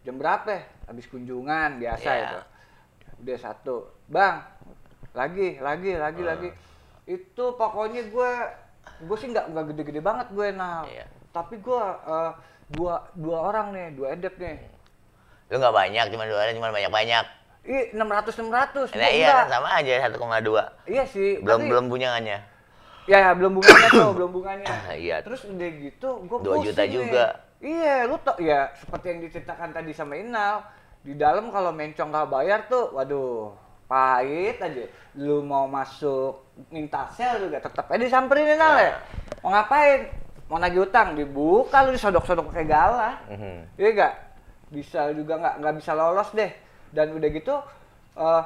Jam 0.00 0.16
berapa? 0.16 0.56
Habis 0.84 1.06
kunjungan 1.06 1.76
biasa 1.76 2.08
Iya. 2.08 2.22
itu. 2.24 2.38
Udah 3.20 3.38
satu, 3.38 3.76
bang 4.06 4.40
lagi 5.12 5.58
lagi 5.58 5.92
lagi 5.94 6.22
Eh. 6.22 6.26
lagi. 6.26 6.48
Itu 7.04 7.54
pokoknya 7.54 8.08
gue 8.08 8.30
gue 9.00 9.16
sih 9.16 9.28
nggak 9.28 9.46
nggak 9.50 9.64
gede-gede 9.70 10.00
banget 10.00 10.26
gue 10.30 10.48
nah. 10.50 10.84
Iya. 10.84 11.04
Tapi 11.30 11.58
gue 11.58 11.82
eh, 12.06 12.32
dua 12.70 13.04
dua 13.12 13.38
orang 13.44 13.66
nih, 13.70 13.86
dua 13.92 14.14
edep 14.14 14.34
nih. 14.36 14.56
Lu 15.48 15.58
nggak 15.58 15.74
banyak, 15.74 16.04
cuma 16.08 16.24
dua 16.24 16.38
hari, 16.40 16.54
cuma 16.54 16.70
banyak 16.70 16.88
banyak. 16.88 17.24
Ih, 17.60 17.92
600 17.92 18.40
600. 18.40 18.88
Nah, 18.96 19.10
iya, 19.12 19.44
sama 19.44 19.68
aja 19.68 20.00
1,2. 20.00 20.64
Iya 20.88 21.04
sih. 21.04 21.44
Belum 21.44 21.60
tapi- 21.60 21.68
belum 21.68 21.84
bunyangannya. 21.92 22.38
Ya, 23.04 23.18
ya, 23.20 23.30
belum 23.34 23.58
bunganya 23.58 23.88
tuh, 23.90 24.10
belum 24.14 24.30
bunganya. 24.32 24.66
Iya. 24.96 25.20
Terus 25.20 25.44
udah 25.44 25.68
gitu, 25.68 26.08
gue 26.24 26.38
Dua 26.40 26.56
juta 26.62 26.82
juga. 26.86 27.26
Iya, 27.60 28.08
lu 28.08 28.16
tau 28.24 28.40
ya 28.40 28.72
seperti 28.72 29.06
yang 29.12 29.20
diceritakan 29.20 29.76
tadi 29.76 29.92
sama 29.92 30.16
Inal. 30.16 30.64
Di 31.04 31.12
dalam 31.12 31.52
kalau 31.52 31.72
mencong 31.76 32.08
nggak 32.08 32.28
bayar 32.32 32.60
tuh, 32.72 32.92
waduh, 32.96 33.52
pahit 33.84 34.56
aja. 34.64 34.88
Lu 35.20 35.44
mau 35.44 35.68
masuk 35.68 36.40
minta 36.72 37.04
sel 37.12 37.36
juga 37.48 37.60
tetap 37.60 37.84
aja 37.92 38.00
disamperin 38.00 38.56
Inal 38.56 38.74
ya. 38.80 38.92
Mau 39.44 39.52
ngapain? 39.52 40.08
Mau 40.48 40.56
nagih 40.56 40.88
utang, 40.88 41.14
dibuka 41.14 41.84
lu 41.84 41.92
disodok-sodok 41.94 42.48
pakai 42.50 42.66
galah. 42.66 43.20
Mhm. 43.28 43.76
Iya 43.76 43.88
enggak? 43.92 44.14
Bisa 44.72 45.12
juga 45.12 45.36
nggak 45.36 45.54
nggak 45.60 45.74
bisa 45.78 45.92
lolos 45.92 46.32
deh. 46.32 46.50
Dan 46.90 47.12
udah 47.12 47.28
gitu 47.28 47.54
eh 48.16 48.44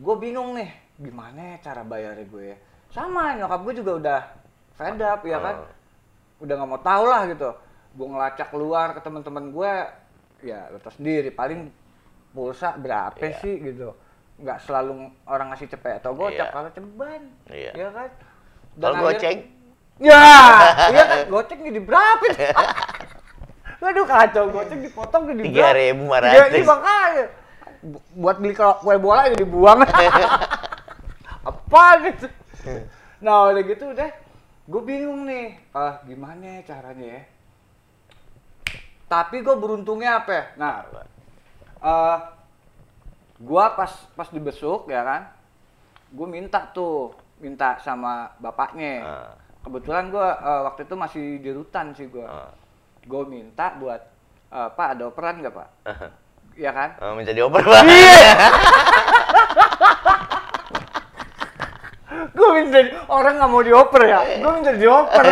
gue 0.00 0.14
bingung 0.18 0.56
nih, 0.56 0.72
gimana 0.98 1.54
ya 1.54 1.56
cara 1.60 1.84
bayarnya 1.84 2.24
gue 2.26 2.44
ya? 2.56 2.56
Sama 2.88 3.36
nyokap 3.36 3.60
gue 3.68 3.74
juga 3.84 3.92
udah 4.00 4.20
fed 4.80 5.00
up 5.04 5.20
ya 5.28 5.38
kan. 5.38 5.56
Udah 6.40 6.54
nggak 6.56 6.70
mau 6.72 6.80
tahu 6.80 7.04
lah 7.04 7.28
gitu. 7.28 7.52
Gue 7.92 8.06
ngelacak 8.08 8.48
keluar 8.48 8.96
ke 8.96 9.00
teman-teman 9.00 9.52
gue, 9.52 9.72
ya 10.42 10.68
lo 10.68 10.80
sendiri 10.88 11.28
paling 11.28 11.68
pulsa 12.32 12.72
berapa 12.74 13.16
Iya. 13.18 13.36
sih 13.38 13.54
gitu. 13.60 13.92
Nggak 14.40 14.58
selalu 14.64 15.12
orang 15.24 15.52
ngasih 15.52 15.68
cepet 15.68 16.00
atau 16.00 16.16
gocap 16.16 16.48
Iya. 16.48 16.52
kalau 16.52 16.68
ceban. 16.72 17.22
Iya. 17.46 17.72
Ya 17.72 17.88
kan? 17.90 18.10
Kalau 18.74 18.96
goceng, 19.00 19.38
Ya, 20.00 20.18
iya 20.90 21.02
kan 21.04 21.18
goceng 21.28 21.60
jadi 21.62 21.78
berapa? 21.78 22.24
Waduh 23.78 24.06
kacau 24.10 24.44
goceng 24.50 24.80
dipotong 24.80 25.30
jadi 25.30 25.42
Tiga 25.46 25.68
ribu 25.72 26.08
lima 26.08 26.16
Iya, 26.18 26.48
ratus. 26.48 26.56
iya, 26.56 26.64
makanya. 26.64 27.24
Bu- 27.82 28.04
buat 28.16 28.36
beli 28.40 28.54
kue 28.56 28.96
bola 28.96 29.28
jadi 29.28 29.44
dibuang. 29.44 29.78
Apa 31.50 31.82
gitu? 32.06 32.26
Nah 33.20 33.50
udah 33.50 33.62
gitu 33.62 33.84
udah, 33.90 34.10
gue 34.64 34.82
bingung 34.82 35.26
nih, 35.26 35.58
ah 35.70 35.98
gimana 36.02 36.58
ya 36.58 36.74
caranya 36.74 37.06
ya? 37.18 37.22
Tapi 39.12 39.44
gue 39.44 39.52
beruntungnya 39.60 40.24
apa? 40.24 40.32
ya? 40.32 40.44
Nah, 40.56 40.88
eh 41.84 42.18
gua 43.44 43.76
pas 43.76 43.92
pas 44.16 44.24
dibesuk 44.32 44.88
ya 44.88 45.04
kan, 45.04 45.28
gue 46.08 46.24
minta 46.24 46.64
tuh, 46.72 47.12
minta 47.36 47.76
sama 47.84 48.32
bapaknya. 48.40 49.04
Ah. 49.04 49.36
Kebetulan 49.68 50.08
gua 50.08 50.40
eh, 50.40 50.60
waktu 50.64 50.88
itu 50.88 50.94
masih 50.96 51.44
di 51.44 51.52
rutan 51.52 51.92
sih 51.92 52.08
gua. 52.08 52.48
Ah. 52.48 52.56
Gue 53.04 53.28
minta 53.28 53.76
buat, 53.76 54.00
eh, 54.48 54.68
Pak 54.72 54.88
ada 54.96 55.12
operan 55.12 55.44
nggak 55.44 55.52
Pak? 55.60 55.68
Ya 56.56 56.72
kan? 56.72 56.96
Oh, 57.04 57.12
minta 57.12 57.36
dioper, 57.36 57.60
Pak. 57.60 57.84
gue 62.32 62.48
minta 62.64 62.80
orang 63.12 63.36
nggak 63.36 63.50
mau 63.52 63.60
dioper 63.60 64.08
ya, 64.08 64.24
gue 64.40 64.52
minta 64.56 64.72
dioper. 64.72 65.24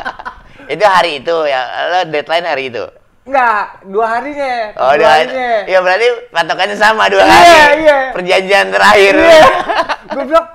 itu 0.72 0.84
hari 0.88 1.20
itu 1.20 1.36
ya, 1.44 1.60
lo 1.92 2.08
deadline 2.08 2.48
hari 2.48 2.72
itu. 2.72 3.01
Enggak, 3.22 3.86
dua 3.86 4.06
harinya. 4.18 4.54
Oh, 4.74 4.92
dua 4.92 4.98
dua 4.98 5.10
harinya. 5.14 5.50
Iya 5.70 5.78
berarti 5.78 6.06
patokannya 6.34 6.76
sama 6.76 7.06
dua 7.06 7.22
Iya, 7.22 7.30
hari. 7.30 7.82
iya. 7.86 7.98
Perjanjian 8.10 8.66
terakhir. 8.74 9.14
Iya. 9.14 9.46
gue 10.12 10.24
bilang, 10.26 10.48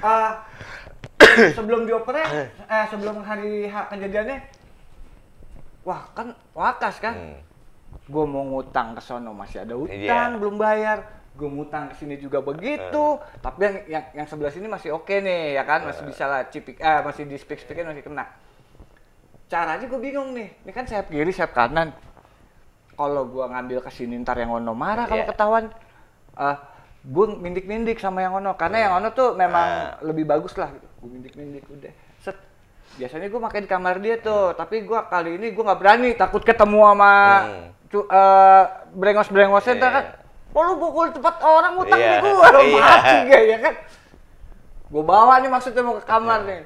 ah, 0.00 0.30
sebelum 1.52 1.80
diopernya, 1.84 2.26
eh 2.64 2.84
sebelum 2.88 3.20
hari 3.20 3.68
H 3.68 3.74
kejadiannya, 3.92 4.36
wah 5.84 6.08
kan 6.16 6.32
wakas 6.56 6.96
kan. 7.04 7.14
Hmm. 7.14 7.38
Gue 8.08 8.24
mau 8.24 8.44
ngutang 8.44 8.96
ke 8.96 9.00
sono 9.04 9.36
masih 9.36 9.64
ada 9.68 9.76
utang, 9.76 9.96
Iya. 9.96 10.40
belum 10.40 10.56
bayar. 10.56 11.04
Gue 11.36 11.52
ngutang 11.52 11.92
ke 11.92 12.00
sini 12.00 12.16
juga 12.16 12.40
begitu. 12.40 13.20
Tapi 13.44 13.60
yang 13.60 13.76
yang 13.88 14.04
yang 14.22 14.26
sebelah 14.26 14.52
sini 14.52 14.72
masih 14.72 14.96
oke 14.96 15.12
nih, 15.12 15.56
ya 15.56 15.68
kan? 15.68 15.84
Masih 15.84 16.08
bisa 16.08 16.24
lah 16.24 16.48
cipik, 16.48 16.80
eh 16.80 17.00
masih 17.04 17.28
di 17.28 17.36
speak 17.36 17.60
speakin 17.60 17.92
masih 17.92 18.04
kena. 18.08 18.24
Caranya 19.54 19.86
gue 19.86 20.00
bingung 20.02 20.34
nih. 20.34 20.50
Ini 20.60 20.72
kan 20.72 20.82
sayap 20.82 21.06
kiri, 21.08 21.30
sayap 21.30 21.54
kanan. 21.54 21.94
Kalau 22.92 23.22
gue 23.24 23.44
ngambil 23.44 23.78
ke 23.80 23.90
sini 23.90 24.18
ntar 24.18 24.34
yang 24.34 24.50
ono 24.50 24.74
marah 24.74 25.06
kalau 25.06 25.22
Iya. 25.22 25.30
ketahuan. 25.30 25.64
Eh, 26.34 26.56
gue 27.04 27.24
mindik-mindik 27.36 27.98
sama 27.98 28.18
yang 28.18 28.34
ono 28.34 28.54
karena 28.54 28.78
yang 28.80 28.92
ono 28.96 29.10
tuh 29.10 29.34
memang 29.34 29.98
lebih 30.02 30.26
bagus 30.26 30.54
lah 30.54 30.70
gitu. 30.70 30.86
Gue 30.98 31.10
mindik-mindik 31.12 31.62
udah. 31.66 31.94
Set. 32.18 32.34
Biasanya 32.94 33.26
gue 33.26 33.38
makai 33.38 33.62
di 33.62 33.70
kamar 33.70 33.98
dia 33.98 34.18
tuh, 34.18 34.54
tapi 34.54 34.82
gue 34.82 34.98
kali 35.04 35.38
ini 35.38 35.50
gue 35.50 35.62
nggak 35.62 35.78
berani, 35.78 36.10
takut 36.14 36.42
ketemu 36.42 36.80
sama 36.84 37.14
Hmm. 37.40 37.66
cu- 37.86 38.08
eh, 38.08 38.62
brengos-brengosnya 38.90 39.74
ntar 39.76 39.86
Iya. 39.86 39.96
kan 39.96 40.04
oh 40.50 40.62
lu 40.64 40.74
pukul 40.78 41.10
tempat 41.10 41.34
orang 41.40 41.74
utang 41.76 41.98
Iya, 41.98 42.18
di 42.18 42.26
gua 42.26 42.46
lu 42.48 42.60
iya. 42.64 42.78
mati 42.80 43.16
gak 43.26 43.42
ya 43.44 43.56
kan 43.58 43.74
gua 44.86 45.02
bawa 45.02 45.34
nih 45.38 45.50
maksudnya 45.50 45.82
mau 45.82 45.98
ke 45.98 46.06
kamar 46.06 46.42
nih 46.42 46.62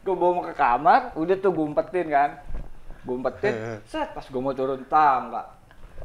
gua 0.00 0.14
bawa 0.16 0.30
mau 0.40 0.44
ke 0.48 0.54
kamar 0.56 1.00
udah 1.16 1.36
tuh 1.38 1.50
gua 1.52 1.64
umpetin 1.68 2.06
kan. 2.08 2.30
Gua 3.04 3.14
umpetin 3.20 3.80
set 3.88 4.12
pas 4.16 4.24
gua 4.28 4.40
mau 4.40 4.54
turun 4.56 4.80
tangga 4.88 5.60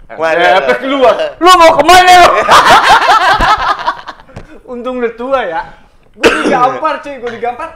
Waduh. 0.05 0.59
efek 0.61 0.77
keluar. 0.85 1.15
Lu 1.41 1.49
mau 1.57 1.71
ke 1.73 1.83
mana 1.87 2.13
lu? 2.21 2.29
Untung 4.75 5.01
udah 5.01 5.13
tua 5.17 5.39
ya. 5.47 5.61
Gua 6.13 6.29
digampar 6.43 6.93
cuy 7.01 7.15
gua 7.17 7.31
digampar 7.33 7.69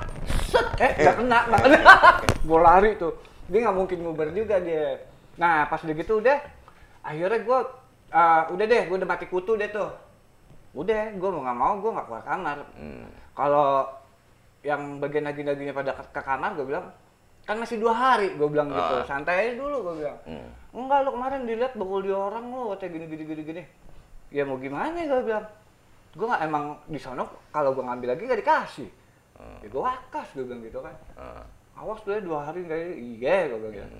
set 0.50 0.68
eh 0.82 0.92
nggak 0.98 1.16
kena 1.20 1.38
nggak 1.50 1.62
kena 1.66 1.80
gua 2.46 2.60
lari 2.64 3.00
tuh. 3.00 3.14
Dia 3.50 3.66
nggak 3.66 3.76
mungkin 3.76 3.98
nguber 4.06 4.30
juga 4.36 4.62
dia. 4.62 5.02
Nah 5.42 5.66
pas 5.68 5.82
udah 5.82 5.96
gitu 5.98 6.22
udah. 6.22 6.38
Akhirnya 7.02 7.40
gua 7.42 7.60
eh, 8.12 8.42
udah 8.54 8.66
deh 8.68 8.82
gua 8.88 8.96
udah 9.02 9.10
mati 9.10 9.26
kutu 9.26 9.58
deh 9.58 9.70
tuh. 9.74 9.90
Udah 10.78 11.16
gua 11.18 11.30
mau 11.34 11.42
nggak 11.48 11.58
mau 11.58 11.74
gua 11.82 11.92
nggak 11.98 12.06
keluar 12.06 12.24
kamar. 12.28 12.58
Hmm. 12.78 13.08
kalau 13.34 13.88
yang 14.62 15.00
bagian 15.00 15.24
lagi-laginya 15.24 15.72
pada 15.72 15.92
ke, 15.94 16.04
ke 16.10 16.22
kamar 16.22 16.52
gue 16.54 16.66
bilang 16.66 16.88
kan 17.42 17.56
masih 17.56 17.78
dua 17.78 17.92
hari 17.92 18.36
gue 18.36 18.46
bilang 18.46 18.68
gitu 18.68 18.94
Ah. 18.94 19.04
santai 19.04 19.36
aja 19.42 19.54
dulu 19.56 19.78
gue 19.82 19.96
bilang 20.00 20.18
Hmm. 20.24 20.48
enggak 20.76 21.00
lo 21.02 21.10
kemarin 21.12 21.42
dilihat 21.44 21.74
bakul 21.74 22.02
di 22.02 22.12
orang 22.12 22.46
lo 22.46 22.74
kayak 22.74 22.92
gini 22.92 23.06
gini 23.08 23.24
gini 23.26 23.42
gini 23.44 23.64
ya 24.30 24.44
mau 24.44 24.56
gimana 24.56 24.94
gue 24.94 25.22
bilang 25.24 25.46
gue 26.10 26.26
nggak 26.26 26.44
emang 26.44 26.64
di 26.86 26.98
sono 26.98 27.24
kalau 27.50 27.72
gue 27.72 27.82
ngambil 27.82 28.08
lagi 28.12 28.24
gak 28.24 28.40
dikasih 28.40 28.90
ya 29.60 29.68
gue 29.68 29.82
wakas 29.82 30.28
gue 30.32 30.44
bilang 30.44 30.62
gitu 30.62 30.80
kan 30.80 30.96
Ah. 31.16 31.44
awas 31.76 32.00
tuh 32.00 32.12
ya 32.12 32.20
dua 32.20 32.44
hari 32.44 32.60
nggak 32.62 32.80
iya 32.94 33.48
gue 33.48 33.58
bilang 33.58 33.74
gitu. 33.74 33.98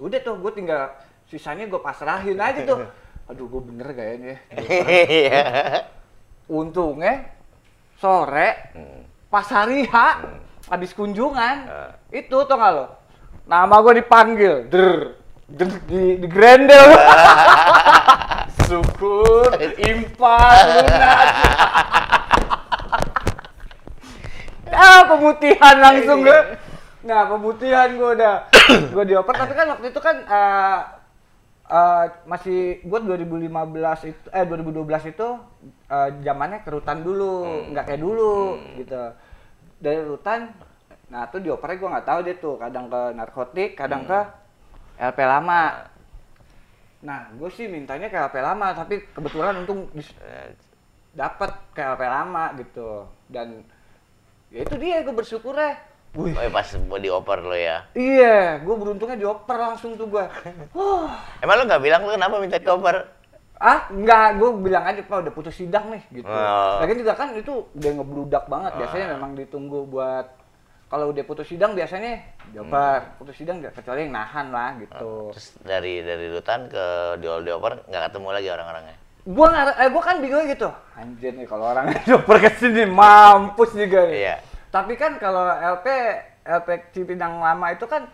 udah 0.00 0.18
tuh 0.20 0.34
gue 0.36 0.52
tinggal 0.52 0.82
sisanya 1.24 1.64
gue 1.64 1.78
pasrahin 1.78 2.36
aja 2.36 2.60
tuh 2.64 2.82
aduh 3.30 3.46
gue 3.46 3.62
bener 3.64 3.88
kayaknya 3.90 4.34
Iya. 5.22 5.44
untungnya 6.46 7.30
sore 7.96 8.74
Hmm. 8.74 9.02
Pas 9.30 9.46
hari 9.46 9.86
H 9.86 9.94
habis 10.66 10.90
kunjungan. 10.90 11.56
Ah. 11.70 11.90
itu 12.10 12.34
tau 12.50 12.58
gak 12.58 12.70
lo? 12.74 12.86
Nama 13.46 13.74
gue 13.78 13.94
dipanggil. 14.02 14.54
Der, 14.66 15.14
der 15.46 15.70
di, 15.86 16.18
di 16.18 16.26
grendel. 16.26 16.98
Syukur 18.66 19.54
impas 19.78 20.58
lunas. 20.66 21.28
Ah 24.70 25.02
pemutihan 25.02 25.82
langsung 25.82 26.22
gue 26.22 26.40
nah 27.02 27.26
pemutihan 27.26 27.90
gue 27.90 28.10
udah 28.14 28.46
gue 28.94 29.04
dioper. 29.06 29.34
Tapi 29.34 29.52
kan 29.58 29.66
waktu 29.74 29.90
itu 29.90 29.98
kan 29.98 30.22
eh, 30.22 30.78
eh, 31.70 32.04
masih 32.26 32.82
gue 32.82 32.98
2015 32.98 34.10
itu 34.10 34.26
eh 34.34 34.44
2012 34.44 35.14
itu 35.14 35.28
eh, 35.86 36.08
zamannya 36.26 36.66
kerutan 36.66 37.06
dulu 37.06 37.46
nggak 37.70 37.84
kayak 37.86 38.02
dulu 38.02 38.58
gitu. 38.76 39.02
Dari 39.80 40.00
rutan 40.04 40.50
nah 41.10 41.26
tuh 41.26 41.42
diopernya 41.42 41.78
gue 41.82 41.90
nggak 41.90 42.06
tahu 42.06 42.18
deh 42.22 42.36
tuh 42.38 42.54
kadang 42.54 42.86
ke 42.86 43.00
narkotik 43.18 43.70
kadang 43.78 44.06
ke 44.06 44.20
LP 45.00 45.18
lama. 45.26 45.88
Nah 47.02 47.20
gue 47.34 47.50
sih 47.50 47.66
mintanya 47.66 48.12
ke 48.12 48.18
LP 48.18 48.36
lama 48.38 48.74
tapi 48.74 49.06
kebetulan 49.10 49.58
untung 49.62 49.90
dapat 51.14 51.50
ke 51.74 51.80
LP 51.82 52.02
lama 52.06 52.54
gitu. 52.58 53.06
Dan 53.26 53.66
ya 54.50 54.66
itu 54.66 54.74
dia 54.78 55.02
gue 55.02 55.14
bersyukur 55.14 55.54
ya 55.54 55.89
Wih, 56.12 56.34
Oh, 56.34 56.50
pas 56.50 56.66
mau 56.82 56.96
dioper 56.96 57.38
lo 57.40 57.54
ya. 57.54 57.86
iya 57.92 58.58
gue 58.58 58.74
beruntungnya 58.74 59.14
dioper 59.16 59.54
langsung 59.54 59.94
tuh 59.94 60.06
gue 60.06 60.24
Wah, 60.72 61.14
Emang 61.42 61.54
lo 61.54 61.62
nggak 61.64 61.78
bilang 61.80 62.02
lo 62.02 62.12
kenapa 62.12 62.34
minta 62.36 62.56
dioper? 62.56 63.06
ah 63.56 63.86
enggak 63.88 64.40
gue 64.40 64.50
bilang 64.58 64.82
aja 64.82 65.00
pak 65.00 65.20
udah 65.20 65.30
putus 65.30 65.52
sidang 65.54 65.92
nih 65.92 66.02
gitu 66.10 66.24
Oh. 66.26 66.80
lagian 66.80 66.98
juga 66.98 67.12
kan 67.12 67.30
itu 67.32 67.52
udah 67.70 67.90
ngebludak 67.92 68.44
banget 68.46 68.72
biasanya 68.74 69.06
memang 69.14 69.36
ditunggu 69.36 69.84
buat 69.84 70.32
kalau 70.88 71.12
udah 71.12 71.22
putus 71.22 71.44
sidang 71.46 71.76
biasanya 71.76 72.24
dioper 72.48 73.14
putus 73.14 73.36
sidang 73.36 73.60
kecuali 73.62 74.02
yang 74.02 74.16
nahan 74.16 74.48
lah 74.48 74.80
gitu 74.80 75.30
Terus 75.30 75.46
dari 75.60 76.00
dari 76.00 76.26
rutan 76.26 76.66
ke 76.66 76.84
diol 77.20 77.44
dioper 77.44 77.84
nggak 77.84 78.02
ketemu 78.08 78.28
lagi 78.32 78.48
orang-orangnya. 78.48 78.96
gua 79.22 79.46
nggak 79.46 79.64
eh 79.76 79.88
gua 79.88 80.02
kan 80.02 80.16
bingung 80.18 80.46
gitu 80.48 80.68
anjir 80.96 81.32
nih 81.32 81.44
kalau 81.44 81.64
orang 81.68 81.92
dioper 82.08 82.36
ke 82.40 82.50
sini 82.56 82.82
mampus 82.82 83.70
juga 83.72 84.08
nih 84.08 84.24
Iya. 84.24 84.36
Tapi 84.70 84.94
kan 84.94 85.18
kalau 85.18 85.50
LP 85.50 85.86
LP 86.46 86.68
Cipinang 86.94 87.42
lama 87.42 87.74
itu 87.74 87.84
kan 87.90 88.06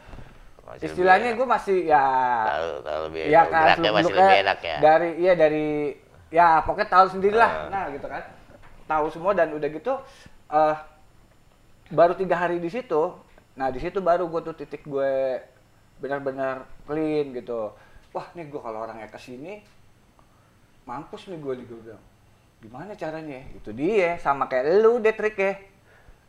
Masih 0.66 0.90
istilahnya 0.90 1.38
gue 1.38 1.46
masih 1.46 1.78
ya 1.86 2.04
Tahu 2.48 2.70
tahu 2.82 3.00
lebih 3.06 3.20
Iya 3.30 3.42
kan, 3.46 3.62
geraknya 3.62 3.90
masih 3.94 4.14
lebih 4.16 4.38
enak 4.42 4.58
ya. 4.64 4.76
Dari 4.82 5.10
iya 5.22 5.32
dari 5.38 5.66
ya 6.32 6.46
pokoknya 6.66 6.88
tahu 6.90 7.06
sendiri 7.12 7.36
lah. 7.38 7.50
Ah. 7.50 7.68
Nah 7.70 7.84
gitu 7.94 8.06
kan, 8.10 8.22
tahu 8.90 9.06
semua 9.14 9.32
dan 9.36 9.54
udah 9.54 9.68
gitu 9.70 9.94
eh 10.50 10.76
baru 11.92 12.18
tiga 12.18 12.34
hari 12.34 12.58
di 12.58 12.66
situ. 12.66 13.14
Nah 13.54 13.70
di 13.70 13.78
situ 13.78 14.02
baru 14.02 14.26
gue 14.26 14.40
tuh 14.42 14.54
titik 14.58 14.82
gue 14.88 15.38
benar-benar 16.02 16.66
clean 16.88 17.30
gitu. 17.30 17.70
Wah 18.10 18.26
nih 18.34 18.50
gue 18.50 18.58
kalau 18.58 18.82
orangnya 18.82 19.06
ke 19.06 19.20
sini 19.22 19.62
mampus 20.82 21.30
nih 21.30 21.38
gue 21.38 21.52
nih 21.62 21.66
gue 21.68 21.78
bilang. 21.78 22.04
Gimana 22.58 22.96
caranya? 22.98 23.44
Itu 23.54 23.70
dia 23.70 24.18
sama 24.18 24.48
kayak 24.50 24.82
lu 24.82 24.98
deh 24.98 25.14
triknya. 25.14 25.75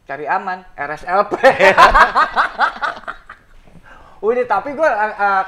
Cari 0.07 0.23
aman, 0.23 0.63
RSLP. 0.71 1.33
Udah 4.23 4.45
tapi 4.55 4.71
gue 4.71 4.89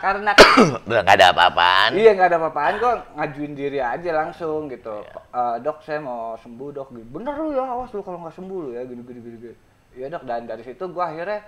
karena 0.04 0.32
Udah 0.88 1.00
nggak 1.00 1.16
ada 1.16 1.28
apa-apaan. 1.32 1.90
Iya 1.96 2.12
nggak 2.14 2.28
ada 2.28 2.38
apa-apaan 2.44 2.74
kok 2.78 2.96
ngajuin 3.16 3.54
diri 3.56 3.80
aja 3.80 4.12
langsung 4.12 4.68
gitu. 4.68 5.00
Eh, 5.32 5.56
dok 5.64 5.80
saya 5.88 6.04
mau 6.04 6.36
sembuh 6.44 6.70
dok. 6.76 6.92
Bener 6.92 7.34
lu 7.40 7.56
ya 7.56 7.64
awas 7.72 7.90
lu 7.96 8.04
kalau 8.04 8.20
nggak 8.20 8.36
sembuh 8.36 8.60
lu 8.68 8.70
ya 8.76 8.84
gini 8.84 9.02
gini 9.08 9.20
gini. 9.24 9.38
gini. 9.40 9.56
Iya 9.96 10.12
dok 10.12 10.28
dan 10.28 10.44
dari 10.44 10.62
situ 10.68 10.84
gua 10.92 11.08
akhirnya 11.08 11.40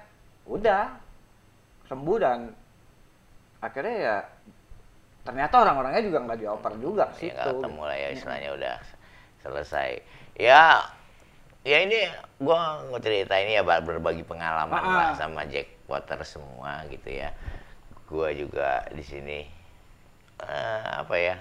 udah 0.48 0.84
sembuh 1.92 2.18
dan 2.18 2.40
akhirnya 3.60 3.96
ya 4.00 4.16
ternyata 5.22 5.54
orang-orangnya 5.62 6.02
juga 6.02 6.18
nggak 6.26 6.40
dioper 6.42 6.74
juga 6.82 7.06
Ya 7.20 7.20
situ. 7.20 7.38
ketemu 7.60 7.82
lah 7.86 7.98
ya 8.00 8.10
istilahnya 8.16 8.50
udah 8.56 8.76
selesai. 9.44 9.90
Ya 10.40 10.80
ya 11.62 11.78
ini 11.80 11.98
gua 12.38 12.82
mau 12.90 12.98
cerita 12.98 13.38
ini 13.38 13.54
ya 13.54 13.62
ber- 13.62 13.86
berbagi 13.86 14.26
pengalaman 14.26 14.74
Ah, 14.74 14.90
lah 14.90 15.08
ah. 15.12 15.16
sama 15.16 15.46
Jack 15.46 15.70
Potter 15.86 16.18
semua 16.26 16.82
gitu 16.90 17.10
ya. 17.12 17.30
Gua 18.10 18.34
juga 18.34 18.84
di 18.90 19.04
sini 19.04 19.40
eh, 20.42 20.82
apa 20.98 21.16
ya 21.16 21.36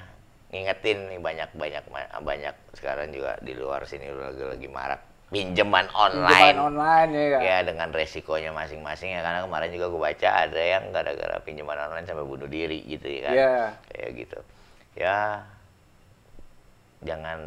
ngingetin 0.51 1.09
nih 1.09 1.21
banyak 1.23 1.51
banyak 1.55 1.85
banyak 2.21 2.55
sekarang 2.75 3.15
juga 3.15 3.39
di 3.41 3.55
luar 3.55 3.87
sini 3.87 4.11
lagi 4.11 4.43
lagi 4.43 4.67
marak 4.67 5.01
pinjaman 5.31 5.87
online. 5.95 6.59
Pinjaman 6.59 6.75
online 6.75 7.11
ya. 7.15 7.27
kan? 7.31 7.41
Ya 7.41 7.57
dengan 7.63 7.89
resikonya 7.95 8.51
masing-masing 8.51 9.15
ya 9.15 9.23
karena 9.23 9.47
kemarin 9.47 9.71
juga 9.71 9.87
gue 9.89 10.03
baca 10.03 10.29
ada 10.43 10.59
yang 10.59 10.91
gara-gara 10.91 11.39
pinjaman 11.41 11.79
online 11.79 12.03
sampai 12.05 12.27
bunuh 12.27 12.51
diri 12.51 12.83
gitu 12.85 13.07
ya 13.07 13.21
kan. 13.25 13.35
Iya. 13.35 13.55
Kayak 13.95 14.11
gitu. 14.19 14.39
Ya 14.99 15.17
jangan 17.01 17.39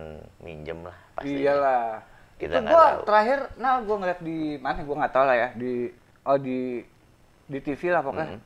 minjem 0.42 0.80
lah 0.82 0.98
pasti. 1.14 1.38
Iyalah. 1.38 2.02
Kita 2.50 2.60
nggak 2.60 2.76
tahu. 2.76 3.00
terakhir 3.08 3.39
nah 3.62 3.80
gua 3.84 3.96
ngeliat 4.02 4.20
di 4.20 4.39
mana 4.60 4.80
gua 4.84 4.96
nggak 5.04 5.14
tahu 5.14 5.26
lah 5.30 5.38
ya 5.38 5.50
di 5.56 5.72
oh 6.24 6.38
di 6.39 6.60
di 7.48 7.60
TV 7.60 7.82
lah 7.91 8.02
pokoknya. 8.02 8.28
Mhm. 8.36 8.39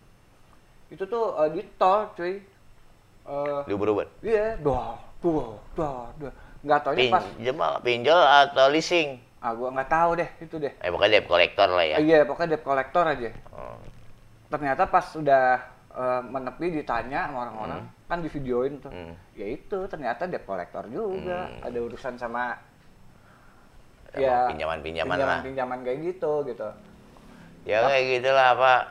Itu 0.93 1.03
tuh 1.07 1.25
eh, 1.41 1.49
di 1.53 1.61
tol 1.77 2.01
cuy. 2.13 2.33
Eh 3.27 3.61
Diuber-uber. 3.67 4.07
Iya, 4.23 4.55
doh, 4.63 4.95
doh, 5.19 5.59
doh, 5.75 6.07
doh. 6.15 6.33
Nggak 6.63 6.79
taunya 6.83 7.03
pas, 7.11 7.23
Pinjam 7.37 7.59
pinjol 7.85 8.21
atau 8.23 8.67
leasing? 8.71 9.27
ah 9.37 9.53
gua 9.53 9.69
nggak 9.69 9.89
tahu 9.93 10.09
deh, 10.17 10.29
itu 10.41 10.55
deh. 10.57 10.73
Eh 10.81 10.89
pokoknya 10.89 11.21
debt 11.21 11.29
collector 11.29 11.69
lah 11.69 11.85
ya. 11.85 11.97
Iya, 12.01 12.19
pokoknya 12.25 12.57
debt 12.57 12.65
collector 12.65 13.05
aja. 13.05 13.29
Oh. 13.53 13.77
Ternyata 14.49 14.89
pas 14.89 15.05
udah 15.13 15.61
eh, 15.93 16.21
menepi 16.25 16.73
ditanya 16.81 17.29
sama 17.29 17.45
orang-orang, 17.45 17.85
kan 18.09 18.17
di 18.25 18.29
videoin 18.33 18.81
tuh. 18.81 18.89
Hmm. 18.89 19.13
Ya 19.37 19.45
itu 19.45 19.77
ternyata 19.85 20.25
debt 20.25 20.43
collector 20.49 20.89
juga. 20.89 21.53
Hmm. 21.53 21.67
Ada 21.69 21.77
urusan 21.85 22.17
sama 22.17 22.57
Ya 24.15 24.47
pinjaman-pinjaman 24.47 25.17
lah. 25.19 25.43
pinjaman-pinjaman 25.43 25.79
kayak 25.83 25.99
gitu 26.13 26.31
gitu. 26.47 26.69
Ya 27.67 27.83
kayak 27.83 28.03
gitulah 28.21 28.49
Pak. 28.55 28.83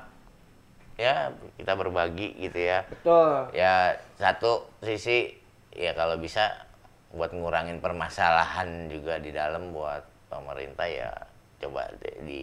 Ya 0.97 1.15
kita 1.57 1.73
berbagi 1.77 2.29
gitu 2.41 2.59
ya. 2.61 2.85
Betul. 2.89 3.53
Ya 3.57 3.97
satu 4.21 4.69
sisi 4.85 5.33
ya 5.73 5.93
kalau 5.93 6.17
bisa 6.17 6.53
buat 7.13 7.33
ngurangin 7.33 7.81
permasalahan 7.81 8.93
juga 8.93 9.17
di 9.17 9.33
dalam 9.33 9.73
buat 9.73 10.05
pemerintah 10.29 10.85
ya 10.89 11.11
coba 11.63 11.89
di- 12.03 12.21
di 12.27 12.43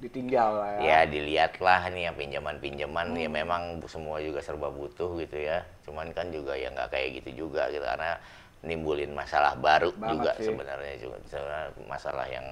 Ditinggal 0.00 0.50
lah 0.56 0.70
ya. 0.80 0.80
ya 0.80 0.98
dilihatlah 1.12 1.92
nih 1.92 2.08
yang 2.08 2.16
pinjaman-pinjaman 2.16 3.12
ya 3.20 3.28
memang 3.28 3.84
semua 3.84 4.16
juga 4.24 4.40
serba 4.40 4.72
butuh 4.72 5.12
gitu 5.20 5.36
ya 5.36 5.60
cuman 5.84 6.08
kan 6.16 6.32
juga 6.32 6.56
ya 6.56 6.72
nggak 6.72 6.88
kayak 6.88 7.20
gitu 7.20 7.44
juga 7.44 7.68
gitu 7.68 7.84
karena 7.84 8.16
nimbulin 8.60 9.12
masalah 9.16 9.56
baru 9.56 9.90
Banget 9.96 10.12
juga 10.12 10.30
sih. 10.36 10.44
sebenarnya 10.52 10.94
juga 11.00 11.16
sebenarnya 11.26 11.68
masalah 11.88 12.26
yang 12.28 12.46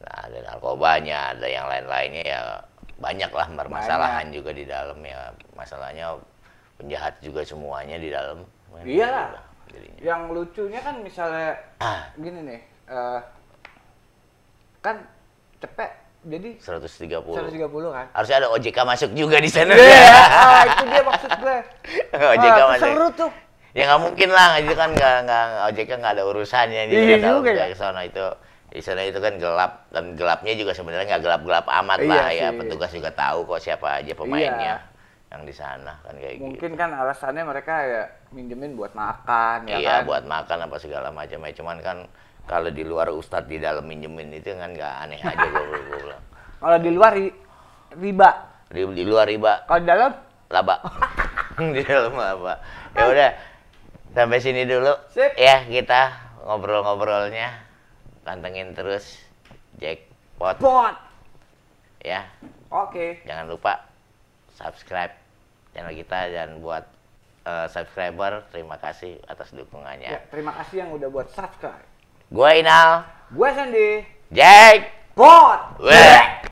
nah, 0.00 0.16
ada 0.24 0.38
narkobanya 0.48 1.18
ada 1.36 1.46
yang 1.46 1.66
lain-lainnya 1.68 2.24
ya 2.24 2.40
banyak 2.96 3.28
lah 3.32 3.46
permasalahan 3.48 4.28
juga 4.32 4.52
di 4.52 4.64
dalam 4.64 4.96
ya 5.04 5.32
masalahnya 5.56 6.16
penjahat 6.76 7.20
juga 7.20 7.44
semuanya 7.44 8.00
di 8.00 8.08
dalam. 8.08 8.44
Iyalah. 8.80 9.36
Jadinya. 9.68 10.00
Yang 10.00 10.20
lucunya 10.32 10.80
kan 10.80 10.96
misalnya 11.04 11.52
Ah. 11.76 12.08
gini 12.16 12.40
nih, 12.40 12.60
eh, 12.88 13.20
kan 14.80 14.96
cepet 15.60 15.90
jadi 16.24 16.50
130. 16.60 17.36
130 17.36 17.88
kan. 17.92 18.06
Harusnya 18.12 18.36
ada 18.40 18.48
OJK 18.52 18.78
masuk 18.84 19.10
juga 19.12 19.36
di 19.40 19.48
sana. 19.52 19.72
Iya, 19.76 20.12
ah, 20.44 20.62
itu 20.64 20.84
dia 20.88 21.02
maksud 21.04 21.30
gue. 21.36 21.58
OJK 22.16 22.58
Ah, 22.58 22.66
masuk. 22.72 22.84
Seru 22.88 23.08
tuh. 23.16 23.30
Ya 23.70 23.86
nggak 23.86 24.02
mungkin 24.02 24.28
lah, 24.30 24.58
itu 24.58 24.74
kan 24.74 24.90
nggak 24.90 25.16
nggak 25.24 25.44
OJK 25.70 25.90
nggak 25.96 26.12
ada 26.18 26.24
urusannya 26.26 26.82
di 26.86 26.94
Iya 26.96 27.16
juga 27.22 27.50
ya. 27.54 27.66
ke 27.70 27.76
sana 27.76 28.00
itu. 28.02 28.26
Di 28.70 28.82
sana 28.82 29.02
itu 29.02 29.18
kan 29.18 29.34
gelap 29.38 29.86
dan 29.90 30.14
gelapnya 30.14 30.54
juga 30.54 30.74
sebenarnya 30.74 31.06
nggak 31.06 31.22
gelap-gelap 31.22 31.66
amat 31.66 31.98
Iya 32.02 32.10
lah 32.10 32.28
ya. 32.30 32.48
Petugas 32.50 32.90
juga 32.90 33.10
tahu 33.10 33.46
kok 33.46 33.60
siapa 33.62 34.02
aja 34.02 34.12
pemainnya 34.14 34.74
yang 35.30 35.46
di 35.46 35.54
sana 35.54 35.94
kan 36.02 36.18
kayak 36.18 36.34
gitu. 36.34 36.44
Mungkin 36.44 36.70
kan 36.74 36.90
alasannya 36.90 37.46
mereka 37.46 37.74
ya 37.86 38.02
minjemin 38.34 38.74
buat 38.74 38.90
makan 38.92 39.70
ya 39.70 39.78
iya 39.78 39.94
kan. 40.02 40.02
buat 40.02 40.24
makan 40.26 40.58
apa 40.66 40.76
segala 40.82 41.14
macam 41.14 41.38
ya 41.40 41.52
cuman 41.54 41.78
kan 41.78 41.96
kalau 42.50 42.66
di 42.66 42.82
luar 42.82 43.14
ustadz 43.14 43.46
di 43.46 43.62
dalam 43.62 43.86
minjemin 43.86 44.34
itu 44.34 44.50
kan 44.50 44.74
nggak 44.74 44.94
aneh 45.06 45.22
aja 45.22 45.46
gue 45.46 45.62
bilang 45.86 46.22
Kalau 46.66 46.78
di 46.82 46.90
luar 46.90 47.12
ri- 47.14 47.36
riba, 47.94 48.30
di, 48.66 48.82
di 48.90 49.04
luar 49.06 49.30
riba 49.30 49.52
kalau 49.70 49.78
di 49.78 49.86
dalam 49.86 50.12
laba 50.50 50.76
di 51.78 51.82
dalam 51.86 52.14
apa 52.18 52.54
ya 52.90 53.04
udah 53.06 53.30
sampai 54.10 54.38
sini 54.38 54.66
dulu 54.66 54.90
Sip. 55.10 55.32
ya 55.38 55.62
kita 55.64 56.10
ngobrol-ngobrolnya 56.42 57.62
pantengin 58.20 58.74
terus 58.74 59.20
jackpot 59.78 60.58
pot. 60.58 60.94
ya 62.00 62.26
Oke. 62.68 63.22
jangan 63.24 63.46
lupa 63.46 63.86
subscribe 64.54 65.14
channel 65.70 65.94
kita 65.94 66.18
dan 66.28 66.58
buat 66.58 66.84
eh, 67.44 67.66
subscriber 67.68 68.44
terima 68.50 68.76
kasih 68.76 69.20
atas 69.24 69.54
dukungannya 69.54 70.10
Ya, 70.10 70.20
terima 70.28 70.52
kasih 70.58 70.82
yang 70.82 70.90
udah 70.90 71.08
buat 71.08 71.28
subscribe. 71.30 71.84
gue 72.30 72.50
Inal 72.56 73.04
Gue 73.30 73.46
Sandy. 73.54 74.02
Jack 74.34 74.90
Pot. 75.14 75.78
Weh. 75.78 76.40